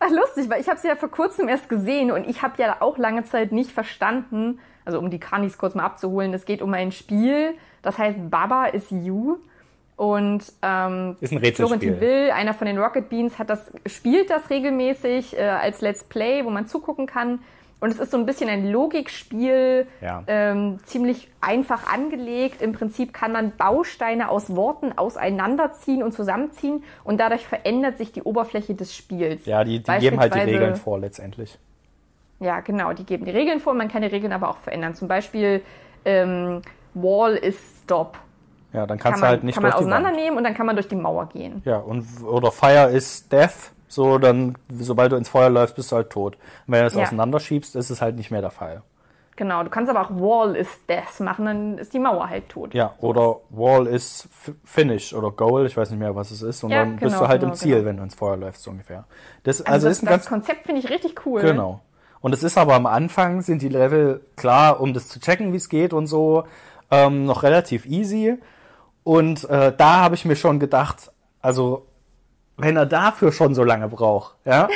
Ach, 0.00 0.10
lustig, 0.10 0.48
weil 0.48 0.60
ich 0.60 0.68
habe 0.68 0.78
sie 0.78 0.86
ja 0.86 0.94
vor 0.94 1.10
kurzem 1.10 1.48
erst 1.48 1.68
gesehen 1.68 2.12
und 2.12 2.28
ich 2.28 2.42
habe 2.42 2.54
ja 2.62 2.76
auch 2.80 2.98
lange 2.98 3.24
Zeit 3.24 3.50
nicht 3.50 3.72
verstanden, 3.72 4.60
also 4.84 5.00
um 5.00 5.10
die 5.10 5.18
Kranis 5.18 5.58
kurz 5.58 5.74
mal 5.74 5.84
abzuholen, 5.84 6.32
es 6.34 6.44
geht 6.44 6.62
um 6.62 6.72
ein 6.72 6.92
Spiel, 6.92 7.54
das 7.82 7.98
heißt 7.98 8.30
Baba 8.30 8.66
is 8.66 8.86
You. 8.90 9.38
Und 9.98 10.44
ähm, 10.62 11.16
Ist 11.20 11.32
ein 11.32 11.38
Rätselspiel. 11.38 11.54
Florentin 11.66 12.00
Will, 12.00 12.30
einer 12.30 12.54
von 12.54 12.68
den 12.68 12.78
Rocket 12.78 13.08
Beans, 13.10 13.36
hat 13.38 13.50
das, 13.50 13.70
spielt 13.84 14.30
das 14.30 14.48
regelmäßig 14.48 15.36
äh, 15.36 15.42
als 15.42 15.80
Let's 15.80 16.04
Play, 16.04 16.44
wo 16.44 16.50
man 16.50 16.68
zugucken 16.68 17.06
kann. 17.06 17.40
Und 17.80 17.90
es 17.90 17.98
ist 17.98 18.12
so 18.12 18.16
ein 18.16 18.24
bisschen 18.24 18.48
ein 18.48 18.70
Logikspiel, 18.70 19.88
Ja. 20.00 20.22
ähm, 20.28 20.78
ziemlich 20.84 21.28
einfach 21.40 21.92
angelegt. 21.92 22.62
Im 22.62 22.72
Prinzip 22.72 23.12
kann 23.12 23.32
man 23.32 23.52
Bausteine 23.56 24.28
aus 24.30 24.54
Worten 24.54 24.96
auseinanderziehen 24.96 26.04
und 26.04 26.12
zusammenziehen 26.12 26.84
und 27.02 27.18
dadurch 27.18 27.44
verändert 27.46 27.98
sich 27.98 28.12
die 28.12 28.22
Oberfläche 28.22 28.74
des 28.76 28.94
Spiels. 28.94 29.46
ja, 29.46 29.64
die, 29.64 29.82
die 29.82 29.98
geben 29.98 30.20
halt 30.20 30.32
die 30.32 30.38
Regeln 30.40 30.76
vor 30.76 31.00
letztendlich. 31.00 31.58
Ja, 32.38 32.60
genau, 32.60 32.92
die 32.92 33.04
geben 33.04 33.24
die 33.24 33.32
Regeln 33.32 33.58
vor, 33.58 33.74
man 33.74 33.88
kann 33.88 34.02
die 34.02 34.08
Regeln 34.08 34.32
aber 34.32 34.48
auch 34.50 34.58
verändern. 34.58 34.94
Zum 34.94 35.08
Beispiel 35.08 35.60
ähm, 36.04 36.62
Wall 36.94 37.34
is 37.34 37.58
Stop. 37.82 38.16
Ja, 38.72 38.86
dann 38.86 38.98
Kann 38.98 39.12
kannst 39.12 39.20
man, 39.22 39.28
du 39.28 39.30
halt 39.32 39.44
nicht 39.44 39.54
kann 39.54 39.62
man 39.62 39.72
durch 39.72 39.84
die 39.84 39.90
Wand. 39.90 39.94
auseinandernehmen 39.94 40.36
und 40.38 40.44
dann 40.44 40.54
kann 40.54 40.66
man 40.66 40.76
durch 40.76 40.88
die 40.88 40.96
Mauer 40.96 41.26
gehen. 41.30 41.62
Ja, 41.64 41.78
und 41.78 42.06
oder 42.24 42.52
Fire 42.52 42.90
is 42.90 43.28
Death, 43.28 43.72
so 43.88 44.18
dann, 44.18 44.56
sobald 44.68 45.12
du 45.12 45.16
ins 45.16 45.28
Feuer 45.30 45.48
läufst, 45.48 45.74
bist 45.76 45.90
du 45.90 45.96
halt 45.96 46.10
tot. 46.10 46.34
Und 46.66 46.72
wenn 46.74 46.80
du 46.80 46.86
es 46.86 46.94
Ja. 46.94 47.02
auseinanderschiebst, 47.04 47.76
ist 47.76 47.88
es 47.90 48.02
halt 48.02 48.16
nicht 48.16 48.30
mehr 48.30 48.42
der 48.42 48.50
Fall. 48.50 48.82
Genau, 49.36 49.62
du 49.62 49.70
kannst 49.70 49.88
aber 49.88 50.00
auch 50.00 50.10
Wall 50.10 50.56
is 50.56 50.66
Death 50.88 51.20
machen, 51.20 51.44
dann 51.46 51.78
ist 51.78 51.94
die 51.94 52.00
Mauer 52.00 52.28
halt 52.28 52.48
tot. 52.48 52.74
Ja, 52.74 52.94
oder 53.00 53.36
Wall 53.50 53.86
is 53.86 54.28
Finish 54.64 55.14
oder 55.14 55.30
Goal, 55.30 55.64
ich 55.64 55.76
weiß 55.76 55.90
nicht 55.90 56.00
mehr, 56.00 56.16
was 56.16 56.32
es 56.32 56.42
ist. 56.42 56.64
Und 56.64 56.70
Ja, 56.72 56.80
dann 56.80 56.96
bist 56.96 57.02
genau, 57.14 57.20
du 57.20 57.28
halt 57.28 57.40
genau, 57.40 57.52
im 57.52 57.56
Ziel, 57.56 57.74
genau. 57.76 57.86
wenn 57.86 57.96
du 57.98 58.02
ins 58.02 58.16
Feuer 58.16 58.36
läufst, 58.36 58.64
so 58.64 58.72
ungefähr. 58.72 59.04
Das, 59.44 59.60
also, 59.62 59.72
Also, 59.72 59.88
das, 59.88 59.96
ist 59.98 60.02
ein 60.02 60.06
das 60.06 60.12
ganz, 60.12 60.26
Konzept 60.28 60.66
finde 60.66 60.80
ich 60.80 60.90
richtig 60.90 61.24
cool. 61.24 61.40
genau. 61.40 61.80
Und 62.20 62.34
es 62.34 62.42
ist 62.42 62.58
aber 62.58 62.74
am 62.74 62.86
Anfang 62.86 63.42
sind 63.42 63.62
die 63.62 63.68
Level 63.68 64.20
klar, 64.36 64.80
um 64.80 64.92
das 64.92 65.06
zu 65.06 65.20
checken, 65.20 65.52
wie 65.52 65.56
es 65.56 65.68
geht 65.68 65.92
und 65.92 66.08
so, 66.08 66.42
ähm, 66.90 67.24
noch 67.24 67.44
relativ 67.44 67.86
easy. 67.86 68.38
Und 69.08 69.48
äh, 69.48 69.72
da 69.74 70.00
habe 70.02 70.16
ich 70.16 70.26
mir 70.26 70.36
schon 70.36 70.60
gedacht, 70.60 71.10
also 71.40 71.86
wenn 72.58 72.76
er 72.76 72.84
dafür 72.84 73.32
schon 73.32 73.54
so 73.54 73.64
lange 73.64 73.88
braucht, 73.88 74.34
ja. 74.44 74.68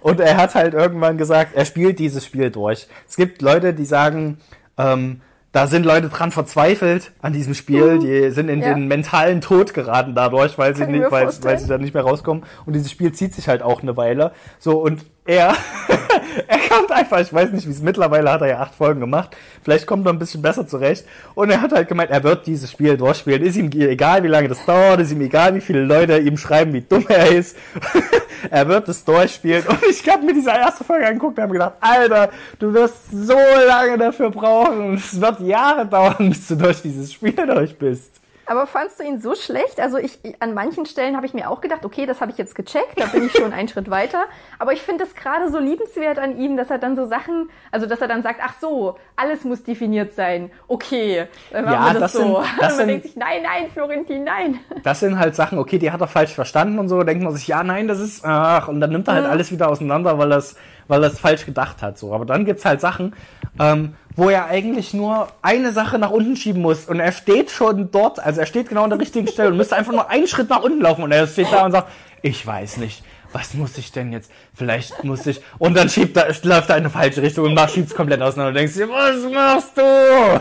Und 0.00 0.20
er 0.20 0.38
hat 0.38 0.54
halt 0.54 0.72
irgendwann 0.72 1.18
gesagt, 1.18 1.50
er 1.54 1.66
spielt 1.66 1.98
dieses 1.98 2.24
Spiel 2.24 2.50
durch. 2.50 2.88
Es 3.06 3.16
gibt 3.16 3.42
Leute, 3.42 3.74
die 3.74 3.84
sagen, 3.84 4.38
ähm, 4.78 5.20
da 5.52 5.66
sind 5.66 5.84
Leute 5.84 6.08
dran 6.08 6.30
verzweifelt 6.32 7.12
an 7.20 7.34
diesem 7.34 7.52
Spiel. 7.52 7.98
Die 7.98 8.30
sind 8.30 8.48
in 8.48 8.60
Mhm. 8.60 8.64
Ja. 8.64 8.74
den 8.74 8.88
mentalen 8.88 9.42
Tod 9.42 9.74
geraten 9.74 10.14
dadurch, 10.14 10.56
weil 10.56 10.74
sie, 10.74 10.86
nicht, 10.86 11.10
weil, 11.10 11.28
weil 11.42 11.58
sie 11.58 11.68
da 11.68 11.76
nicht 11.76 11.92
mehr 11.92 12.04
rauskommen. 12.04 12.44
Und 12.64 12.72
dieses 12.72 12.90
Spiel 12.90 13.12
zieht 13.12 13.34
sich 13.34 13.48
halt 13.48 13.60
auch 13.62 13.82
eine 13.82 13.98
Weile. 13.98 14.32
So, 14.58 14.78
und 14.78 15.04
er, 15.26 15.54
er 16.48 16.58
kommt 16.68 16.90
einfach, 16.90 17.20
ich 17.20 17.32
weiß 17.32 17.52
nicht, 17.52 17.66
wie 17.66 17.72
es 17.72 17.82
mittlerweile 17.82 18.30
hat 18.30 18.40
er 18.42 18.48
ja 18.48 18.58
acht 18.60 18.74
Folgen 18.74 19.00
gemacht. 19.00 19.36
Vielleicht 19.62 19.86
kommt 19.86 20.06
er 20.06 20.12
ein 20.12 20.18
bisschen 20.18 20.42
besser 20.42 20.66
zurecht. 20.66 21.04
Und 21.34 21.50
er 21.50 21.60
hat 21.60 21.72
halt 21.72 21.88
gemeint, 21.88 22.10
er 22.10 22.22
wird 22.22 22.46
dieses 22.46 22.70
Spiel 22.70 22.96
durchspielen. 22.96 23.42
Ist 23.42 23.56
ihm 23.56 23.70
egal, 23.72 24.22
wie 24.22 24.28
lange 24.28 24.48
das 24.48 24.64
dauert, 24.64 25.00
ist 25.00 25.12
ihm 25.12 25.20
egal, 25.20 25.54
wie 25.54 25.60
viele 25.60 25.84
Leute 25.84 26.18
ihm 26.18 26.36
schreiben, 26.36 26.72
wie 26.72 26.82
dumm 26.82 27.06
er 27.08 27.30
ist. 27.32 27.56
er 28.50 28.68
wird 28.68 28.88
es 28.88 29.04
durchspielen. 29.04 29.64
Und 29.66 29.78
ich 29.88 30.08
habe 30.08 30.24
mir 30.24 30.34
diese 30.34 30.50
erste 30.50 30.84
Folge 30.84 31.06
angeguckt 31.06 31.38
und 31.38 31.42
habe 31.42 31.52
gedacht, 31.52 31.74
Alter, 31.80 32.30
du 32.58 32.72
wirst 32.72 33.10
so 33.10 33.38
lange 33.66 33.98
dafür 33.98 34.30
brauchen. 34.30 34.94
Es 34.94 35.20
wird 35.20 35.40
Jahre 35.40 35.86
dauern, 35.86 36.30
bis 36.30 36.48
du 36.48 36.56
durch 36.56 36.82
dieses 36.82 37.12
Spiel 37.12 37.32
durch 37.46 37.76
bist. 37.76 38.23
Aber 38.46 38.66
fandst 38.66 39.00
du 39.00 39.04
ihn 39.04 39.20
so 39.20 39.34
schlecht? 39.34 39.80
Also 39.80 39.96
ich, 39.98 40.18
an 40.40 40.54
manchen 40.54 40.86
Stellen 40.86 41.16
habe 41.16 41.24
ich 41.26 41.34
mir 41.34 41.50
auch 41.50 41.60
gedacht, 41.60 41.84
okay, 41.84 42.06
das 42.06 42.20
habe 42.20 42.30
ich 42.30 42.38
jetzt 42.38 42.54
gecheckt, 42.54 42.98
da 43.00 43.06
bin 43.06 43.26
ich 43.26 43.32
schon 43.32 43.52
einen 43.52 43.68
Schritt 43.68 43.90
weiter. 43.90 44.24
Aber 44.58 44.72
ich 44.72 44.82
finde 44.82 45.04
es 45.04 45.14
gerade 45.14 45.50
so 45.50 45.58
liebenswert 45.58 46.18
an 46.18 46.36
ihm, 46.38 46.56
dass 46.56 46.70
er 46.70 46.78
dann 46.78 46.96
so 46.96 47.06
Sachen, 47.06 47.48
also 47.70 47.86
dass 47.86 48.00
er 48.00 48.08
dann 48.08 48.22
sagt, 48.22 48.40
ach 48.42 48.54
so, 48.60 48.96
alles 49.16 49.44
muss 49.44 49.62
definiert 49.64 50.14
sein. 50.14 50.50
Okay, 50.68 51.26
dann 51.52 51.64
machen 51.64 51.74
Ja, 51.74 51.92
wir 51.94 52.00
das, 52.00 52.12
das 52.12 52.12
so. 52.12 52.18
sind- 52.20 52.28
Und 52.36 52.44
das 52.60 52.68
man 52.68 52.70
sind- 52.76 52.88
denkt 52.88 53.02
sich, 53.04 53.16
nein, 53.16 53.42
nein, 53.42 53.70
Florentin, 53.72 54.24
nein. 54.24 54.60
Das 54.82 55.00
sind 55.00 55.18
halt 55.18 55.34
Sachen, 55.34 55.58
okay, 55.58 55.78
die 55.78 55.90
hat 55.90 56.00
er 56.00 56.08
falsch 56.08 56.34
verstanden 56.34 56.78
und 56.78 56.88
so, 56.88 57.02
denkt 57.02 57.24
man 57.24 57.32
sich, 57.34 57.48
ja, 57.48 57.62
nein, 57.62 57.88
das 57.88 58.00
ist, 58.00 58.24
ach, 58.24 58.68
und 58.68 58.80
dann 58.80 58.90
nimmt 58.90 59.08
er 59.08 59.14
halt 59.14 59.26
alles 59.26 59.50
wieder 59.52 59.68
auseinander, 59.70 60.18
weil 60.18 60.30
er 60.32 60.38
es 60.38 60.56
weil 60.86 61.02
es 61.04 61.18
falsch 61.18 61.46
gedacht 61.46 61.80
hat, 61.80 61.96
so. 61.96 62.12
Aber 62.12 62.26
dann 62.26 62.44
gibt's 62.44 62.66
halt 62.66 62.78
Sachen, 62.82 63.14
ähm, 63.58 63.94
wo 64.16 64.28
er 64.30 64.46
eigentlich 64.46 64.94
nur 64.94 65.28
eine 65.42 65.72
Sache 65.72 65.98
nach 65.98 66.10
unten 66.10 66.36
schieben 66.36 66.62
muss 66.62 66.86
und 66.86 67.00
er 67.00 67.12
steht 67.12 67.50
schon 67.50 67.90
dort, 67.90 68.20
also 68.20 68.40
er 68.40 68.46
steht 68.46 68.68
genau 68.68 68.84
an 68.84 68.90
der 68.90 69.00
richtigen 69.00 69.26
Stelle 69.26 69.50
und 69.50 69.56
müsste 69.56 69.76
einfach 69.76 69.92
nur 69.92 70.08
einen 70.08 70.28
Schritt 70.28 70.50
nach 70.50 70.62
unten 70.62 70.80
laufen 70.80 71.02
und 71.02 71.12
er 71.12 71.26
steht 71.26 71.52
da 71.52 71.64
und 71.64 71.72
sagt, 71.72 71.90
ich 72.22 72.46
weiß 72.46 72.76
nicht, 72.78 73.02
was 73.32 73.54
muss 73.54 73.76
ich 73.78 73.90
denn 73.90 74.12
jetzt? 74.12 74.30
Vielleicht 74.54 75.02
muss 75.02 75.26
ich, 75.26 75.40
und 75.58 75.76
dann 75.76 75.88
schiebt 75.88 76.16
er, 76.16 76.28
läuft 76.44 76.70
er 76.70 76.76
in 76.76 76.84
eine 76.84 76.90
falsche 76.90 77.22
Richtung 77.22 77.46
und 77.46 77.54
macht, 77.54 77.72
schiebt's 77.72 77.94
komplett 77.94 78.22
auseinander 78.22 78.48
und 78.50 78.54
denkst 78.54 78.74
dir, 78.74 78.88
was 78.88 79.32
machst 79.32 79.76
du? 79.76 80.40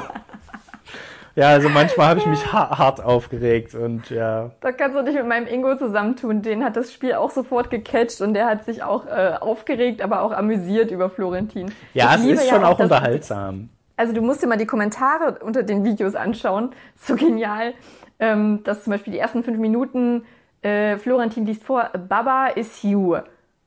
Ja, 1.36 1.48
also 1.50 1.68
manchmal 1.70 2.08
habe 2.10 2.20
ich 2.20 2.26
mich 2.28 2.54
ha 2.54 2.78
hart 2.78 3.04
aufgeregt 3.04 3.74
und 3.74 4.10
ja. 4.12 4.52
Da 4.62 4.72
kannst 4.72 4.96
du 4.98 5.04
dich 5.04 5.16
mit 5.16 5.28
meinem 5.28 5.48
Ingo 5.48 5.76
zusammentun. 5.76 6.44
Den 6.44 6.64
hat 6.64 6.76
das 6.76 6.94
Spiel 6.94 7.14
auch 7.16 7.32
sofort 7.32 7.72
gecatcht 7.72 8.22
und 8.22 8.36
der 8.36 8.46
hat 8.46 8.66
sich 8.66 8.84
auch 8.84 9.08
äh, 9.08 9.34
aufgeregt, 9.40 10.02
aber 10.04 10.22
auch 10.22 10.32
amüsiert 10.32 10.92
über 10.92 11.10
Florentin. 11.10 11.72
Ja, 11.96 12.14
Ich 12.16 12.22
es 12.26 12.42
ist 12.42 12.50
ja 12.50 12.56
schon 12.56 12.64
auch 12.64 12.78
das- 12.78 12.92
unterhaltsam. 12.92 13.70
Also 13.98 14.14
du 14.14 14.22
musst 14.22 14.42
dir 14.44 14.48
mal 14.48 14.58
die 14.58 14.66
Kommentare 14.66 15.38
unter 15.44 15.64
den 15.64 15.84
Videos 15.84 16.16
anschauen. 16.16 16.72
So 17.00 17.16
genial, 17.16 17.74
ähm, 18.20 18.62
dass 18.64 18.84
zum 18.84 18.92
Beispiel 18.92 19.14
die 19.14 19.20
ersten 19.20 19.44
fünf 19.44 19.60
Minuten 19.60 20.26
äh, 20.62 20.98
Florentin 20.98 21.46
liest 21.46 21.64
vor, 21.64 21.90
Baba 22.10 22.48
is 22.48 22.82
you. 22.84 23.18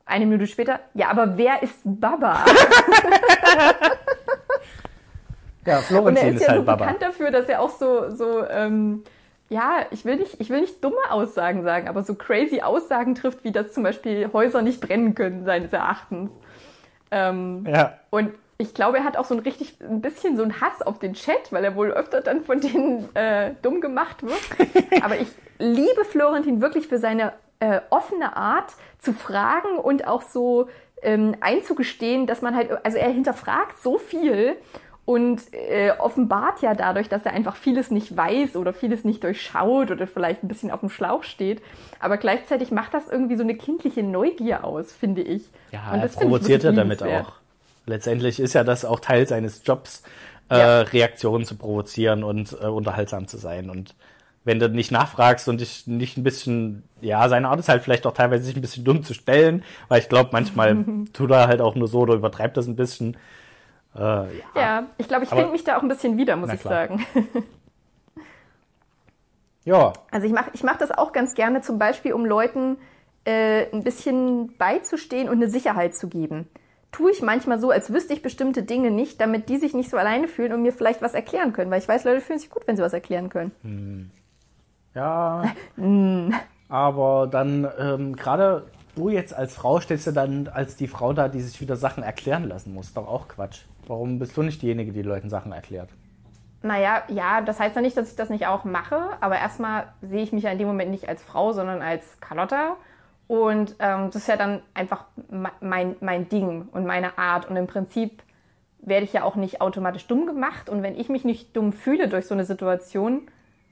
Eine 0.05 0.25
Minute 0.25 0.47
später, 0.47 0.79
ja, 0.93 1.09
aber 1.09 1.37
wer 1.37 1.61
ist 1.63 1.79
Baba? 1.83 2.45
Ja, 5.67 5.77
Und 5.77 5.81
er 5.81 5.83
Florentin 5.83 6.27
ist 6.29 6.35
ist 6.35 6.41
ja 6.43 6.47
halt 6.49 6.59
so 6.59 6.65
Baba. 6.65 6.85
bekannt 6.85 7.01
dafür, 7.01 7.31
dass 7.31 7.47
er 7.47 7.61
auch 7.61 7.69
so, 7.69 8.09
so 8.09 8.45
ähm, 8.47 9.03
ja, 9.49 9.85
ich 9.91 10.03
will, 10.05 10.15
nicht, 10.17 10.41
ich 10.41 10.49
will 10.49 10.61
nicht 10.61 10.83
dumme 10.83 10.97
Aussagen 11.09 11.63
sagen, 11.63 11.87
aber 11.87 12.03
so 12.03 12.15
crazy 12.15 12.61
Aussagen 12.61 13.15
trifft, 13.15 13.43
wie 13.43 13.51
dass 13.51 13.71
zum 13.73 13.83
Beispiel 13.83 14.29
Häuser 14.33 14.61
nicht 14.61 14.81
brennen 14.81 15.13
können, 15.15 15.45
seines 15.45 15.71
Erachtens. 15.71 16.31
Ähm, 17.11 17.65
Ja, 17.67 17.93
und 18.09 18.31
ich 18.57 18.73
glaube, 18.73 18.97
er 18.97 19.03
hat 19.03 19.17
auch 19.17 19.25
so 19.25 19.35
ein 19.35 19.39
richtig, 19.41 19.77
ein 19.81 20.01
bisschen 20.01 20.35
so 20.35 20.41
einen 20.43 20.59
Hass 20.59 20.81
auf 20.81 20.97
den 20.99 21.13
Chat, 21.13 21.51
weil 21.51 21.63
er 21.63 21.75
wohl 21.75 21.91
öfter 21.91 22.21
dann 22.21 22.43
von 22.43 22.59
denen 22.59 23.07
äh, 23.15 23.51
dumm 23.61 23.81
gemacht 23.81 24.23
wird. 24.23 24.39
Aber 25.03 25.15
ich 25.19 25.27
liebe 25.59 26.03
Florentin 26.05 26.59
wirklich 26.59 26.87
für 26.87 26.97
seine 26.97 27.33
äh, 27.59 27.81
offene 27.91 28.35
Art 28.35 28.73
zu 28.99 29.13
fragen 29.13 29.77
und 29.77 30.07
auch 30.07 30.23
so 30.23 30.67
ähm, 31.03 31.35
einzugestehen, 31.39 32.25
dass 32.25 32.41
man 32.41 32.55
halt, 32.55 32.71
also 32.83 32.97
er 32.97 33.09
hinterfragt 33.09 33.81
so 33.81 33.97
viel 33.99 34.55
und 35.07 35.41
äh, 35.53 35.91
offenbart 35.99 36.61
ja 36.61 36.75
dadurch, 36.75 37.07
dass 37.07 37.25
er 37.25 37.31
einfach 37.31 37.55
vieles 37.55 37.91
nicht 37.91 38.17
weiß 38.17 38.57
oder 38.57 38.73
vieles 38.73 39.05
nicht 39.05 39.23
durchschaut 39.23 39.89
oder 39.89 40.05
vielleicht 40.05 40.43
ein 40.43 40.49
bisschen 40.49 40.69
auf 40.69 40.81
dem 40.81 40.89
Schlauch 40.89 41.23
steht. 41.23 41.61
Aber 42.01 42.17
gleichzeitig 42.17 42.71
macht 42.71 42.93
das 42.93 43.07
irgendwie 43.07 43.37
so 43.37 43.43
eine 43.43 43.55
kindliche 43.55 44.03
Neugier 44.03 44.65
aus, 44.65 44.91
finde 44.91 45.21
ich. 45.21 45.43
ja 45.71 45.93
und 45.93 46.01
er 46.01 46.01
das 46.01 46.17
ich 46.17 46.19
provoziert 46.19 46.63
wirklich 46.63 46.75
damit 46.75 47.03
auch. 47.03 47.35
Letztendlich 47.85 48.37
ist 48.41 48.51
ja 48.51 48.65
das 48.65 48.83
auch 48.83 48.99
Teil 48.99 49.25
seines 49.25 49.61
Jobs, 49.63 50.03
äh, 50.51 50.57
Ja. 50.57 50.81
Reaktionen 50.81 51.45
zu 51.45 51.55
provozieren 51.55 52.25
und 52.25 52.51
äh, 52.61 52.65
unterhaltsam 52.65 53.27
zu 53.29 53.37
sein. 53.37 53.69
Und 53.69 53.95
wenn 54.43 54.59
du 54.59 54.67
nicht 54.67 54.91
nachfragst 54.91 55.47
und 55.47 55.61
dich 55.61 55.87
nicht 55.87 56.17
ein 56.17 56.23
bisschen, 56.23 56.83
ja, 56.99 57.29
seine 57.29 57.47
Art 57.47 57.61
ist 57.61 57.69
halt 57.69 57.81
vielleicht 57.81 58.05
auch 58.05 58.13
teilweise 58.13 58.43
sich 58.43 58.57
ein 58.57 58.61
bisschen 58.61 58.83
dumm 58.83 59.03
zu 59.03 59.13
stellen, 59.13 59.63
weil 59.87 60.01
ich 60.01 60.09
glaube, 60.09 60.31
manchmal 60.33 60.83
tut 61.13 61.31
er 61.31 61.47
halt 61.47 61.61
auch 61.61 61.75
nur 61.75 61.87
so 61.87 61.99
oder 61.99 62.15
übertreibt 62.15 62.57
das 62.57 62.67
ein 62.67 62.75
bisschen. 62.75 63.15
Äh, 63.97 64.01
ja. 64.01 64.27
Ja, 64.55 64.85
ich 64.97 65.07
glaube, 65.07 65.23
ich 65.23 65.29
finde 65.29 65.51
mich 65.51 65.63
da 65.63 65.77
auch 65.77 65.81
ein 65.81 65.87
bisschen 65.87 66.17
wieder, 66.17 66.35
muss 66.35 66.53
ich 66.53 66.61
klar. 66.61 66.87
sagen. 66.87 67.05
ja, 69.65 69.93
Also 70.11 70.27
ich 70.27 70.33
mache 70.33 70.51
ich 70.53 70.63
mach 70.63 70.77
das 70.77 70.91
auch 70.91 71.11
ganz 71.11 71.33
gerne, 71.33 71.61
zum 71.61 71.79
Beispiel, 71.79 72.13
um 72.13 72.25
Leuten 72.25 72.77
äh, 73.25 73.69
ein 73.73 73.83
bisschen 73.83 74.55
beizustehen 74.57 75.29
und 75.29 75.35
eine 75.35 75.49
Sicherheit 75.49 75.95
zu 75.95 76.07
geben. 76.07 76.47
Tue 76.91 77.11
ich 77.11 77.21
manchmal 77.21 77.59
so, 77.59 77.71
als 77.71 77.91
wüsste 77.91 78.13
ich 78.13 78.21
bestimmte 78.21 78.63
Dinge 78.63 78.91
nicht, 78.91 79.19
damit 79.19 79.49
die 79.49 79.57
sich 79.57 79.73
nicht 79.73 79.89
so 79.89 79.97
alleine 79.97 80.27
fühlen 80.27 80.53
und 80.53 80.61
mir 80.61 80.71
vielleicht 80.71 81.01
was 81.01 81.13
erklären 81.13 81.51
können. 81.51 81.69
Weil 81.69 81.81
ich 81.81 81.87
weiß, 81.87 82.05
Leute 82.05 82.21
fühlen 82.21 82.39
sich 82.39 82.49
gut, 82.49 82.65
wenn 82.65 82.77
sie 82.77 82.83
was 82.83 82.93
erklären 82.93 83.29
können. 83.29 84.11
Ja. 84.95 85.43
aber 86.69 87.27
dann, 87.27 87.67
ähm, 87.77 88.15
gerade 88.15 88.67
du 88.95 89.09
jetzt 89.09 89.33
als 89.33 89.53
Frau 89.53 89.79
stehst 89.79 90.07
du 90.07 90.11
dann 90.11 90.47
als 90.47 90.75
die 90.75 90.87
Frau 90.87 91.13
da, 91.13 91.27
die 91.27 91.41
sich 91.41 91.61
wieder 91.61 91.75
Sachen 91.75 92.03
erklären 92.03 92.47
lassen 92.47 92.73
muss. 92.73 92.93
Doch 92.93 93.07
auch 93.07 93.27
Quatsch. 93.27 93.65
Warum 93.87 94.19
bist 94.19 94.37
du 94.37 94.43
nicht 94.43 94.61
diejenige, 94.61 94.91
die 94.91 95.01
Leuten 95.01 95.29
Sachen 95.29 95.51
erklärt? 95.51 95.89
Naja, 96.61 97.03
ja, 97.07 97.41
das 97.41 97.59
heißt 97.59 97.75
ja 97.75 97.81
nicht, 97.81 97.95
dass 97.95 98.09
ich 98.09 98.15
das 98.15 98.29
nicht 98.29 98.47
auch 98.47 98.65
mache, 98.65 98.99
aber 99.21 99.37
erstmal 99.37 99.85
sehe 100.01 100.23
ich 100.23 100.33
mich 100.33 100.43
ja 100.43 100.51
in 100.51 100.57
dem 100.57 100.67
Moment 100.67 100.91
nicht 100.91 101.07
als 101.07 101.23
Frau, 101.23 101.53
sondern 101.53 101.81
als 101.81 102.19
Carlotta. 102.19 102.75
Und 103.27 103.75
ähm, 103.79 104.05
das 104.07 104.15
ist 104.15 104.27
ja 104.27 104.37
dann 104.37 104.61
einfach 104.73 105.05
me- 105.29 105.51
mein, 105.61 105.95
mein 105.99 106.29
Ding 106.29 106.67
und 106.71 106.85
meine 106.85 107.17
Art. 107.17 107.49
Und 107.49 107.57
im 107.57 107.67
Prinzip 107.67 108.23
werde 108.79 109.05
ich 109.05 109.13
ja 109.13 109.23
auch 109.23 109.35
nicht 109.35 109.61
automatisch 109.61 110.07
dumm 110.07 110.25
gemacht. 110.25 110.69
Und 110.69 110.81
wenn 110.81 110.97
ich 110.97 111.09
mich 111.09 111.25
nicht 111.25 111.55
dumm 111.55 111.73
fühle 111.73 112.07
durch 112.07 112.25
so 112.25 112.33
eine 112.33 112.45
Situation, 112.45 113.23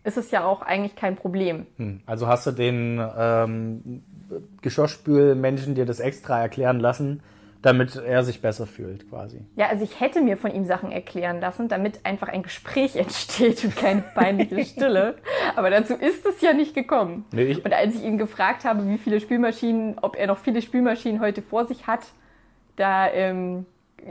ist 0.04 0.18
es 0.18 0.30
ja 0.30 0.46
auch 0.46 0.62
eigentlich 0.62 0.96
kein 0.96 1.16
Problem. 1.16 1.66
Hm. 1.78 2.02
Also 2.06 2.28
hast 2.28 2.46
du 2.46 2.52
den 2.52 3.02
ähm, 3.18 4.04
Geschirrspülmenschen 4.62 5.74
dir 5.74 5.86
das 5.86 6.00
extra 6.00 6.40
erklären 6.40 6.80
lassen, 6.80 7.24
damit 7.62 7.96
er 7.96 8.24
sich 8.24 8.42
besser 8.42 8.68
fühlt, 8.68 9.10
quasi. 9.10 9.42
Ja, 9.56 9.68
also 9.70 9.84
ich 9.84 10.00
hätte 10.00 10.22
mir 10.22 10.38
von 10.38 10.54
ihm 10.54 10.66
Sachen 10.66 10.92
erklären 10.92 11.40
lassen, 11.40 11.68
damit 11.68 12.00
einfach 12.06 12.28
ein 12.28 12.44
Gespräch 12.44 12.96
entsteht 12.96 13.64
und 13.64 13.76
keine 13.76 14.02
peinliche 14.02 14.64
Stille. 14.66 15.16
Aber 15.56 15.70
dazu 15.70 15.94
ist 15.94 16.26
es 16.26 16.42
ja 16.42 16.54
nicht 16.54 16.74
gekommen. 16.76 17.26
Nee, 17.32 17.44
ich- 17.44 17.66
und 17.66 17.74
als 17.74 17.96
ich 17.96 18.04
ihn 18.04 18.18
gefragt 18.18 18.66
habe, 18.66 18.88
wie 18.88 18.98
viele 18.98 19.20
Spülmaschinen, 19.20 19.98
ob 20.02 20.16
er 20.16 20.28
noch 20.28 20.38
viele 20.38 20.62
Spülmaschinen 20.62 21.22
heute 21.22 21.42
vor 21.42 21.66
sich 21.66 21.88
hat, 21.88 22.02
da 22.76 23.10
ähm, 23.12 23.66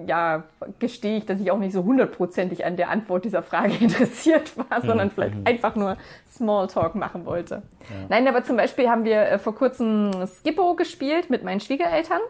ja, 0.07 0.44
gestehe 0.78 1.18
ich, 1.18 1.26
dass 1.26 1.40
ich 1.40 1.50
auch 1.50 1.59
nicht 1.59 1.72
so 1.72 1.85
hundertprozentig 1.85 2.64
an 2.64 2.76
der 2.76 2.90
Antwort 2.90 3.24
dieser 3.24 3.42
Frage 3.42 3.74
interessiert 3.80 4.52
war, 4.57 4.80
sondern 4.80 5.11
vielleicht 5.11 5.35
einfach 5.46 5.76
nur 5.76 5.96
Smalltalk 6.33 6.94
machen 6.94 7.26
wollte. 7.26 7.62
Nein, 8.09 8.26
aber 8.26 8.42
zum 8.42 8.57
Beispiel 8.57 8.88
haben 8.88 9.04
wir 9.04 9.20
äh, 9.20 9.38
vor 9.38 9.54
kurzem 9.54 10.11
Skippo 10.26 10.74
gespielt 10.74 11.30
mit 11.30 11.44
meinen 11.44 11.61
Schwiegereltern. 11.61 12.20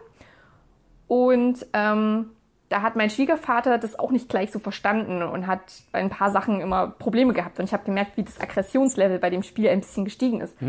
Und 1.07 1.65
ähm, 1.73 2.31
da 2.69 2.81
hat 2.81 2.95
mein 2.95 3.09
Schwiegervater 3.09 3.77
das 3.77 3.97
auch 3.97 4.11
nicht 4.11 4.27
gleich 4.27 4.51
so 4.51 4.59
verstanden 4.59 5.21
und 5.21 5.45
hat 5.47 5.61
bei 5.91 5.99
ein 5.99 6.09
paar 6.09 6.31
Sachen 6.31 6.61
immer 6.61 6.87
Probleme 6.87 7.33
gehabt. 7.33 7.59
Und 7.59 7.65
ich 7.65 7.73
habe 7.73 7.85
gemerkt, 7.85 8.17
wie 8.17 8.23
das 8.23 8.39
Aggressionslevel 8.39 9.19
bei 9.19 9.29
dem 9.29 9.43
Spiel 9.43 9.69
ein 9.69 9.81
bisschen 9.81 10.05
gestiegen 10.05 10.41
ist. 10.41 10.59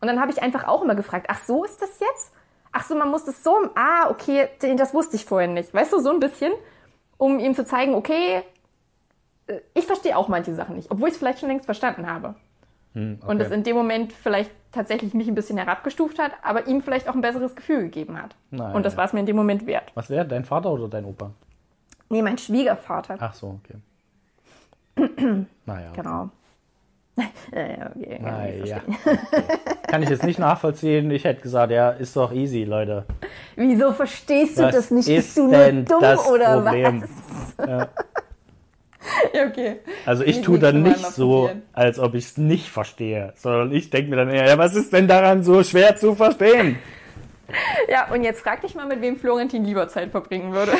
Und 0.00 0.06
dann 0.06 0.20
habe 0.20 0.30
ich 0.30 0.42
einfach 0.42 0.68
auch 0.68 0.82
immer 0.82 0.94
gefragt, 0.94 1.26
ach 1.30 1.42
so 1.42 1.64
ist 1.64 1.80
das 1.80 1.98
jetzt? 2.00 2.32
Ach 2.72 2.84
so, 2.84 2.94
man 2.94 3.10
muss 3.10 3.24
das 3.24 3.42
so, 3.42 3.56
ah, 3.74 4.10
okay, 4.10 4.48
das 4.76 4.92
wusste 4.92 5.16
ich 5.16 5.24
vorhin 5.24 5.54
nicht. 5.54 5.72
Weißt 5.72 5.92
du, 5.92 5.98
so 5.98 6.10
ein 6.10 6.20
bisschen, 6.20 6.52
um 7.16 7.38
ihm 7.38 7.54
zu 7.54 7.64
zeigen, 7.64 7.94
okay, 7.94 8.42
äh, 9.46 9.60
ich 9.72 9.86
verstehe 9.86 10.16
auch 10.16 10.28
manche 10.28 10.54
Sachen 10.54 10.76
nicht, 10.76 10.90
obwohl 10.90 11.08
ich 11.08 11.14
es 11.14 11.18
vielleicht 11.18 11.40
schon 11.40 11.48
längst 11.48 11.64
verstanden 11.64 12.06
habe. 12.06 12.34
Hm, 12.96 13.18
Und 13.26 13.40
es 13.42 13.50
in 13.50 13.62
dem 13.62 13.76
Moment 13.76 14.12
vielleicht 14.14 14.50
tatsächlich 14.72 15.12
mich 15.12 15.28
ein 15.28 15.34
bisschen 15.34 15.58
herabgestuft 15.58 16.18
hat, 16.18 16.32
aber 16.42 16.66
ihm 16.66 16.80
vielleicht 16.80 17.08
auch 17.10 17.14
ein 17.14 17.20
besseres 17.20 17.54
Gefühl 17.54 17.82
gegeben 17.82 18.20
hat. 18.20 18.34
Nein. 18.50 18.74
Und 18.74 18.86
das 18.86 18.96
war 18.96 19.04
es 19.04 19.12
mir 19.12 19.20
in 19.20 19.26
dem 19.26 19.36
Moment 19.36 19.66
wert. 19.66 19.92
Was 19.94 20.08
wäre, 20.08 20.26
dein 20.26 20.46
Vater 20.46 20.70
oder 20.72 20.88
dein 20.88 21.04
Opa? 21.04 21.30
Nee, 22.08 22.22
mein 22.22 22.38
Schwiegervater. 22.38 23.16
Ach 23.20 23.34
so, 23.34 23.58
okay. 23.62 23.76
naja. 25.66 25.90
okay. 25.90 26.00
Genau. 26.02 26.30
Okay, 27.50 28.18
Naja. 28.20 28.80
Kann 29.88 30.02
ich 30.02 30.10
jetzt 30.10 30.24
nicht 30.24 30.38
nachvollziehen. 30.38 31.10
Ich 31.10 31.24
hätte 31.24 31.40
gesagt, 31.40 31.72
ja, 31.72 31.90
ist 31.90 32.14
doch 32.14 32.30
easy, 32.30 32.64
Leute. 32.64 33.06
Wieso 33.56 33.92
verstehst 33.92 34.58
du 34.58 34.64
Was 34.64 34.74
das 34.74 34.90
nicht? 34.90 35.08
ist 35.08 35.34
Bist 35.34 35.36
du 35.38 35.46
nur 35.50 35.72
dumm 35.84 36.00
das 36.00 36.26
oder 36.28 36.60
Problem? 36.62 37.02
was? 37.56 37.66
Ja. 37.66 37.88
Ja, 39.32 39.46
okay. 39.46 39.76
Also 40.04 40.24
ich 40.24 40.42
tue 40.42 40.58
dann 40.58 40.82
nicht 40.82 40.98
so, 40.98 41.50
als 41.72 41.98
ob 41.98 42.14
ich 42.14 42.24
es 42.24 42.36
nicht 42.36 42.68
verstehe, 42.68 43.32
sondern 43.36 43.72
ich 43.72 43.90
denke 43.90 44.10
mir 44.10 44.16
dann 44.16 44.30
eher, 44.30 44.46
ja, 44.46 44.58
was 44.58 44.74
ist 44.74 44.92
denn 44.92 45.08
daran 45.08 45.42
so 45.42 45.62
schwer 45.62 45.96
zu 45.96 46.14
verstehen? 46.14 46.78
Ja, 47.88 48.12
und 48.12 48.24
jetzt 48.24 48.40
frag 48.40 48.62
dich 48.62 48.74
mal, 48.74 48.86
mit 48.86 49.00
wem 49.00 49.16
Florentin 49.16 49.64
lieber 49.64 49.86
Zeit 49.86 50.10
verbringen 50.10 50.52
würde. 50.52 50.72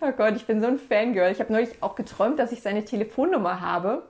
oh 0.00 0.12
Gott, 0.16 0.36
ich 0.36 0.46
bin 0.46 0.62
so 0.62 0.66
ein 0.66 0.78
Fangirl. 0.78 1.30
Ich 1.30 1.40
habe 1.40 1.52
neulich 1.52 1.68
auch 1.82 1.94
geträumt, 1.94 2.38
dass 2.38 2.50
ich 2.50 2.62
seine 2.62 2.86
Telefonnummer 2.86 3.60
habe 3.60 4.04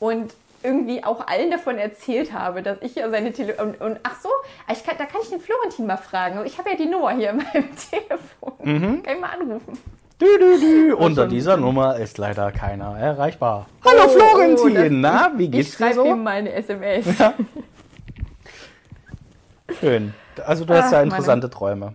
und 0.00 0.34
irgendwie 0.62 1.04
auch 1.04 1.26
allen 1.26 1.50
davon 1.50 1.78
erzählt 1.78 2.32
habe, 2.32 2.62
dass 2.62 2.78
ich 2.82 2.94
ja 2.96 3.08
seine 3.10 3.32
Tele 3.32 3.54
und, 3.62 3.80
und 3.80 3.98
ach 4.02 4.20
so, 4.20 4.28
ich 4.72 4.84
kann, 4.84 4.96
da 4.98 5.04
kann 5.06 5.20
ich 5.22 5.30
den 5.30 5.40
Florentin 5.40 5.86
mal 5.86 5.96
fragen. 5.96 6.44
Ich 6.46 6.58
habe 6.58 6.70
ja 6.70 6.76
die 6.76 6.86
Nummer 6.86 7.10
hier 7.12 7.30
in 7.30 7.36
meinem 7.38 7.68
Telefon. 7.90 9.02
Kann 9.04 9.14
ich 9.14 9.20
mal 9.20 9.30
anrufen. 9.40 9.78
Dü, 10.20 10.26
dü, 10.38 10.58
dü. 10.60 10.92
Unter 10.94 11.28
dieser 11.28 11.56
Nummer 11.56 11.96
ist 11.96 12.18
leider 12.18 12.50
keiner 12.50 12.98
erreichbar. 12.98 13.66
Hallo 13.84 14.02
Oh, 14.04 14.08
Florentin, 14.08 14.74
das- 14.74 14.88
na, 14.90 15.32
wie 15.38 15.44
Ich 15.44 15.50
geht's 15.52 15.70
dir 15.70 15.76
schreibe 15.76 15.94
so? 15.94 16.04
ihm 16.06 16.22
mal 16.24 16.30
eine 16.34 16.52
SMS. 16.52 17.06
Schön. 19.80 20.14
Also 20.44 20.64
du 20.64 20.74
hast 20.74 20.86
Ach, 20.86 20.92
ja 20.92 21.02
interessante 21.02 21.50
Träume. 21.50 21.94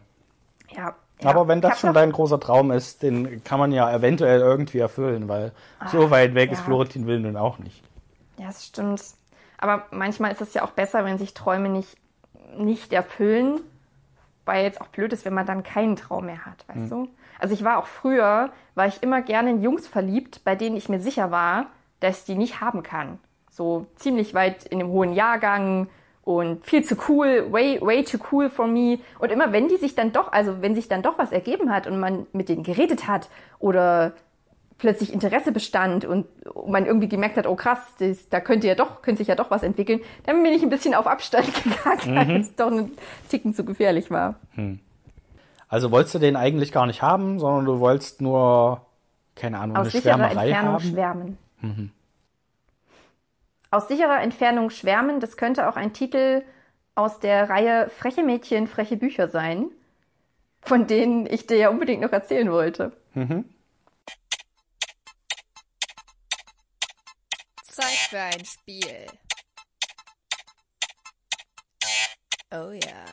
Ja, 0.76 0.96
Aber 1.24 1.48
wenn 1.48 1.60
Ich 1.60 1.66
das 1.66 1.80
schon 1.80 1.90
noch- 1.90 1.96
dein 1.96 2.12
großer 2.12 2.40
Traum 2.40 2.72
ist, 2.72 3.04
den 3.04 3.44
kann 3.44 3.60
man 3.60 3.72
ja 3.72 3.94
eventuell 3.94 4.40
irgendwie 4.40 4.80
erfüllen, 4.80 5.28
weil 5.28 5.52
so 5.92 6.10
weit 6.10 6.34
weg 6.36 6.52
ist 6.52 6.60
ja. 6.60 6.66
Florentin 6.66 7.08
Will 7.08 7.20
nun 7.20 7.36
auch 7.38 7.60
nicht. 7.60 7.84
Ja, 8.38 8.48
das 8.48 8.66
stimmt. 8.66 9.02
Aber 9.58 9.86
manchmal 9.92 10.32
ist 10.32 10.42
es 10.42 10.54
ja 10.54 10.64
auch 10.64 10.72
besser, 10.72 11.06
wenn 11.06 11.18
sich 11.18 11.34
Träume 11.34 11.70
nicht, 11.70 11.98
nicht 12.58 12.92
erfüllen, 12.92 13.62
weil 14.46 14.64
jetzt 14.64 14.82
auch 14.82 14.88
blöd 14.88 15.14
ist, 15.14 15.26
wenn 15.26 15.34
man 15.34 15.46
dann 15.46 15.64
keinen 15.64 15.96
Traum 15.96 16.26
mehr 16.26 16.46
hat, 16.46 16.66
weißt 16.68 16.92
du? 16.92 17.08
Also 17.40 17.54
ich 17.54 17.64
war 17.64 17.78
auch 17.78 17.88
früher, 17.88 18.52
war 18.76 18.88
ich 18.88 19.02
immer 19.02 19.22
gerne 19.22 19.52
in 19.52 19.62
Jungs 19.62 19.88
verliebt, 19.88 20.44
bei 20.44 20.56
denen 20.56 20.76
ich 20.76 20.90
mir 20.90 21.00
sicher 21.00 21.32
war, 21.32 21.68
dass 22.00 22.20
ich 22.20 22.26
die 22.26 22.36
nicht 22.36 22.62
haben 22.62 22.84
kann. 22.84 23.20
So 23.50 23.88
ziemlich 23.96 24.34
weit 24.34 24.66
in 24.66 24.80
dem 24.80 24.90
hohen 24.90 25.14
Jahrgang 25.14 25.88
und 26.24 26.66
viel 26.66 26.84
zu 26.84 26.96
cool, 27.08 27.52
way, 27.52 27.80
way 27.82 28.04
too 28.04 28.18
cool 28.32 28.50
for 28.50 28.68
me. 28.68 29.00
Und 29.20 29.32
immer 29.32 29.52
wenn 29.52 29.68
die 29.68 29.78
sich 29.78 29.96
dann 29.96 30.12
doch, 30.12 30.32
also 30.32 30.62
wenn 30.62 30.76
sich 30.76 30.88
dann 30.88 31.02
doch 31.02 31.18
was 31.18 31.32
ergeben 31.32 31.72
hat 31.72 31.88
und 31.88 32.00
man 32.00 32.28
mit 32.34 32.50
denen 32.50 32.64
geredet 32.64 33.08
hat 33.08 33.30
oder 33.60 34.14
plötzlich 34.78 35.14
Interesse 35.14 35.52
bestand 35.52 36.06
und 36.06 36.26
man 36.68 36.86
irgendwie 36.86 37.08
gemerkt 37.08 37.38
hat, 37.38 37.48
oh 37.48 37.56
krass, 37.56 37.80
das, 38.00 38.30
da 38.30 38.40
könnte 38.40 38.68
ja 38.68 38.76
doch, 38.76 39.02
könnte 39.02 39.20
sich 39.20 39.28
ja 39.28 39.36
doch 39.36 39.52
was 39.52 39.64
entwickeln, 39.64 40.02
dann 40.26 40.42
bin 40.44 40.52
ich 40.52 40.64
ein 40.64 40.70
bisschen 40.70 40.94
auf 40.94 41.08
Abstand 41.08 41.48
gegangen, 41.64 42.16
weil 42.16 42.42
es 42.42 42.56
doch 42.56 42.72
einen 42.72 42.92
Ticken 43.30 43.54
zu 43.54 43.64
gefährlich 43.64 44.12
war. 44.12 44.36
Also 45.68 45.92
wolltest 45.92 46.16
du 46.16 46.20
den 46.20 46.36
eigentlich 46.36 46.72
gar 46.72 46.86
nicht 46.86 47.02
haben, 47.02 47.40
sondern 47.40 47.66
du 47.66 47.80
wolltest 47.80 48.22
nur, 48.22 48.86
keine 49.36 49.60
Ahnung, 49.60 49.78
Aus 49.78 49.84
eine 49.84 49.92
sicherer 49.92 50.16
Schwärmerei 50.16 50.50
Entfernung 50.50 50.74
haben. 50.74 50.84
schwärmen. 50.84 51.38
Aus 53.72 53.88
sicherer 53.88 54.22
Entfernung 54.22 54.70
schwärmen, 54.70 55.20
das 55.20 55.38
könnte 55.38 55.68
auch 55.68 55.76
ein 55.76 55.94
Titel 55.94 56.44
aus 56.96 57.20
der 57.20 57.50
Reihe 57.50 57.90
Freche 57.90 58.22
Mädchen, 58.24 58.68
freche 58.68 58.98
Bücher 58.98 59.28
sein, 59.28 59.68
von 60.62 60.86
denen 60.86 61.26
ich 61.26 61.48
dir 61.48 61.58
ja 61.58 61.70
unbedingt 61.70 62.02
noch 62.02 62.12
erzählen 62.12 62.52
wollte. 62.52 62.92
Zeit 67.74 68.08
für 68.10 68.20
ein 68.20 68.46
Spiel. 68.46 69.08
Oh 72.52 72.72
ja. 72.72 73.06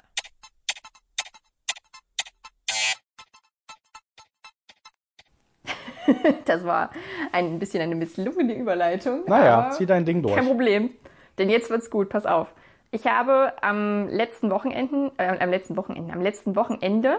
Das 6.45 6.65
war 6.65 6.91
ein 7.33 7.59
bisschen 7.59 7.83
eine 7.83 7.95
misslungene 7.95 8.55
Überleitung. 8.55 9.25
Naja, 9.27 9.71
zieh 9.71 9.87
dein 9.87 10.05
Ding 10.05 10.23
durch. 10.23 10.35
Kein 10.35 10.47
Problem. 10.47 10.91
Denn 11.39 11.49
jetzt 11.51 11.71
wird's 11.71 11.91
gut, 11.91 12.09
pass 12.09 12.27
auf. 12.27 12.53
Ich 12.91 13.07
habe 13.07 13.53
am 13.63 14.09
letzten 14.09 14.51
Wochenenden, 14.51 15.13
äh, 15.17 15.39
am 15.39 15.51
letzten 15.51 15.77
Wochenende, 15.77 16.13
am 16.13 16.21
letzten 16.21 16.57
Wochenende 16.57 17.19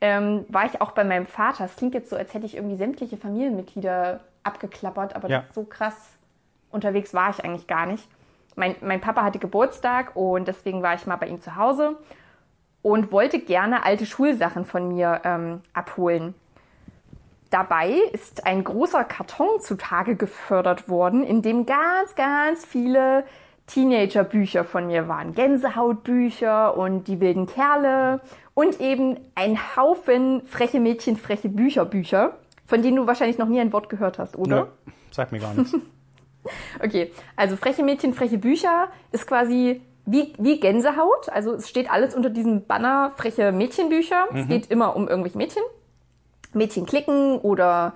ähm, 0.00 0.46
war 0.48 0.64
ich 0.66 0.80
auch 0.80 0.92
bei 0.92 1.04
meinem 1.04 1.26
Vater. 1.26 1.66
Es 1.66 1.76
klingt 1.76 1.94
jetzt 1.94 2.10
so, 2.10 2.16
als 2.16 2.32
hätte 2.34 2.46
ich 2.46 2.56
irgendwie 2.56 2.76
sämtliche 2.76 3.16
Familienmitglieder 3.16 4.20
abgeklappert, 4.42 5.14
aber 5.14 5.28
Ja. 5.28 5.44
so 5.52 5.64
krass 5.64 6.13
unterwegs 6.74 7.14
war 7.14 7.30
ich 7.30 7.44
eigentlich 7.44 7.66
gar 7.66 7.86
nicht. 7.86 8.06
Mein, 8.56 8.76
mein 8.82 9.00
Papa 9.00 9.22
hatte 9.22 9.38
Geburtstag 9.38 10.14
und 10.14 10.46
deswegen 10.46 10.82
war 10.82 10.94
ich 10.94 11.06
mal 11.06 11.16
bei 11.16 11.26
ihm 11.26 11.40
zu 11.40 11.56
Hause 11.56 11.96
und 12.82 13.10
wollte 13.10 13.40
gerne 13.40 13.84
alte 13.84 14.06
Schulsachen 14.06 14.64
von 14.64 14.88
mir 14.88 15.22
ähm, 15.24 15.60
abholen. 15.72 16.34
Dabei 17.50 17.92
ist 18.12 18.46
ein 18.46 18.64
großer 18.64 19.04
Karton 19.04 19.60
zutage 19.60 20.16
gefördert 20.16 20.88
worden, 20.88 21.22
in 21.24 21.40
dem 21.40 21.66
ganz, 21.66 22.14
ganz 22.16 22.64
viele 22.64 23.24
Teenagerbücher 23.66 24.64
von 24.64 24.88
mir 24.88 25.08
waren. 25.08 25.34
Gänsehautbücher 25.34 26.76
und 26.76 27.08
die 27.08 27.20
wilden 27.20 27.46
Kerle 27.46 28.20
und 28.54 28.80
eben 28.80 29.18
ein 29.34 29.58
Haufen 29.76 30.42
freche 30.46 30.80
Mädchen, 30.80 31.16
freche 31.16 31.48
Bücher, 31.48 31.84
Bücher, 31.84 32.36
von 32.66 32.82
denen 32.82 32.96
du 32.96 33.06
wahrscheinlich 33.06 33.38
noch 33.38 33.48
nie 33.48 33.60
ein 33.60 33.72
Wort 33.72 33.88
gehört 33.88 34.18
hast, 34.18 34.36
oder? 34.36 34.56
Nö, 34.56 34.92
sag 35.10 35.32
mir 35.32 35.40
gar 35.40 35.54
nichts. 35.54 35.74
Okay, 36.82 37.12
also 37.36 37.56
freche 37.56 37.82
Mädchen, 37.82 38.14
freche 38.14 38.38
Bücher 38.38 38.88
ist 39.12 39.26
quasi 39.26 39.80
wie, 40.06 40.34
wie 40.38 40.60
Gänsehaut. 40.60 41.28
Also 41.30 41.54
es 41.54 41.68
steht 41.68 41.90
alles 41.90 42.14
unter 42.14 42.30
diesem 42.30 42.66
Banner 42.66 43.12
freche 43.16 43.52
Mädchenbücher. 43.52 44.28
Es 44.34 44.48
geht 44.48 44.70
immer 44.70 44.96
um 44.96 45.08
irgendwelche 45.08 45.38
Mädchen. 45.38 45.62
Mädchen 46.52 46.86
klicken 46.86 47.38
oder 47.38 47.94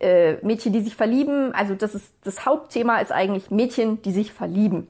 äh, 0.00 0.34
Mädchen, 0.44 0.72
die 0.72 0.80
sich 0.80 0.94
verlieben. 0.94 1.52
Also 1.54 1.74
das 1.74 1.94
ist 1.94 2.12
das 2.22 2.46
Hauptthema 2.46 2.98
ist 2.98 3.12
eigentlich 3.12 3.50
Mädchen, 3.50 4.02
die 4.02 4.12
sich 4.12 4.32
verlieben. 4.32 4.88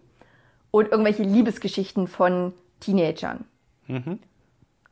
Und 0.70 0.90
irgendwelche 0.90 1.22
Liebesgeschichten 1.22 2.08
von 2.08 2.52
Teenagern. 2.80 3.44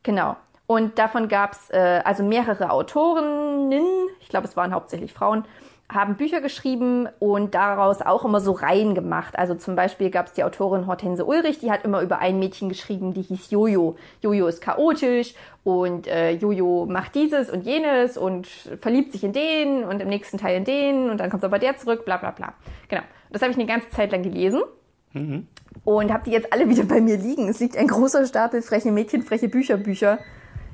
Genau. 0.02 0.36
Und 0.66 0.98
davon 0.98 1.28
gab 1.28 1.52
es 1.52 1.70
äh, 1.70 2.00
also 2.04 2.24
mehrere 2.24 2.70
Autorinnen, 2.70 3.84
ich 4.20 4.28
glaube, 4.28 4.46
es 4.46 4.56
waren 4.56 4.72
hauptsächlich 4.74 5.12
Frauen, 5.12 5.44
haben 5.88 6.16
Bücher 6.16 6.40
geschrieben 6.40 7.08
und 7.20 7.54
daraus 7.54 8.02
auch 8.02 8.24
immer 8.24 8.40
so 8.40 8.52
Reihen 8.52 8.94
gemacht. 8.94 9.38
Also 9.38 9.54
zum 9.54 9.76
Beispiel 9.76 10.10
gab 10.10 10.26
es 10.26 10.32
die 10.32 10.42
Autorin 10.42 10.86
Hortense 10.86 11.24
Ulrich, 11.24 11.60
die 11.60 11.70
hat 11.70 11.84
immer 11.84 12.00
über 12.00 12.18
ein 12.18 12.38
Mädchen 12.38 12.68
geschrieben, 12.68 13.14
die 13.14 13.22
hieß 13.22 13.50
Jojo. 13.50 13.96
Jojo 14.20 14.46
ist 14.48 14.60
chaotisch 14.60 15.34
und 15.62 16.08
äh, 16.08 16.32
Jojo 16.32 16.86
macht 16.86 17.14
dieses 17.14 17.50
und 17.50 17.62
jenes 17.64 18.16
und 18.16 18.46
verliebt 18.46 19.12
sich 19.12 19.22
in 19.22 19.32
den 19.32 19.84
und 19.84 20.00
im 20.00 20.08
nächsten 20.08 20.38
Teil 20.38 20.56
in 20.56 20.64
den 20.64 21.10
und 21.10 21.18
dann 21.18 21.30
kommt 21.30 21.44
aber 21.44 21.58
der 21.58 21.76
zurück, 21.76 22.04
bla 22.04 22.16
bla 22.16 22.32
bla. 22.32 22.54
Genau. 22.88 23.02
Das 23.30 23.42
habe 23.42 23.52
ich 23.52 23.58
eine 23.58 23.66
ganze 23.66 23.90
Zeit 23.90 24.12
lang 24.12 24.22
gelesen 24.22 24.62
und 25.84 26.12
habe 26.12 26.24
die 26.24 26.30
jetzt 26.32 26.52
alle 26.52 26.68
wieder 26.68 26.84
bei 26.84 27.00
mir 27.00 27.16
liegen. 27.16 27.48
Es 27.48 27.60
liegt 27.60 27.76
ein 27.76 27.86
großer 27.86 28.26
Stapel 28.26 28.60
freche 28.62 28.90
Mädchen, 28.90 29.22
freche 29.22 29.48
Bücher, 29.48 29.76
Bücher 29.76 30.18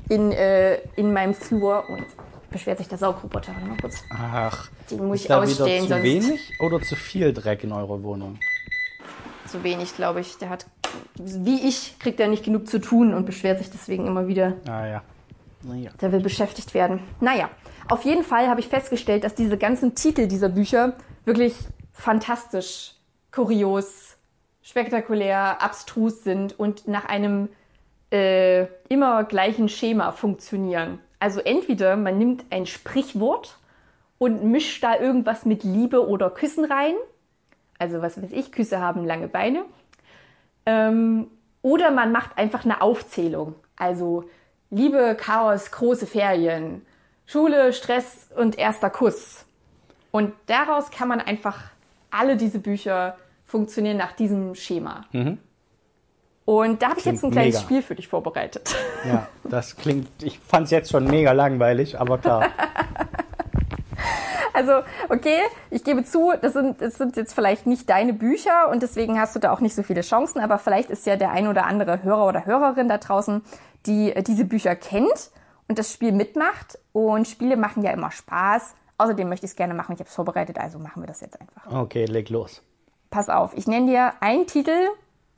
in, 0.09 0.33
äh, 0.33 0.79
in 0.97 1.13
meinem 1.13 1.35
Flur 1.35 1.85
und 1.89 2.07
beschwert 2.53 2.79
sich 2.79 2.89
der 2.89 2.99
Saugroboter. 2.99 3.53
Warte 3.55 3.67
mal 3.67 3.77
kurz. 3.81 4.05
Ach, 4.11 4.69
Den 4.91 5.07
muss 5.07 5.17
ist 5.17 5.23
ich 5.23 5.29
da 5.29 5.43
ausstellen, 5.43 5.85
wieder 5.85 5.97
zu 5.97 6.03
wenig 6.03 6.53
oder 6.61 6.81
zu 6.81 6.97
viel 6.97 7.33
Dreck 7.33 7.65
in 7.65 7.73
eurer 7.73 8.03
Wohnung? 8.03 8.39
Zu 9.47 9.63
wenig, 9.65 9.97
glaube 9.97 10.21
ich. 10.21 10.39
Der 10.39 10.51
hat, 10.51 10.67
wie 11.19 11.67
ich, 11.67 11.99
kriegt 11.99 12.21
er 12.21 12.29
nicht 12.29 12.45
genug 12.45 12.69
zu 12.69 12.79
tun 12.79 13.15
und 13.15 13.27
beschwert 13.27 13.59
sich 13.59 13.71
deswegen 13.71 14.07
immer 14.07 14.29
wieder. 14.29 14.55
Ah 14.67 14.87
ja. 14.87 15.03
Naja. 15.65 15.91
Der 16.01 16.13
will 16.13 16.21
beschäftigt 16.21 16.75
werden. 16.75 17.01
Naja, 17.21 17.49
auf 17.89 18.05
jeden 18.05 18.25
Fall 18.25 18.49
habe 18.49 18.61
ich 18.61 18.69
festgestellt, 18.69 19.25
dass 19.25 19.35
diese 19.35 19.57
ganzen 19.57 19.95
Titel 19.95 20.27
dieser 20.27 20.49
Bücher 20.49 20.95
wirklich 21.25 21.55
fantastisch, 21.93 22.95
kurios, 23.31 24.17
spektakulär, 24.63 25.63
abstrus 25.63 26.25
sind 26.25 26.59
und 26.59 26.89
nach 26.89 27.05
einem 27.05 27.49
äh, 28.11 28.67
immer 28.89 29.25
gleichen 29.25 29.69
Schema 29.69 30.13
funktionieren. 30.13 30.99
Also 31.23 31.39
entweder 31.39 31.97
man 31.97 32.19
nimmt 32.19 32.47
ein 32.51 32.67
Sprichwort 32.67 33.57
und 34.19 34.43
mischt 34.43 34.83
da 34.83 34.99
irgendwas 34.99 35.47
mit 35.47 35.63
Liebe 35.63 36.05
oder 36.09 36.31
Küssen 36.31 36.65
rein. 36.65 36.97
Also 37.79 38.03
was 38.03 38.21
weiß 38.21 38.33
ich, 38.33 38.51
Küsse 38.51 38.81
haben 38.81 39.05
lange 39.05 39.29
Beine. 39.29 39.65
Ähm, 40.67 41.29
oder 41.63 41.93
man 41.93 42.11
macht 42.11 42.37
einfach 42.39 42.65
eine 42.65 42.83
Aufzählung. 42.83 43.55
Also 43.77 44.25
Liebe, 44.71 45.17
Chaos, 45.17 45.71
große 45.71 46.09
Ferien, 46.09 46.85
Schule, 47.25 47.73
Stress 47.73 48.29
und 48.35 48.59
erster 48.59 48.91
Kuss. 48.91 49.47
Und 50.11 50.33
daraus 50.47 50.91
kann 50.91 51.07
man 51.07 51.21
einfach 51.21 51.61
alle 52.11 52.37
diese 52.37 52.59
Bücher 52.59 53.17
funktionieren 53.45 53.97
nach 53.97 54.11
diesem 54.11 54.57
Schema. 54.57 55.05
Und 56.45 56.83
da 56.83 56.89
habe 56.89 56.99
ich 56.99 57.05
Klingt 57.05 57.17
jetzt 57.17 57.25
ein 57.25 57.31
kleines 57.31 57.55
mega. 57.55 57.65
Spiel 57.65 57.83
für 57.83 57.95
dich 57.95 58.09
vorbereitet. 58.09 58.75
Ja, 59.07 59.29
das 59.45 59.77
klingt, 59.77 60.09
ich 60.23 60.39
fand 60.41 60.65
es 60.65 60.71
jetzt 60.71 60.91
schon 60.91 61.07
mega 61.07 61.33
langweilig, 61.33 61.99
aber 62.01 62.19
klar. 62.19 62.47
Also, 64.55 64.73
okay, 65.09 65.39
ich 65.71 65.83
gebe 65.83 66.05
zu, 66.05 66.35
das 66.41 66.53
sind, 66.53 66.83
das 66.83 66.97
sind 66.97 67.17
jetzt 67.17 67.33
vielleicht 67.33 67.67
nicht 67.67 67.89
deine 67.89 68.13
Bücher 68.13 68.69
und 68.71 68.83
deswegen 68.83 69.19
hast 69.19 69.35
du 69.35 69.39
da 69.41 69.51
auch 69.51 69.61
nicht 69.61 69.75
so 69.75 69.83
viele 69.83 70.03
Chancen, 70.03 70.41
aber 70.41 70.59
vielleicht 70.59 70.91
ist 70.91 71.07
ja 71.07 71.17
der 71.17 71.31
ein 71.31 71.49
oder 71.49 71.65
andere 71.65 72.03
Hörer 72.03 72.27
oder 72.29 72.45
Hörerin 72.45 72.87
da 72.87 72.99
draußen, 72.99 73.43
die 73.87 74.13
äh, 74.13 74.23
diese 74.23 74.45
Bücher 74.45 74.77
kennt. 74.77 75.31
und 75.69 75.79
das 75.79 75.91
Spiel 75.91 76.13
mitmacht. 76.13 76.79
Und 76.93 77.27
Spiele 77.29 77.57
machen 77.57 77.83
ja 77.83 77.93
immer 77.93 78.11
Spaß. 78.11 78.75
Außerdem 78.99 79.27
möchte 79.29 79.47
ich 79.47 79.53
es 79.53 79.57
gerne 79.57 79.73
machen. 79.73 79.95
Ich 79.95 80.01
habe 80.01 80.09
es 80.09 80.15
vorbereitet, 80.15 80.59
also 80.59 80.79
machen 80.79 81.03
wir 81.03 81.07
das 81.07 81.23
jetzt 81.23 81.41
einfach. 81.41 81.73
Okay, 81.73 82.05
leg 82.05 82.29
los. 82.29 82.63
Pass 83.11 83.31
auf, 83.31 83.53
ich 83.57 83.67
nenne 83.67 83.87
dir 83.87 84.13
einen 84.21 84.47
Titel, 84.47 84.89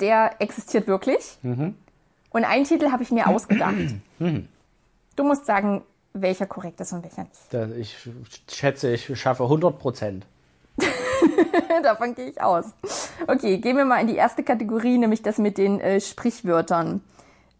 der 0.01 0.41
existiert 0.41 0.87
wirklich. 0.87 1.39
Und 1.43 2.45
einen 2.45 2.65
Titel 2.65 2.91
habe 2.91 3.03
ich 3.03 3.11
mir 3.11 3.29
ausgedacht. 3.29 3.75
Du 5.17 5.23
musst 5.23 5.47
sagen, 5.47 5.85
welcher 6.13 6.47
korrekt 6.47 6.81
ist 6.81 6.93
und 6.93 7.05
welcher 7.05 7.23
nicht. 7.23 7.79
Ich 7.79 8.11
schätze, 8.53 8.93
ich 8.95 9.17
schaffe 9.17 9.45
100 9.45 9.79
Prozent. 9.79 10.27
Davon 11.85 12.17
gehe 12.17 12.31
ich 12.31 12.41
aus. 12.41 12.67
Okay, 13.27 13.59
gehen 13.59 13.77
wir 13.77 13.85
mal 13.85 14.01
in 14.01 14.09
die 14.09 14.17
erste 14.17 14.43
Kategorie, 14.43 14.99
nämlich 14.99 15.23
das 15.23 15.39
mit 15.39 15.57
den 15.57 15.81
äh, 15.81 16.01
Sprichwörtern. 16.01 17.01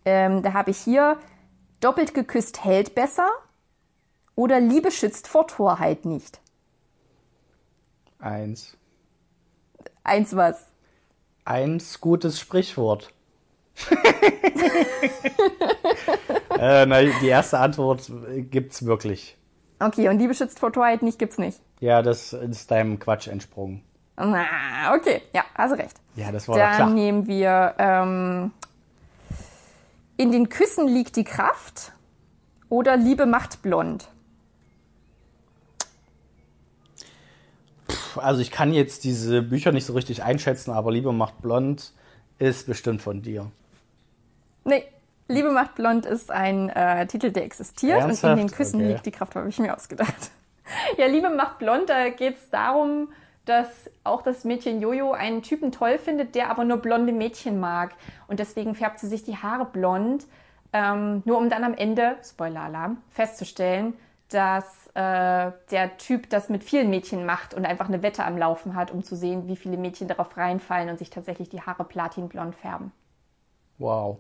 Ähm, 0.05 0.43
da 0.43 0.53
habe 0.53 0.71
ich 0.71 0.79
hier 0.79 1.19
doppelt 1.81 2.15
geküsst 2.15 2.65
hält 2.65 2.95
besser 2.95 3.29
oder 4.35 4.61
Liebe 4.61 4.91
schützt 4.91 5.29
vor 5.29 5.47
Torheit 5.47 6.05
nicht. 6.05 6.41
Eins. 8.19 8.77
Eins 10.03 10.35
was. 10.35 10.67
Eins 11.45 12.01
gutes 12.01 12.41
Sprichwort. 12.41 13.11
äh, 16.59 16.87
na, 16.87 17.03
die 17.03 17.27
erste 17.27 17.59
Antwort 17.59 18.11
gibt's 18.51 18.87
wirklich. 18.87 19.37
Okay, 19.81 20.09
und 20.09 20.19
Liebe 20.19 20.35
schützt 20.35 20.59
vor 20.61 20.73
Torheit 20.73 21.03
nicht 21.03 21.19
gibt's 21.19 21.39
nicht. 21.39 21.61
Ja, 21.81 22.03
das 22.03 22.33
ist 22.33 22.71
deinem 22.71 22.99
Quatsch 22.99 23.27
entsprungen. 23.27 23.83
Na, 24.17 24.95
okay, 24.95 25.23
ja, 25.35 25.43
hast 25.55 25.77
recht. 25.77 25.97
Ja, 26.15 26.31
das 26.31 26.47
war 26.49 26.57
doch 26.57 26.63
Dann 26.65 26.77
klar. 26.77 26.91
nehmen 26.91 27.27
wir 27.27 27.75
ähm, 27.79 28.53
in 30.17 30.31
den 30.31 30.49
Küssen 30.49 30.87
liegt 30.87 31.17
die 31.17 31.25
Kraft 31.25 31.93
oder 32.69 32.97
Liebe 32.97 33.27
macht 33.27 33.63
blond. 33.63 34.09
Also 38.17 38.41
ich 38.41 38.51
kann 38.51 38.73
jetzt 38.73 39.05
diese 39.05 39.43
Bücher 39.43 39.73
nicht 39.73 39.87
so 39.87 39.93
richtig 39.93 40.23
einschätzen, 40.23 40.71
aber 40.71 40.93
Liebe 40.93 41.13
macht 41.13 41.41
blond 41.43 41.93
ist 42.39 42.67
bestimmt 42.67 43.03
von 43.03 43.23
dir. 43.23 43.51
Nee, 44.65 44.85
Liebe 45.29 45.51
macht 45.51 45.75
blond 45.75 46.07
ist 46.07 46.31
ein 46.31 46.69
äh, 46.69 47.07
Titel, 47.07 47.31
der 47.31 47.45
existiert 47.45 47.97
und 47.97 48.03
Ernsthaft? 48.03 48.41
in 48.41 48.47
den 48.47 48.55
Küssen 48.55 48.81
Okay. 48.81 48.89
liegt 48.89 49.07
die 49.07 49.11
Kraft, 49.11 49.35
habe 49.37 49.49
ich 49.49 49.59
mir 49.59 49.75
ausgedacht. 49.75 50.31
ja, 50.99 51.07
Liebe 51.07 51.31
macht 51.31 51.59
blond, 51.59 51.89
da 51.89 52.09
geht 52.11 52.37
es 52.37 52.51
darum, 52.51 53.09
dass 53.45 53.91
auch 54.05 54.23
das 54.23 54.45
Mädchen 54.45 54.81
Jojo 54.81 55.13
einen 55.13 55.43
Typen 55.43 55.73
toll 55.73 55.99
findet, 55.99 56.35
der 56.35 56.51
aber 56.51 56.65
nur 56.65 56.79
blonde 56.79 57.13
Mädchen 57.13 57.61
mag. 57.61 57.95
Und 58.27 58.41
deswegen 58.41 58.75
färbt 58.75 58.99
sie 58.99 59.09
sich 59.09 59.23
die 59.23 59.37
Haare 59.37 59.67
blond, 59.67 60.27
ähm, 60.73 61.23
nur 61.25 61.39
um 61.39 61.51
dann 61.51 61.65
am 61.65 61.75
Ende, 61.75 62.17
Spoiler-Alarm, 62.23 62.99
festzustellen, 63.11 63.95
dass 64.29 64.87
äh, 64.95 65.53
der 65.71 65.97
Typ 65.99 66.31
das 66.31 66.49
mit 66.49 66.65
vielen 66.65 66.91
Mädchen 66.91 67.27
macht 67.27 67.55
und 67.55 67.65
einfach 67.67 67.89
eine 67.89 68.03
Wette 68.03 68.25
am 68.25 68.39
Laufen 68.39 68.75
hat, 68.75 68.91
um 68.91 69.03
zu 69.03 69.17
sehen, 69.17 69.49
wie 69.49 69.57
viele 69.57 69.77
Mädchen 69.77 70.09
darauf 70.09 70.37
reinfallen 70.37 70.89
und 70.89 70.99
sich 70.99 71.11
tatsächlich 71.11 71.49
die 71.49 71.61
Haare 71.61 71.85
platinblond 71.85 72.55
färben. 72.55 72.93
Wow. 73.79 74.19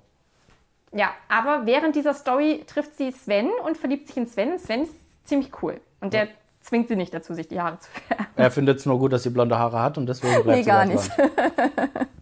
Ja, 0.92 1.10
aber 1.28 1.66
während 1.66 1.96
dieser 1.96 2.14
Story 2.14 2.64
trifft 2.66 2.96
sie 2.96 3.10
Sven 3.10 3.50
und 3.64 3.76
verliebt 3.76 4.06
sich 4.06 4.16
in 4.16 4.26
Sven. 4.26 4.58
Sven 4.58 4.82
ist 4.82 4.94
ziemlich 5.24 5.50
cool. 5.62 5.80
Und 6.00 6.12
der 6.12 6.28
zwingt 6.60 6.88
sie 6.88 6.96
nicht 6.96 7.12
dazu, 7.12 7.34
sich 7.34 7.48
die 7.48 7.60
Haare 7.60 7.78
zu 7.78 7.90
färben. 7.90 8.26
Er 8.36 8.50
findet 8.50 8.78
es 8.78 8.86
nur 8.86 8.98
gut, 8.98 9.12
dass 9.12 9.22
sie 9.22 9.30
blonde 9.30 9.58
Haare 9.58 9.80
hat 9.80 9.98
und 9.98 10.06
deswegen 10.06 10.34
bleibt 10.42 10.46
Nee, 10.46 10.62
sie 10.62 10.70
gar 10.70 10.84
nicht. 10.84 11.10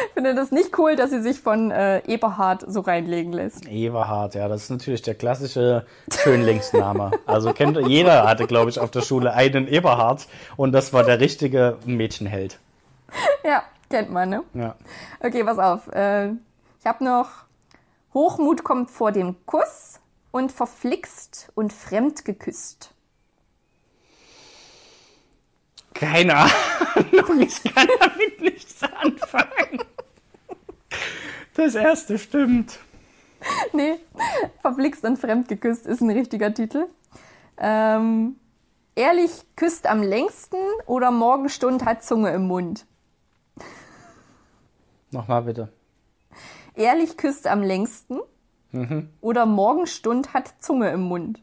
finde 0.14 0.34
das 0.34 0.50
nicht 0.50 0.78
cool, 0.78 0.96
dass 0.96 1.10
sie 1.10 1.22
sich 1.22 1.40
von 1.40 1.70
äh, 1.70 2.00
Eberhard 2.06 2.64
so 2.66 2.80
reinlegen 2.80 3.32
lässt. 3.32 3.66
Everhard, 3.66 4.34
ja, 4.34 4.48
das 4.48 4.64
ist 4.64 4.70
natürlich 4.70 5.02
der 5.02 5.14
klassische 5.14 5.86
Schönlingsname. 6.12 7.10
Also 7.26 7.52
kennt 7.52 7.78
jeder 7.86 8.26
hatte, 8.26 8.46
glaube 8.46 8.70
ich, 8.70 8.78
auf 8.78 8.90
der 8.90 9.02
Schule 9.02 9.32
einen 9.34 9.68
Eberhard 9.68 10.26
und 10.56 10.72
das 10.72 10.92
war 10.92 11.04
der 11.04 11.20
richtige 11.20 11.78
Mädchenheld. 11.84 12.58
Ja, 13.44 13.62
kennt 13.88 14.10
man, 14.10 14.28
ne? 14.28 14.42
Ja. 14.54 14.74
Okay, 15.20 15.44
pass 15.44 15.58
auf. 15.58 15.88
Äh, 15.88 16.28
ich 16.80 16.86
habe 16.86 17.04
noch 17.04 17.28
Hochmut 18.14 18.64
kommt 18.64 18.90
vor 18.90 19.12
dem 19.12 19.36
Kuss 19.46 20.00
und 20.30 20.52
verflixt 20.52 21.50
und 21.54 21.72
fremd 21.72 22.24
geküsst. 22.24 22.94
Keine 26.00 26.34
Ahnung, 26.34 27.40
ich 27.40 27.62
kann 27.62 27.86
damit 28.00 28.40
nichts 28.40 28.82
anfangen. 28.82 29.84
Das 31.54 31.74
erste 31.74 32.18
stimmt. 32.18 32.78
Nee, 33.74 33.96
verflixt 34.62 35.04
und 35.04 35.18
fremd 35.18 35.48
geküsst 35.48 35.86
ist 35.86 36.00
ein 36.00 36.08
richtiger 36.08 36.54
Titel. 36.54 36.86
Ähm, 37.58 38.36
ehrlich 38.94 39.30
küsst 39.56 39.86
am 39.86 40.02
längsten 40.02 40.56
oder 40.86 41.10
Morgenstund 41.10 41.84
hat 41.84 42.02
Zunge 42.02 42.30
im 42.30 42.46
Mund. 42.46 42.86
Nochmal 45.10 45.42
bitte. 45.42 45.70
Ehrlich 46.76 47.18
küsst 47.18 47.46
am 47.46 47.62
längsten 47.62 48.20
oder 49.20 49.44
Morgenstund 49.44 50.32
hat 50.32 50.54
Zunge 50.60 50.90
im 50.92 51.02
Mund. 51.02 51.42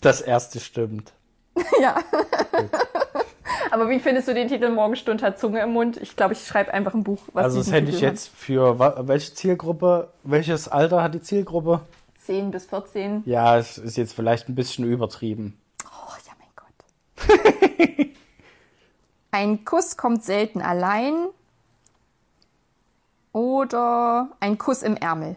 Das 0.00 0.22
erste 0.22 0.58
stimmt. 0.60 1.12
ja. 1.80 1.96
Aber 3.74 3.88
wie 3.88 3.98
findest 3.98 4.28
du 4.28 4.34
den 4.34 4.46
Titel 4.46 4.68
Morgenstund 4.70 5.20
hat 5.20 5.36
Zunge 5.40 5.60
im 5.60 5.72
Mund? 5.72 5.96
Ich 5.96 6.14
glaube, 6.14 6.34
ich 6.34 6.46
schreibe 6.46 6.72
einfach 6.72 6.94
ein 6.94 7.02
Buch, 7.02 7.18
was 7.32 7.46
Also 7.46 7.58
das 7.58 7.72
hätte 7.72 7.88
ich 7.88 7.96
Titel 7.96 8.04
jetzt 8.04 8.28
für 8.28 8.78
welche 8.78 9.34
Zielgruppe, 9.34 10.12
welches 10.22 10.68
Alter 10.68 11.02
hat 11.02 11.14
die 11.14 11.20
Zielgruppe? 11.20 11.72
hat. 11.72 11.82
10 12.24 12.52
bis 12.52 12.66
14. 12.66 13.24
Ja, 13.26 13.58
es 13.58 13.76
ist 13.76 13.96
jetzt 13.96 14.14
vielleicht 14.14 14.48
ein 14.48 14.54
bisschen 14.54 14.84
übertrieben. 14.84 15.58
Oh, 15.86 16.12
ja, 16.24 16.32
mein 16.38 16.48
Gott. 16.54 18.06
ein 19.32 19.64
Kuss 19.64 19.96
kommt 19.96 20.22
selten 20.22 20.62
allein. 20.62 21.26
Oder 23.32 24.28
ein 24.38 24.56
Kuss 24.56 24.84
im 24.84 24.96
Ärmel. 24.96 25.34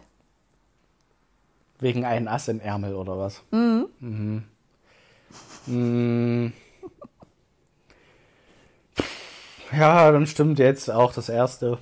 Wegen 1.80 2.04
einem 2.04 2.28
Ass 2.28 2.46
im 2.46 2.60
Ärmel 2.60 2.94
oder 2.94 3.18
was? 3.18 3.42
Mhm. 3.50 4.44
Mhm. 5.66 6.52
Ja, 9.76 10.10
dann 10.10 10.26
stimmt 10.26 10.58
jetzt 10.58 10.90
auch 10.90 11.12
das 11.12 11.28
erste. 11.28 11.78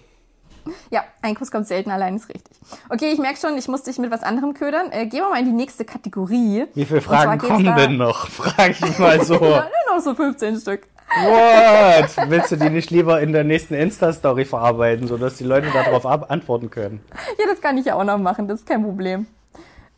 Ja, 0.90 1.04
ein 1.22 1.34
Kuss 1.34 1.50
kommt 1.50 1.66
selten 1.66 1.90
allein, 1.90 2.16
ist 2.16 2.28
richtig. 2.28 2.56
Okay, 2.88 3.10
ich 3.12 3.18
merke 3.18 3.38
schon, 3.38 3.56
ich 3.56 3.68
muss 3.68 3.82
dich 3.82 3.98
mit 3.98 4.10
was 4.10 4.22
anderem 4.22 4.54
ködern. 4.54 4.90
Äh, 4.90 5.06
gehen 5.06 5.20
wir 5.20 5.30
mal 5.30 5.38
in 5.38 5.46
die 5.46 5.52
nächste 5.52 5.84
Kategorie. 5.84 6.66
Wie 6.74 6.84
viele 6.84 7.00
Fragen 7.00 7.38
kommen 7.38 7.76
denn 7.76 7.96
noch? 7.96 8.26
Frage 8.28 8.72
ich 8.72 8.98
mal 8.98 9.22
so. 9.24 9.34
Nur 9.40 9.70
noch 9.94 10.00
so 10.02 10.14
15 10.14 10.58
Stück. 10.58 10.88
What? 11.08 12.30
Willst 12.30 12.50
du 12.50 12.56
die 12.56 12.68
nicht 12.68 12.90
lieber 12.90 13.20
in 13.20 13.32
der 13.32 13.44
nächsten 13.44 13.74
Insta-Story 13.74 14.44
verarbeiten, 14.44 15.06
sodass 15.06 15.36
die 15.36 15.44
Leute 15.44 15.68
darauf 15.70 16.04
antworten 16.04 16.68
können? 16.68 17.00
Ja, 17.38 17.46
das 17.48 17.60
kann 17.60 17.78
ich 17.78 17.86
ja 17.86 17.94
auch 17.94 18.04
noch 18.04 18.18
machen, 18.18 18.48
das 18.48 18.60
ist 18.60 18.66
kein 18.66 18.82
Problem. 18.82 19.26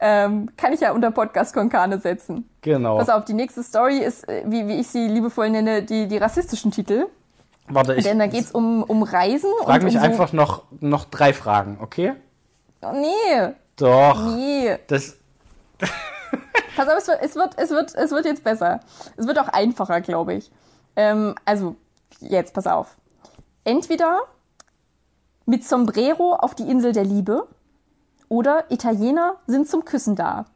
Ähm, 0.01 0.51
kann 0.57 0.73
ich 0.73 0.81
ja 0.81 0.93
unter 0.93 1.11
Podcast 1.11 1.55
Konkane 1.55 1.99
setzen. 1.99 2.49
Genau. 2.61 2.99
Pass 2.99 3.09
auf, 3.09 3.25
die 3.25 3.33
nächste 3.33 3.65
Story 3.65 3.99
ist, 3.99 4.29
äh, 4.29 4.45
wie, 4.47 4.69
wie 4.69 4.79
ich 4.81 4.87
sie 4.87 5.09
liebevoll 5.09 5.51
nenne, 5.51 5.83
die, 5.83 6.07
die 6.07 6.19
rassistischen 6.19 6.71
Titel. 6.71 7.07
Warte, 7.71 7.95
ich 7.95 8.05
Denn 8.05 8.19
da 8.19 8.27
geht's 8.27 8.51
um, 8.51 8.83
um 8.83 9.03
Reisen 9.03 9.51
frage 9.63 9.81
und 9.81 9.85
mich 9.85 9.97
um 9.97 10.03
einfach 10.03 10.33
noch, 10.33 10.65
noch 10.81 11.05
drei 11.05 11.33
Fragen, 11.33 11.79
okay? 11.81 12.15
Oh, 12.83 12.93
nee, 12.93 13.55
Doch. 13.77 14.35
nee. 14.35 14.79
Das, 14.87 15.17
Pass 16.77 16.89
auf, 16.89 16.99
es 16.99 17.09
wird, 17.09 17.19
es 17.23 17.35
wird, 17.35 17.55
es 17.57 17.71
wird, 17.71 17.95
es 17.95 18.11
wird 18.11 18.25
jetzt 18.25 18.45
besser. 18.45 18.81
Es 19.17 19.27
wird 19.27 19.39
auch 19.39 19.49
einfacher, 19.49 20.01
glaube 20.01 20.35
ich. 20.35 20.51
Ähm, 20.97 21.35
also, 21.45 21.77
jetzt, 22.21 22.55
pass 22.55 22.67
auf. 22.67 22.97
Entweder 23.65 24.21
mit 25.45 25.65
Sombrero 25.65 26.35
auf 26.35 26.55
die 26.55 26.71
Insel 26.71 26.93
der 26.93 27.05
Liebe 27.05 27.49
oder 28.29 28.71
Italiener 28.71 29.37
sind 29.47 29.69
zum 29.69 29.85
Küssen 29.85 30.15
da. 30.15 30.47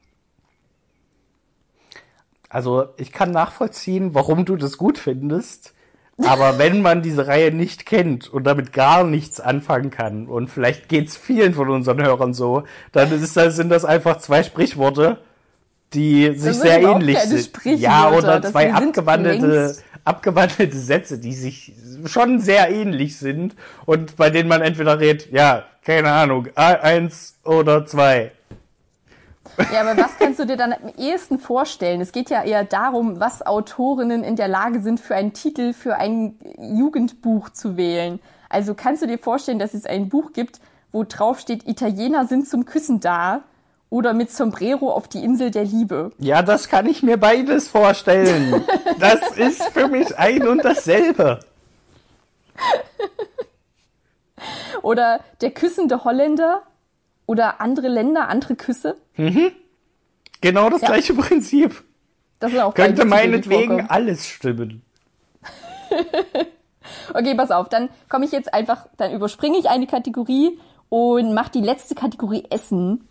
also 2.49 2.89
ich 2.99 3.13
kann 3.13 3.31
nachvollziehen, 3.31 4.15
warum 4.15 4.45
du 4.45 4.57
das 4.57 4.77
gut 4.77 4.99
findest. 4.99 5.73
Aber 6.19 6.59
wenn 6.59 6.83
man 6.83 7.03
diese 7.03 7.27
Reihe 7.27 7.53
nicht 7.53 7.87
kennt 7.87 8.29
und 8.29 8.45
damit 8.45 8.73
gar 8.73 9.05
nichts 9.05 9.41
anfangen 9.41 9.91
kann, 9.91 10.27
und 10.27 10.49
vielleicht 10.49 10.89
geht's 10.89 11.17
vielen 11.17 11.55
von 11.55 11.71
unseren 11.71 12.03
Hörern 12.03 12.35
so, 12.35 12.65
dann 12.93 13.11
ist 13.13 13.37
das, 13.37 13.57
sind 13.57 13.71
das 13.71 13.85
einfach 13.85 14.19
zwei 14.19 14.43
Sprichworte, 14.43 15.19
die 15.95 16.33
sich 16.35 16.55
sind 16.55 16.63
sehr 16.63 16.83
ähnlich 16.83 17.19
sind. 17.19 17.51
Ja, 17.65 18.11
oder 18.11 18.41
das 18.41 18.53
zwei 18.53 18.73
abgewandelte, 18.73 19.77
abgewandelte 20.05 20.77
Sätze, 20.77 21.19
die 21.19 21.35
sich 21.35 21.73
schon 22.07 22.41
sehr 22.41 22.71
ähnlich 22.71 23.17
sind 23.19 23.55
und 23.85 24.17
bei 24.17 24.31
denen 24.31 24.49
man 24.49 24.63
entweder 24.63 25.01
redet, 25.01 25.31
ja, 25.33 25.65
keine 25.85 26.13
Ahnung, 26.13 26.49
eins 26.55 27.39
oder 27.45 27.87
zwei. 27.87 28.33
Ja, 29.73 29.83
aber 29.83 29.97
was 29.97 30.19
kannst 30.19 30.39
du 30.39 30.47
dir 30.47 30.57
dann 30.57 30.73
am 30.73 30.93
ehesten 30.97 31.39
vorstellen? 31.39 32.01
Es 32.01 32.13
geht 32.13 32.31
ja 32.31 32.43
eher 32.43 32.65
darum, 32.65 33.21
was 33.21 33.45
Autorinnen 33.45 34.25
in 34.25 34.37
der 34.37 34.49
Lage 34.49 34.81
sind, 34.81 35.01
für 35.01 35.15
einen 35.15 35.33
Titel 35.33 35.73
für 35.73 35.97
ein 35.97 36.37
Jugendbuch 36.59 37.51
zu 37.51 37.77
wählen. 37.77 38.21
Also 38.49 38.75
kannst 38.75 39.03
du 39.03 39.07
dir 39.07 39.19
vorstellen, 39.19 39.59
dass 39.59 39.75
es 39.75 39.87
ein 39.87 40.09
Buch 40.09 40.33
gibt, 40.33 40.61
wo 40.91 41.05
drauf 41.05 41.41
steht, 41.41 41.67
Italiener 41.67 42.27
sind 42.27 42.49
zum 42.49 42.65
Küssen 42.65 43.01
da 43.01 43.43
oder 43.89 44.15
mit 44.15 44.31
Sombrero 44.31 44.91
auf 44.91 45.09
die 45.09 45.25
Insel 45.25 45.51
der 45.51 45.65
Liebe? 45.65 46.13
Ja, 46.19 46.43
das 46.43 46.69
kann 46.69 46.87
ich 46.87 47.03
mir 47.03 47.19
beides 47.19 47.69
vorstellen. 47.69 48.65
Das 48.99 49.37
ist 49.37 49.63
für 49.65 49.89
mich 49.89 50.19
ein 50.19 50.47
und 50.47 50.65
dasselbe. 50.65 51.41
Oder 54.83 55.21
der 55.41 55.51
küssende 55.51 56.05
Holländer 56.05 56.63
oder 57.33 57.61
andere 57.61 57.89
Länder, 57.89 58.29
andere 58.29 58.55
Küsse? 58.55 58.97
Genau 60.41 60.71
das 60.71 60.83
Ja. 60.83 60.89
gleiche 60.89 61.15
Prinzip. 61.25 61.83
Das 62.39 62.57
auch 62.57 62.75
Könnte 62.75 63.05
meinetwegen 63.05 63.87
alles 63.89 64.27
stimmen. 64.27 64.83
Okay, 67.15 67.35
pass 67.35 67.51
auf, 67.51 67.69
dann 67.69 67.89
komme 68.09 68.25
ich 68.25 68.33
jetzt 68.33 68.53
einfach, 68.53 68.87
dann 68.97 69.13
überspringe 69.13 69.57
ich 69.59 69.69
eine 69.69 69.87
Kategorie 69.87 70.59
und 70.89 71.33
mache 71.35 71.51
die 71.53 71.61
letzte 71.61 71.95
Kategorie 71.95 72.45
Essen. 72.51 73.07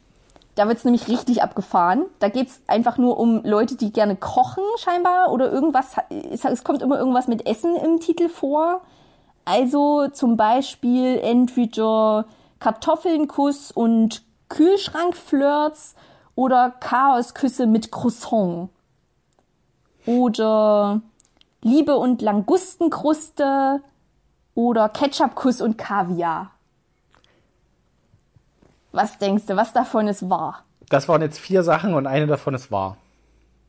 Da 0.55 0.67
wird's 0.67 0.83
nämlich 0.83 1.07
richtig 1.07 1.41
abgefahren. 1.41 2.05
Da 2.19 2.27
geht's 2.29 2.61
einfach 2.67 2.97
nur 2.97 3.17
um 3.17 3.41
Leute, 3.43 3.75
die 3.77 3.91
gerne 3.93 4.15
kochen 4.17 4.63
scheinbar 4.77 5.31
oder 5.31 5.51
irgendwas. 5.51 5.95
Es, 6.31 6.43
es 6.43 6.63
kommt 6.63 6.81
immer 6.81 6.99
irgendwas 6.99 7.27
mit 7.27 7.47
Essen 7.47 7.75
im 7.77 7.99
Titel 7.99 8.27
vor. 8.27 8.81
Also 9.45 10.07
zum 10.09 10.35
Beispiel 10.35 11.19
entweder 11.23 12.25
Kartoffelnkuss 12.61 13.71
und 13.71 14.23
Kühlschrankflirts 14.49 15.95
oder 16.35 16.71
Chaosküsse 16.79 17.65
mit 17.65 17.91
Croissant. 17.91 18.69
Oder 20.05 21.01
Liebe 21.63 21.97
und 21.97 22.21
Langustenkruste 22.21 23.81
oder 24.55 24.89
Ketchupkuss 24.89 25.61
und 25.61 25.77
Kaviar. 25.77 26.51
Was 28.91 29.17
denkst 29.17 29.45
du, 29.47 29.55
was 29.55 29.73
davon 29.73 30.07
ist 30.07 30.29
wahr? 30.29 30.63
Das 30.89 31.07
waren 31.07 31.21
jetzt 31.21 31.39
vier 31.39 31.63
Sachen 31.63 31.93
und 31.93 32.05
eine 32.05 32.27
davon 32.27 32.53
ist 32.53 32.71
wahr. 32.71 32.97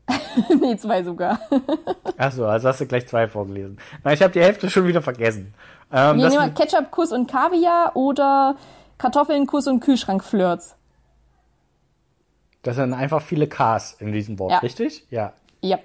nee, 0.61 0.75
zwei 0.77 1.03
sogar. 1.03 1.39
Achso, 2.17 2.45
also 2.45 2.67
hast 2.67 2.81
du 2.81 2.85
gleich 2.85 3.07
zwei 3.07 3.27
vorgelesen. 3.27 3.79
Nein, 4.03 4.13
ich 4.15 4.21
habe 4.21 4.33
die 4.33 4.41
Hälfte 4.41 4.69
schon 4.69 4.85
wieder 4.85 5.01
vergessen. 5.01 5.53
Ähm, 5.91 6.17
Wir 6.17 6.25
das, 6.25 6.33
nehmen 6.33 6.47
mal 6.47 6.53
Ketchupkuss 6.53 7.11
und 7.11 7.31
Kaviar 7.31 7.95
oder 7.95 8.55
Kartoffelnkuss 8.97 9.67
und 9.67 9.79
Kühlschrankflirts. 9.81 10.75
das 12.63 12.75
sind 12.77 12.93
einfach 12.93 13.21
viele 13.21 13.47
Ks 13.47 13.93
in 13.99 14.11
diesem 14.13 14.39
Wort, 14.39 14.51
Ja. 14.51 14.57
richtig? 14.59 15.05
Ja. 15.09 15.33
Ja. 15.61 15.79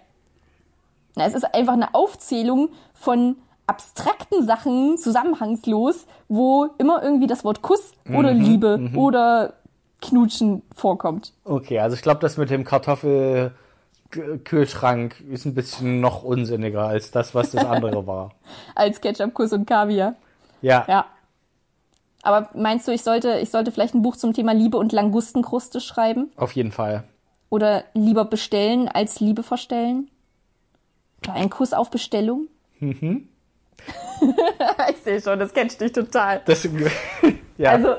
Na, 1.16 1.24
es 1.26 1.34
ist 1.34 1.44
einfach 1.54 1.72
eine 1.72 1.92
Aufzählung 1.94 2.68
von 2.94 3.36
abstrakten 3.66 4.46
Sachen, 4.46 4.96
zusammenhangslos, 4.98 6.06
wo 6.28 6.68
immer 6.78 7.02
irgendwie 7.02 7.26
das 7.26 7.42
Wort 7.44 7.60
Kuss 7.62 7.92
oder 8.08 8.32
Mhm, 8.32 8.40
Liebe 8.40 8.90
oder 8.94 9.54
Knutschen 10.00 10.62
vorkommt. 10.74 11.32
Okay, 11.44 11.80
also 11.80 11.96
ich 11.96 12.02
glaube, 12.02 12.20
das 12.20 12.36
mit 12.36 12.50
dem 12.50 12.62
Kartoffelkühlschrank 12.64 15.20
ist 15.28 15.44
ein 15.44 15.54
bisschen 15.54 16.00
noch 16.00 16.22
unsinniger 16.22 16.84
als 16.86 17.10
das, 17.10 17.34
was 17.34 17.50
das 17.50 17.64
andere 17.64 18.06
war. 18.06 18.30
Als 18.76 19.00
Ketchupkuss 19.00 19.52
und 19.52 19.66
Kaviar. 19.66 20.14
Ja. 20.62 20.84
Ja. 20.88 21.06
Aber 22.22 22.50
meinst 22.54 22.88
du, 22.88 22.92
ich 22.92 23.02
sollte, 23.02 23.38
ich 23.38 23.50
sollte 23.50 23.70
vielleicht 23.70 23.94
ein 23.94 24.02
Buch 24.02 24.16
zum 24.16 24.32
Thema 24.32 24.52
Liebe 24.52 24.76
und 24.76 24.92
Langustenkruste 24.92 25.80
schreiben? 25.80 26.30
auf 26.36 26.52
jeden 26.52 26.72
Fall. 26.72 27.04
Oder 27.50 27.84
lieber 27.94 28.24
bestellen 28.24 28.88
als 28.88 29.20
Liebe 29.20 29.42
verstellen? 29.42 30.10
Oder 31.24 31.34
ein 31.34 31.50
Kuss 31.50 31.72
auf 31.72 31.90
Bestellung? 31.90 32.48
Mhm. 32.80 33.28
ich 34.90 34.96
sehe 34.98 35.20
schon, 35.20 35.38
das 35.38 35.54
kennst 35.54 35.80
dich 35.80 35.92
total. 35.92 36.42
Das, 36.44 36.68
ja. 37.58 37.70
Also, 37.70 37.94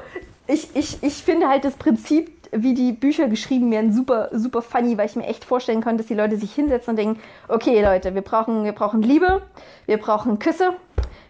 ich, 0.47 0.75
ich, 0.75 1.01
ich 1.01 1.13
finde 1.13 1.47
halt 1.47 1.63
das 1.63 1.75
Prinzip, 1.75 2.31
wie 2.51 2.73
die 2.73 2.91
Bücher 2.91 3.27
geschrieben 3.27 3.71
werden, 3.71 3.93
super, 3.93 4.29
super 4.31 4.61
funny, 4.61 4.97
weil 4.97 5.05
ich 5.05 5.15
mir 5.15 5.27
echt 5.27 5.45
vorstellen 5.45 5.81
kann, 5.81 5.97
dass 5.97 6.07
die 6.07 6.15
Leute 6.15 6.37
sich 6.37 6.53
hinsetzen 6.53 6.91
und 6.91 6.95
denken, 6.97 7.19
okay 7.47 7.81
Leute, 7.83 8.15
wir 8.15 8.23
brauchen, 8.23 8.63
wir 8.63 8.71
brauchen 8.71 9.01
Liebe, 9.01 9.43
wir 9.85 9.97
brauchen 9.97 10.39
Küsse, 10.39 10.73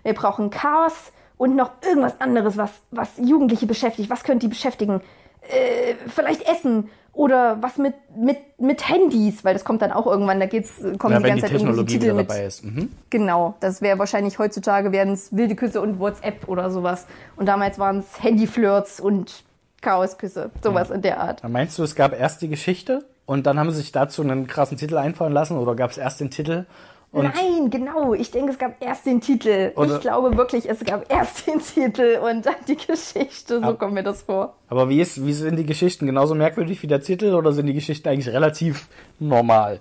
wir 0.04 0.14
brauchen 0.14 0.50
Chaos 0.50 1.12
und 1.40 1.56
noch 1.56 1.72
irgendwas 1.82 2.20
anderes, 2.20 2.58
was, 2.58 2.70
was 2.92 3.10
Jugendliche 3.18 3.66
beschäftigt. 3.66 4.10
Was 4.10 4.24
könnte 4.24 4.46
die 4.46 4.50
beschäftigen? 4.50 5.02
Äh, 5.42 5.96
vielleicht 6.14 6.42
Essen 6.42 6.90
oder 7.14 7.58
was 7.62 7.78
mit, 7.78 7.96
mit, 8.16 8.38
mit 8.60 8.88
Handys, 8.88 9.46
weil 9.46 9.54
das 9.54 9.64
kommt 9.64 9.82
dann 9.82 9.94
auch 9.94 10.06
irgendwann, 10.06 10.42
da 10.42 10.48
geht's, 10.48 10.82
kommen 10.98 11.14
ja, 11.14 11.20
die 11.20 11.24
wenn 11.24 11.36
die 11.36 11.42
ganze 11.42 11.46
Zeit 11.46 11.52
irgendwelche 11.54 11.86
Titel 11.86 12.04
wieder 12.04 12.14
mit. 12.14 12.64
Mhm. 12.64 12.92
Genau, 13.10 13.56
das 13.62 13.82
wäre 13.82 13.98
wahrscheinlich 13.98 14.38
heutzutage 14.38 14.92
wären 14.92 15.14
es 15.14 15.36
wilde 15.36 15.56
Küsse 15.56 15.80
und 15.80 15.98
WhatsApp 15.98 16.48
oder 16.50 16.70
sowas. 16.70 17.08
Und 17.38 17.46
damals 17.46 17.80
waren 17.80 18.00
es 18.00 18.22
Handyflirts 18.22 19.00
und 19.00 19.46
Chaosküsse, 19.82 20.52
sowas 20.62 20.90
in 20.90 21.02
der 21.02 21.22
Art. 21.22 21.42
Dann 21.42 21.54
Meinst 21.54 21.80
du, 21.80 21.84
es 21.84 21.96
gab 21.96 22.20
erst 22.20 22.42
die 22.42 22.50
Geschichte 22.50 23.06
und 23.26 23.48
dann 23.48 23.58
haben 23.58 23.72
sie 23.72 23.78
sich 23.78 23.94
dazu 23.94 24.24
einen 24.24 24.46
krassen 24.46 24.78
Titel 24.78 24.98
einfallen 24.98 25.32
lassen 25.32 25.58
oder 25.58 25.74
gab 25.74 25.92
es 25.92 25.98
erst 25.98 26.20
den 26.20 26.32
Titel? 26.32 26.66
Und 27.12 27.24
Nein, 27.24 27.72
genau. 27.72 28.14
Ich 28.14 28.30
denke, 28.30 28.52
es 28.52 28.60
gab 28.60 28.84
erst 28.84 29.06
den 29.08 29.20
Titel. 29.20 29.72
Oder- 29.76 29.96
ich 29.96 30.02
glaube 30.02 30.38
wirklich, 30.38 30.70
es 30.70 30.80
gab 30.86 31.12
erst 31.12 31.48
den 31.48 31.60
Titel 31.60 32.20
und 32.22 32.46
dann 32.46 32.56
die 32.68 32.78
Geschichte. 32.78 33.60
So 33.62 33.66
Ab- 33.66 33.80
kommt 33.80 33.94
mir 33.94 34.04
das 34.04 34.22
vor. 34.22 34.56
Aber 34.68 34.90
wie, 34.90 35.02
ist, 35.02 35.26
wie 35.26 35.34
sind 35.34 35.56
die 35.56 35.66
Geschichten? 35.66 36.06
Genauso 36.06 36.36
merkwürdig 36.36 36.84
wie 36.84 36.88
der 36.88 37.02
Titel 37.02 37.34
oder 37.34 37.52
sind 37.52 37.66
die 37.66 37.74
Geschichten 37.74 38.08
eigentlich 38.10 38.34
relativ 38.34 38.88
normal? 39.20 39.80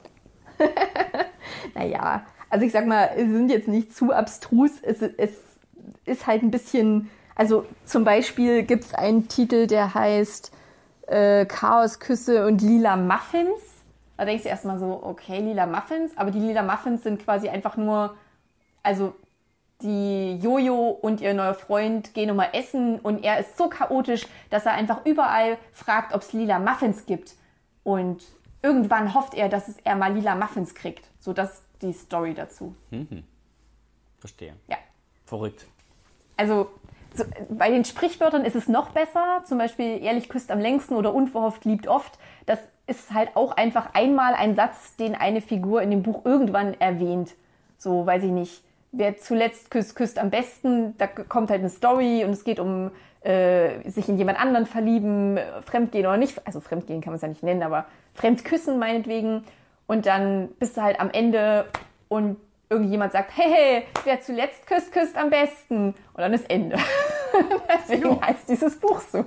Naja, 1.74 2.22
also 2.50 2.64
ich 2.64 2.72
sag 2.72 2.86
mal, 2.86 3.10
sie 3.16 3.30
sind 3.30 3.50
jetzt 3.50 3.68
nicht 3.68 3.94
zu 3.94 4.12
abstrus. 4.12 4.70
Es, 4.82 5.02
es 5.02 5.30
ist 6.06 6.26
halt 6.26 6.42
ein 6.42 6.50
bisschen, 6.50 7.08
also 7.36 7.64
zum 7.84 8.04
Beispiel 8.04 8.62
gibt 8.64 8.84
es 8.84 8.94
einen 8.94 9.28
Titel, 9.28 9.66
der 9.66 9.94
heißt 9.94 10.50
äh, 11.06 11.46
Chaosküsse 11.46 12.46
und 12.46 12.60
lila 12.62 12.96
Muffins. 12.96 13.62
Da 14.18 14.24
denkst 14.24 14.42
du 14.42 14.48
erstmal 14.48 14.78
so, 14.78 15.00
okay, 15.02 15.38
lila 15.40 15.64
Muffins, 15.66 16.16
aber 16.16 16.32
die 16.32 16.40
lila 16.40 16.62
Muffins 16.62 17.04
sind 17.04 17.22
quasi 17.24 17.48
einfach 17.48 17.76
nur, 17.76 18.16
also 18.82 19.14
die 19.80 20.36
Jojo 20.42 20.88
und 20.90 21.20
ihr 21.20 21.34
neuer 21.34 21.54
Freund 21.54 22.14
gehen 22.14 22.26
nochmal 22.26 22.48
essen 22.52 22.98
und 22.98 23.24
er 23.24 23.38
ist 23.38 23.56
so 23.56 23.68
chaotisch, 23.68 24.26
dass 24.50 24.66
er 24.66 24.72
einfach 24.72 25.06
überall 25.06 25.56
fragt, 25.72 26.12
ob 26.14 26.22
es 26.22 26.32
lila 26.32 26.58
Muffins 26.58 27.06
gibt. 27.06 27.36
Und 27.84 28.24
irgendwann 28.60 29.14
hofft 29.14 29.34
er, 29.34 29.48
dass 29.48 29.68
es 29.68 29.76
er 29.84 29.94
mal 29.94 30.12
lila 30.12 30.34
Muffins 30.34 30.74
kriegt. 30.74 31.08
So, 31.20 31.32
das 31.32 31.52
ist 31.52 31.64
die 31.80 31.92
Story 31.92 32.34
dazu. 32.34 32.74
Verstehe. 34.18 34.54
Ja. 34.66 34.78
Verrückt. 35.26 35.64
Also 36.36 36.70
so, 37.14 37.24
bei 37.50 37.70
den 37.70 37.84
Sprichwörtern 37.84 38.44
ist 38.44 38.56
es 38.56 38.66
noch 38.66 38.90
besser. 38.90 39.44
Zum 39.44 39.58
Beispiel 39.58 40.02
ehrlich 40.02 40.28
küsst 40.28 40.50
am 40.50 40.58
längsten 40.58 40.94
oder 40.94 41.14
unverhofft 41.14 41.64
liebt 41.64 41.86
oft. 41.86 42.18
Das 42.46 42.58
ist 42.88 43.12
halt 43.12 43.36
auch 43.36 43.52
einfach 43.52 43.94
einmal 43.94 44.34
ein 44.34 44.54
Satz, 44.54 44.96
den 44.96 45.14
eine 45.14 45.40
Figur 45.40 45.82
in 45.82 45.90
dem 45.90 46.02
Buch 46.02 46.24
irgendwann 46.24 46.74
erwähnt. 46.80 47.34
So, 47.76 48.06
weiß 48.06 48.24
ich 48.24 48.30
nicht. 48.30 48.64
Wer 48.90 49.18
zuletzt 49.18 49.70
küsst, 49.70 49.94
küsst 49.94 50.18
am 50.18 50.30
besten. 50.30 50.96
Da 50.96 51.06
kommt 51.06 51.50
halt 51.50 51.60
eine 51.60 51.68
Story 51.68 52.24
und 52.24 52.30
es 52.30 52.44
geht 52.44 52.58
um 52.58 52.90
äh, 53.20 53.88
sich 53.88 54.08
in 54.08 54.16
jemand 54.16 54.40
anderen 54.40 54.66
verlieben, 54.66 55.38
Fremdgehen 55.64 56.06
oder 56.06 56.16
nicht. 56.16 56.40
Also 56.46 56.60
Fremdgehen 56.60 57.00
kann 57.00 57.12
man 57.12 57.16
es 57.16 57.22
ja 57.22 57.28
nicht 57.28 57.42
nennen, 57.42 57.62
aber 57.62 57.86
Fremdküssen 58.14 58.78
meinetwegen. 58.78 59.44
Und 59.86 60.06
dann 60.06 60.48
bist 60.58 60.76
du 60.76 60.82
halt 60.82 61.00
am 61.00 61.10
Ende 61.10 61.66
und 62.08 62.36
irgendjemand 62.70 63.12
sagt, 63.12 63.36
hey, 63.36 63.50
hey, 63.50 63.82
wer 64.04 64.20
zuletzt 64.20 64.66
küsst, 64.66 64.92
küsst 64.92 65.16
am 65.16 65.30
besten. 65.30 65.88
Und 65.88 66.18
dann 66.18 66.32
ist 66.32 66.48
Ende. 66.50 66.76
Deswegen 67.68 68.20
heißt 68.20 68.48
dieses 68.48 68.78
Buch 68.78 69.00
so. 69.00 69.24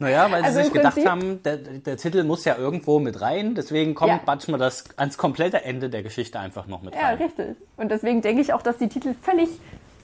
Naja, 0.00 0.30
weil 0.30 0.42
Also 0.42 0.56
sie 0.58 0.64
sich 0.64 0.72
gedacht 0.72 0.94
Prinzip- 0.94 1.10
haben, 1.10 1.42
der, 1.42 1.58
der 1.58 1.96
Titel 1.98 2.24
muss 2.24 2.44
ja 2.46 2.56
irgendwo 2.56 2.98
mit 2.98 3.20
rein, 3.20 3.54
deswegen 3.54 3.94
kommt 3.94 4.10
Ja. 4.10 4.20
manchmal 4.24 4.58
das 4.58 4.84
ans 4.96 5.18
komplette 5.18 5.62
Ende 5.62 5.90
der 5.90 6.02
Geschichte 6.02 6.40
einfach 6.40 6.66
noch 6.66 6.80
mit 6.82 6.94
Ja, 6.94 7.08
rein. 7.08 7.18
richtig. 7.18 7.56
Und 7.76 7.90
deswegen 7.90 8.22
denke 8.22 8.40
ich 8.40 8.52
auch, 8.54 8.62
dass 8.62 8.78
die 8.78 8.88
Titel 8.88 9.14
völlig 9.20 9.48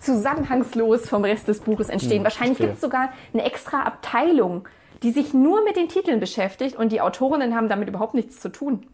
zusammenhangslos 0.00 1.08
vom 1.08 1.24
Rest 1.24 1.48
des 1.48 1.60
Buches 1.60 1.88
entstehen. 1.88 2.22
Wahrscheinlich 2.24 2.58
verstehe. 2.58 2.66
gibt 2.68 2.76
es 2.76 2.80
sogar 2.82 3.08
eine 3.32 3.44
extra 3.44 3.82
Abteilung, 3.84 4.68
die 5.02 5.10
sich 5.12 5.32
nur 5.32 5.64
mit 5.64 5.76
den 5.76 5.88
Titeln 5.88 6.20
beschäftigt 6.20 6.76
und 6.76 6.92
die 6.92 7.00
Autorinnen 7.00 7.54
haben 7.56 7.68
damit 7.70 7.88
überhaupt 7.88 8.12
nichts 8.14 8.38
zu 8.38 8.50
tun. 8.50 8.86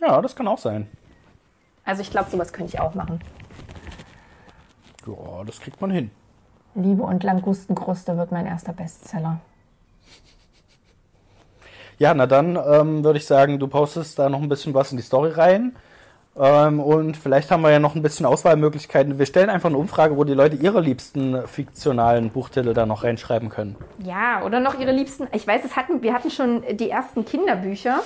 Ja, 0.00 0.20
das 0.20 0.36
kann 0.36 0.46
auch 0.48 0.58
sein. 0.58 0.86
Also 1.84 2.02
ich 2.02 2.10
glaube, 2.10 2.30
sowas 2.30 2.52
könnte 2.52 2.74
ich 2.74 2.80
auch 2.80 2.94
machen. 2.94 3.20
Ja, 5.06 5.44
das 5.46 5.60
kriegt 5.60 5.80
man 5.80 5.90
hin. 5.90 6.10
Liebe 6.74 7.02
und 7.02 7.22
Langustenkruste 7.24 8.16
wird 8.18 8.30
mein 8.32 8.44
erster 8.46 8.72
Bestseller. 8.74 9.40
Ja, 12.00 12.14
na 12.14 12.26
dann 12.26 12.56
ähm, 12.56 13.04
würde 13.04 13.18
ich 13.18 13.26
sagen, 13.26 13.58
du 13.58 13.68
postest 13.68 14.18
da 14.18 14.30
noch 14.30 14.40
ein 14.40 14.48
bisschen 14.48 14.72
was 14.72 14.90
in 14.90 14.96
die 14.96 15.02
Story 15.02 15.32
rein. 15.32 15.76
Ähm, 16.34 16.80
und 16.80 17.18
vielleicht 17.18 17.50
haben 17.50 17.60
wir 17.60 17.70
ja 17.70 17.78
noch 17.78 17.94
ein 17.94 18.00
bisschen 18.00 18.24
Auswahlmöglichkeiten. 18.24 19.18
Wir 19.18 19.26
stellen 19.26 19.50
einfach 19.50 19.68
eine 19.68 19.76
Umfrage, 19.76 20.16
wo 20.16 20.24
die 20.24 20.32
Leute 20.32 20.56
ihre 20.56 20.80
liebsten 20.80 21.46
fiktionalen 21.46 22.30
Buchtitel 22.30 22.72
da 22.72 22.86
noch 22.86 23.04
reinschreiben 23.04 23.50
können. 23.50 23.76
Ja, 24.02 24.42
oder 24.46 24.60
noch 24.60 24.80
ihre 24.80 24.92
liebsten. 24.92 25.28
Ich 25.32 25.46
weiß, 25.46 25.60
es 25.62 25.76
hatten, 25.76 26.00
wir 26.02 26.14
hatten 26.14 26.30
schon 26.30 26.62
die 26.72 26.88
ersten 26.88 27.26
Kinderbücher 27.26 28.00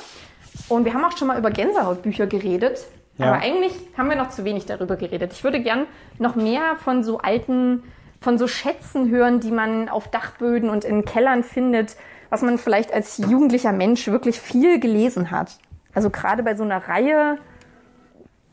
und 0.68 0.84
wir 0.84 0.92
haben 0.92 1.04
auch 1.04 1.16
schon 1.16 1.28
mal 1.28 1.38
über 1.38 1.52
Gänsehautbücher 1.52 2.26
geredet. 2.26 2.80
Ja. 3.18 3.26
Aber 3.26 3.42
eigentlich 3.42 3.74
haben 3.96 4.08
wir 4.08 4.16
noch 4.16 4.30
zu 4.30 4.44
wenig 4.44 4.66
darüber 4.66 4.96
geredet. 4.96 5.32
Ich 5.32 5.44
würde 5.44 5.60
gern 5.60 5.86
noch 6.18 6.34
mehr 6.34 6.74
von 6.82 7.04
so 7.04 7.18
alten, 7.18 7.84
von 8.24 8.38
so 8.38 8.48
Schätzen 8.48 9.10
hören, 9.10 9.38
die 9.38 9.50
man 9.50 9.88
auf 9.88 10.08
Dachböden 10.08 10.70
und 10.70 10.84
in 10.84 11.04
Kellern 11.04 11.44
findet. 11.44 11.96
was 12.30 12.42
man 12.42 12.58
vielleicht 12.58 12.92
als 12.92 13.18
jugendlicher 13.18 13.70
Mensch 13.70 14.08
wirklich 14.08 14.40
viel 14.40 14.80
gelesen 14.80 15.30
hat. 15.30 15.58
Also 15.92 16.10
gerade 16.10 16.42
bei 16.42 16.56
so 16.56 16.64
einer 16.64 16.88
Reihe, 16.88 17.38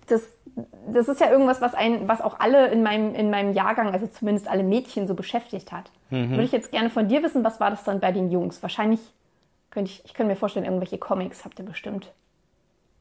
das, 0.06 0.22
das 0.94 1.08
ist 1.08 1.20
ja 1.20 1.32
irgendwas, 1.32 1.62
was 1.62 1.74
ein, 1.74 2.08
was 2.08 2.22
auch 2.22 2.40
alle 2.40 2.68
in 2.68 2.84
meinem, 2.84 3.16
in 3.16 3.32
meinem 3.32 3.54
Jahrgang, 3.54 3.92
also 3.92 4.06
zumindest 4.06 4.48
alle 4.48 4.62
Mädchen 4.62 5.08
so 5.08 5.16
beschäftigt 5.16 5.72
hat. 5.72 5.90
Würde 6.12 6.44
ich 6.44 6.52
jetzt 6.52 6.72
gerne 6.72 6.92
von 6.92 7.08
dir 7.08 7.24
wissen, 7.24 7.44
was 7.44 7.60
war 7.60 7.72
das 7.72 7.84
dann 7.84 8.00
bei 8.00 8.12
den 8.12 8.30
Jungs? 8.30 8.62
Wahrscheinlich 8.62 9.00
könnte 9.72 9.90
ich, 9.90 10.04
ich 10.06 10.14
könnte 10.14 10.32
mir 10.32 10.36
vorstellen, 10.36 10.66
irgendwelche 10.66 11.00
Comics 11.00 11.44
habt 11.44 11.58
ihr 11.58 11.66
bestimmt 11.66 12.12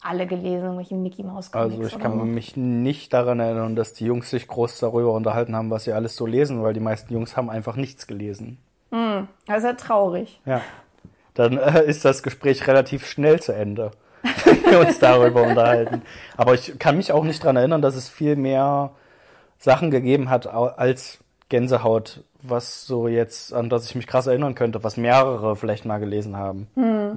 alle 0.02 0.26
gelesen, 0.26 0.64
irgendwelche 0.64 0.94
Mickey 0.94 1.22
Mouse 1.22 1.52
Comics. 1.52 1.78
Also 1.78 1.96
ich 1.96 1.98
kann 2.02 2.18
so. 2.18 2.24
mich 2.24 2.56
nicht 2.56 3.12
daran 3.12 3.40
erinnern, 3.40 3.76
dass 3.76 3.92
die 3.92 4.06
Jungs 4.06 4.30
sich 4.30 4.48
groß 4.48 4.78
darüber 4.78 5.12
unterhalten 5.12 5.54
haben, 5.54 5.70
was 5.70 5.84
sie 5.84 5.92
alles 5.92 6.16
so 6.16 6.26
lesen, 6.26 6.62
weil 6.62 6.72
die 6.72 6.80
meisten 6.80 7.12
Jungs 7.12 7.36
haben 7.36 7.50
einfach 7.50 7.76
nichts 7.76 8.06
gelesen. 8.06 8.58
Das 9.46 9.58
ist 9.58 9.64
ja 9.64 9.72
traurig. 9.74 10.40
Ja. 10.44 10.60
Dann 11.34 11.58
äh, 11.58 11.84
ist 11.84 12.04
das 12.04 12.22
Gespräch 12.22 12.66
relativ 12.66 13.06
schnell 13.06 13.40
zu 13.40 13.52
Ende, 13.52 13.92
wenn 14.44 14.64
wir 14.64 14.80
uns 14.80 14.98
darüber 14.98 15.42
unterhalten. 15.42 16.02
Aber 16.36 16.54
ich 16.54 16.78
kann 16.78 16.96
mich 16.96 17.12
auch 17.12 17.24
nicht 17.24 17.42
daran 17.42 17.56
erinnern, 17.56 17.82
dass 17.82 17.94
es 17.94 18.08
viel 18.08 18.36
mehr 18.36 18.92
Sachen 19.58 19.90
gegeben 19.90 20.30
hat 20.30 20.46
als 20.46 21.18
Gänsehaut, 21.48 22.24
was 22.42 22.86
so 22.86 23.08
jetzt, 23.08 23.52
an 23.52 23.68
das 23.68 23.86
ich 23.86 23.94
mich 23.94 24.06
krass 24.06 24.26
erinnern 24.26 24.54
könnte, 24.54 24.82
was 24.84 24.96
mehrere 24.96 25.56
vielleicht 25.56 25.84
mal 25.84 25.98
gelesen 25.98 26.36
haben. 26.36 26.68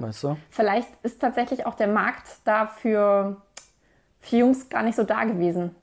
Weißt 0.02 0.24
du? 0.24 0.36
Vielleicht 0.50 0.88
ist 1.02 1.20
tatsächlich 1.20 1.66
auch 1.66 1.74
der 1.74 1.88
Markt 1.88 2.28
dafür 2.44 3.36
für 4.20 4.36
Jungs 4.36 4.68
gar 4.68 4.82
nicht 4.82 4.96
so 4.96 5.04
da 5.04 5.24
gewesen. 5.24 5.74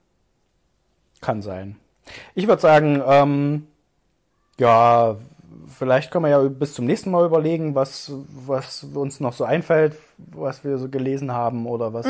Kann 1.21 1.41
sein. 1.41 1.77
Ich 2.33 2.47
würde 2.47 2.61
sagen, 2.61 3.01
ähm, 3.05 3.67
ja, 4.59 5.15
vielleicht 5.67 6.11
können 6.11 6.25
wir 6.25 6.29
ja 6.31 6.41
bis 6.43 6.73
zum 6.73 6.85
nächsten 6.85 7.11
Mal 7.11 7.25
überlegen, 7.25 7.75
was, 7.75 8.11
was 8.45 8.83
uns 8.83 9.19
noch 9.19 9.33
so 9.33 9.43
einfällt, 9.43 9.95
was 10.17 10.63
wir 10.63 10.77
so 10.77 10.89
gelesen 10.89 11.31
haben 11.31 11.65
oder 11.65 11.93
was, 11.93 12.07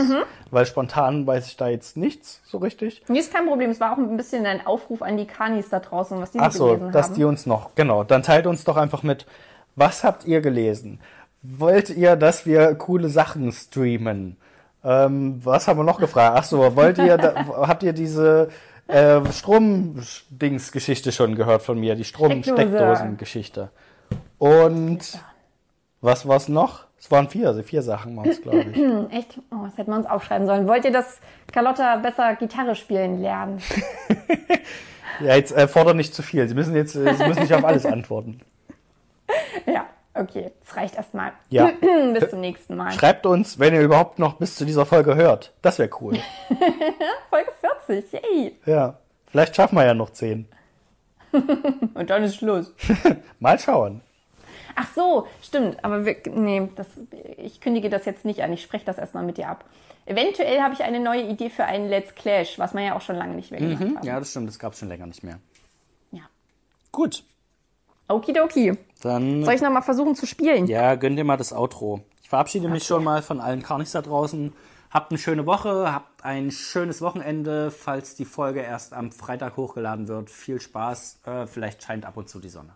weil 0.50 0.66
spontan 0.66 1.26
weiß 1.26 1.48
ich 1.48 1.58
da 1.58 1.68
jetzt 1.68 1.98
nichts 1.98 2.42
so 2.46 2.58
richtig. 2.58 3.04
Nee, 3.08 3.20
ist 3.20 3.34
kein 3.34 3.46
Problem. 3.46 3.70
Es 3.70 3.80
war 3.80 3.94
auch 3.94 3.98
ein 3.98 4.18
bisschen 4.18 4.46
ein 4.46 4.66
Aufruf 4.66 5.02
an 5.02 5.18
die 5.18 5.26
Kanis 5.28 5.70
da 5.70 5.80
draußen, 5.80 6.20
was 6.20 6.32
die 6.32 6.40
so 6.40 6.44
Ach 6.44 6.52
so, 6.52 6.66
gelesen 6.68 6.92
dass 6.92 7.08
haben. 7.08 7.16
die 7.16 7.24
uns 7.24 7.46
noch, 7.46 7.76
genau, 7.76 8.04
dann 8.04 8.24
teilt 8.24 8.48
uns 8.48 8.64
doch 8.64 8.78
einfach 8.78 9.04
mit, 9.04 9.26
was 9.76 10.04
habt 10.04 10.26
ihr 10.26 10.42
gelesen? 10.42 11.00
Wollt 11.44 11.90
ihr, 11.90 12.16
dass 12.16 12.46
wir 12.46 12.76
coole 12.76 13.10
Sachen 13.10 13.52
streamen? 13.52 14.38
Ähm, 14.84 15.40
was 15.44 15.68
haben 15.68 15.80
wir 15.80 15.84
noch 15.84 16.00
gefragt? 16.00 16.36
Ach 16.40 16.44
so, 16.44 16.76
wollt 16.76 16.98
ihr, 16.98 17.18
da, 17.18 17.46
habt 17.68 17.84
ihr 17.84 17.94
diese 17.94 18.50
äh, 18.92 19.32
Strom-Dings-Geschichte 19.32 21.12
schon 21.12 21.36
gehört 21.36 21.62
von 21.62 21.80
mir? 21.80 21.96
Die 21.96 22.04
Strom-Steckdosen-Geschichte. 22.04 23.70
Und 24.38 25.20
was 26.02 26.28
war's 26.28 26.48
noch? 26.48 26.86
Es 27.00 27.10
waren 27.10 27.30
vier, 27.30 27.48
also 27.48 27.64
vier 27.64 27.82
Sachen 27.82 28.16
waren 28.16 28.30
es, 28.30 28.42
glaube 28.42 28.66
ich. 28.72 28.78
Echt? 29.12 29.40
Oh, 29.52 29.64
das 29.64 29.78
hätten 29.78 29.92
wir 29.92 29.98
uns 29.98 30.06
aufschreiben 30.06 30.46
sollen. 30.46 30.68
Wollt 30.68 30.86
ihr, 30.86 30.92
dass 30.92 31.20
Carlotta 31.52 31.96
besser 31.98 32.36
Gitarre 32.36 32.76
spielen 32.76 33.22
lernen? 33.22 33.60
Ja, 35.24 35.36
jetzt 35.36 35.52
äh, 35.56 35.68
fordert 35.68 35.96
nicht 35.96 36.14
zu 36.14 36.24
viel. 36.24 36.48
Sie 36.48 36.56
müssen 36.56 36.76
jetzt, 36.76 36.96
äh, 36.96 37.14
Sie 37.14 37.28
müssen 37.28 37.42
nicht 37.42 37.54
auf 37.54 37.64
alles 37.64 37.86
antworten. 37.86 38.42
Okay. 40.22 40.52
Das 40.66 40.76
reicht 40.76 40.96
erstmal. 40.96 41.34
Ja. 41.50 41.72
Bis 42.14 42.30
zum 42.30 42.42
nächsten 42.42 42.76
Mal. 42.76 42.92
Schreibt 42.92 43.26
uns, 43.26 43.60
wenn 43.60 43.74
ihr 43.74 43.82
überhaupt 43.82 44.20
noch 44.20 44.36
bis 44.36 44.56
zu 44.56 44.66
dieser 44.66 44.86
Folge 44.86 45.16
hört. 45.16 45.54
Das 45.62 45.80
wäre 45.80 45.90
cool. 46.02 46.18
Folge 47.30 47.52
40. 47.88 48.14
Yay. 48.14 48.56
Ja. 48.66 48.98
Vielleicht 49.28 49.56
schaffen 49.56 49.76
wir 49.76 49.86
ja 49.86 49.94
noch 49.94 50.10
zehn. 50.12 50.48
Und 51.32 52.10
dann 52.10 52.24
ist 52.24 52.36
Schluss. 52.36 52.74
Mal 53.40 53.58
schauen. 53.60 54.02
Ach 54.76 54.88
so, 54.94 55.28
stimmt. 55.42 55.84
Aber 55.84 56.06
wir, 56.06 56.18
nee, 56.34 56.70
das, 56.76 56.88
ich 57.38 57.62
kündige 57.62 57.90
das 57.90 58.06
jetzt 58.06 58.26
nicht 58.26 58.42
an. 58.42 58.52
Ich 58.54 58.62
spreche 58.62 58.86
das 58.86 58.98
erstmal 58.98 59.24
mit 59.24 59.38
dir 59.38 59.50
ab. 59.50 59.66
Eventuell 60.06 60.62
habe 60.62 60.74
ich 60.74 60.84
eine 60.84 61.00
neue 61.00 61.24
Idee 61.24 61.50
für 61.50 61.66
einen 61.66 61.88
Let's 61.88 62.16
Clash, 62.16 62.58
was 62.58 62.74
man 62.74 62.84
ja 62.84 62.96
auch 62.96 63.02
schon 63.02 63.16
lange 63.16 63.36
nicht 63.36 63.52
mehr 63.52 63.60
gemacht 63.60 63.98
hat. 63.98 64.06
Ja, 64.06 64.20
das 64.20 64.32
stimmt. 64.32 64.48
Das 64.48 64.60
gab 64.60 64.74
es 64.74 64.80
schon 64.80 64.90
länger 64.90 65.06
nicht 65.06 65.24
mehr. 65.24 65.40
Ja. 66.12 66.24
Gut. 66.92 67.24
Okidoki. 68.08 68.78
Dann 69.02 69.44
Soll 69.44 69.54
ich 69.56 69.62
nochmal 69.62 69.82
versuchen 69.82 70.16
zu 70.16 70.26
spielen? 70.26 70.68
ja, 70.68 70.96
gönn 70.96 71.16
dir 71.16 71.24
mal 71.24 71.38
das 71.38 71.54
Outro. 71.54 72.02
Ich 72.22 72.30
verabschiede 72.30 72.70
mich 72.70 72.86
schon 72.86 73.04
mal 73.04 73.22
von 73.22 73.40
allen 73.42 73.62
Karnis 73.62 73.92
da 73.92 74.02
draußen. 74.02 74.54
Habt 74.90 75.12
eine 75.12 75.18
schöne 75.18 75.46
Woche, 75.46 75.94
habt 75.94 76.26
ein 76.26 76.52
schönes 76.52 77.02
Wochenende, 77.02 77.72
falls 77.72 78.16
die 78.16 78.26
Folge 78.26 78.60
erst 78.60 78.94
am 78.94 79.12
Freitag 79.12 79.56
hochgeladen 79.58 80.08
wird. 80.08 80.30
Viel 80.30 80.60
Spaß. 80.60 81.22
Äh, 81.26 81.48
vielleicht 81.48 81.84
scheint 81.84 82.06
ab 82.06 82.18
und 82.18 82.28
zu 82.30 82.40
die 82.40 82.50
Sonne. 82.50 82.76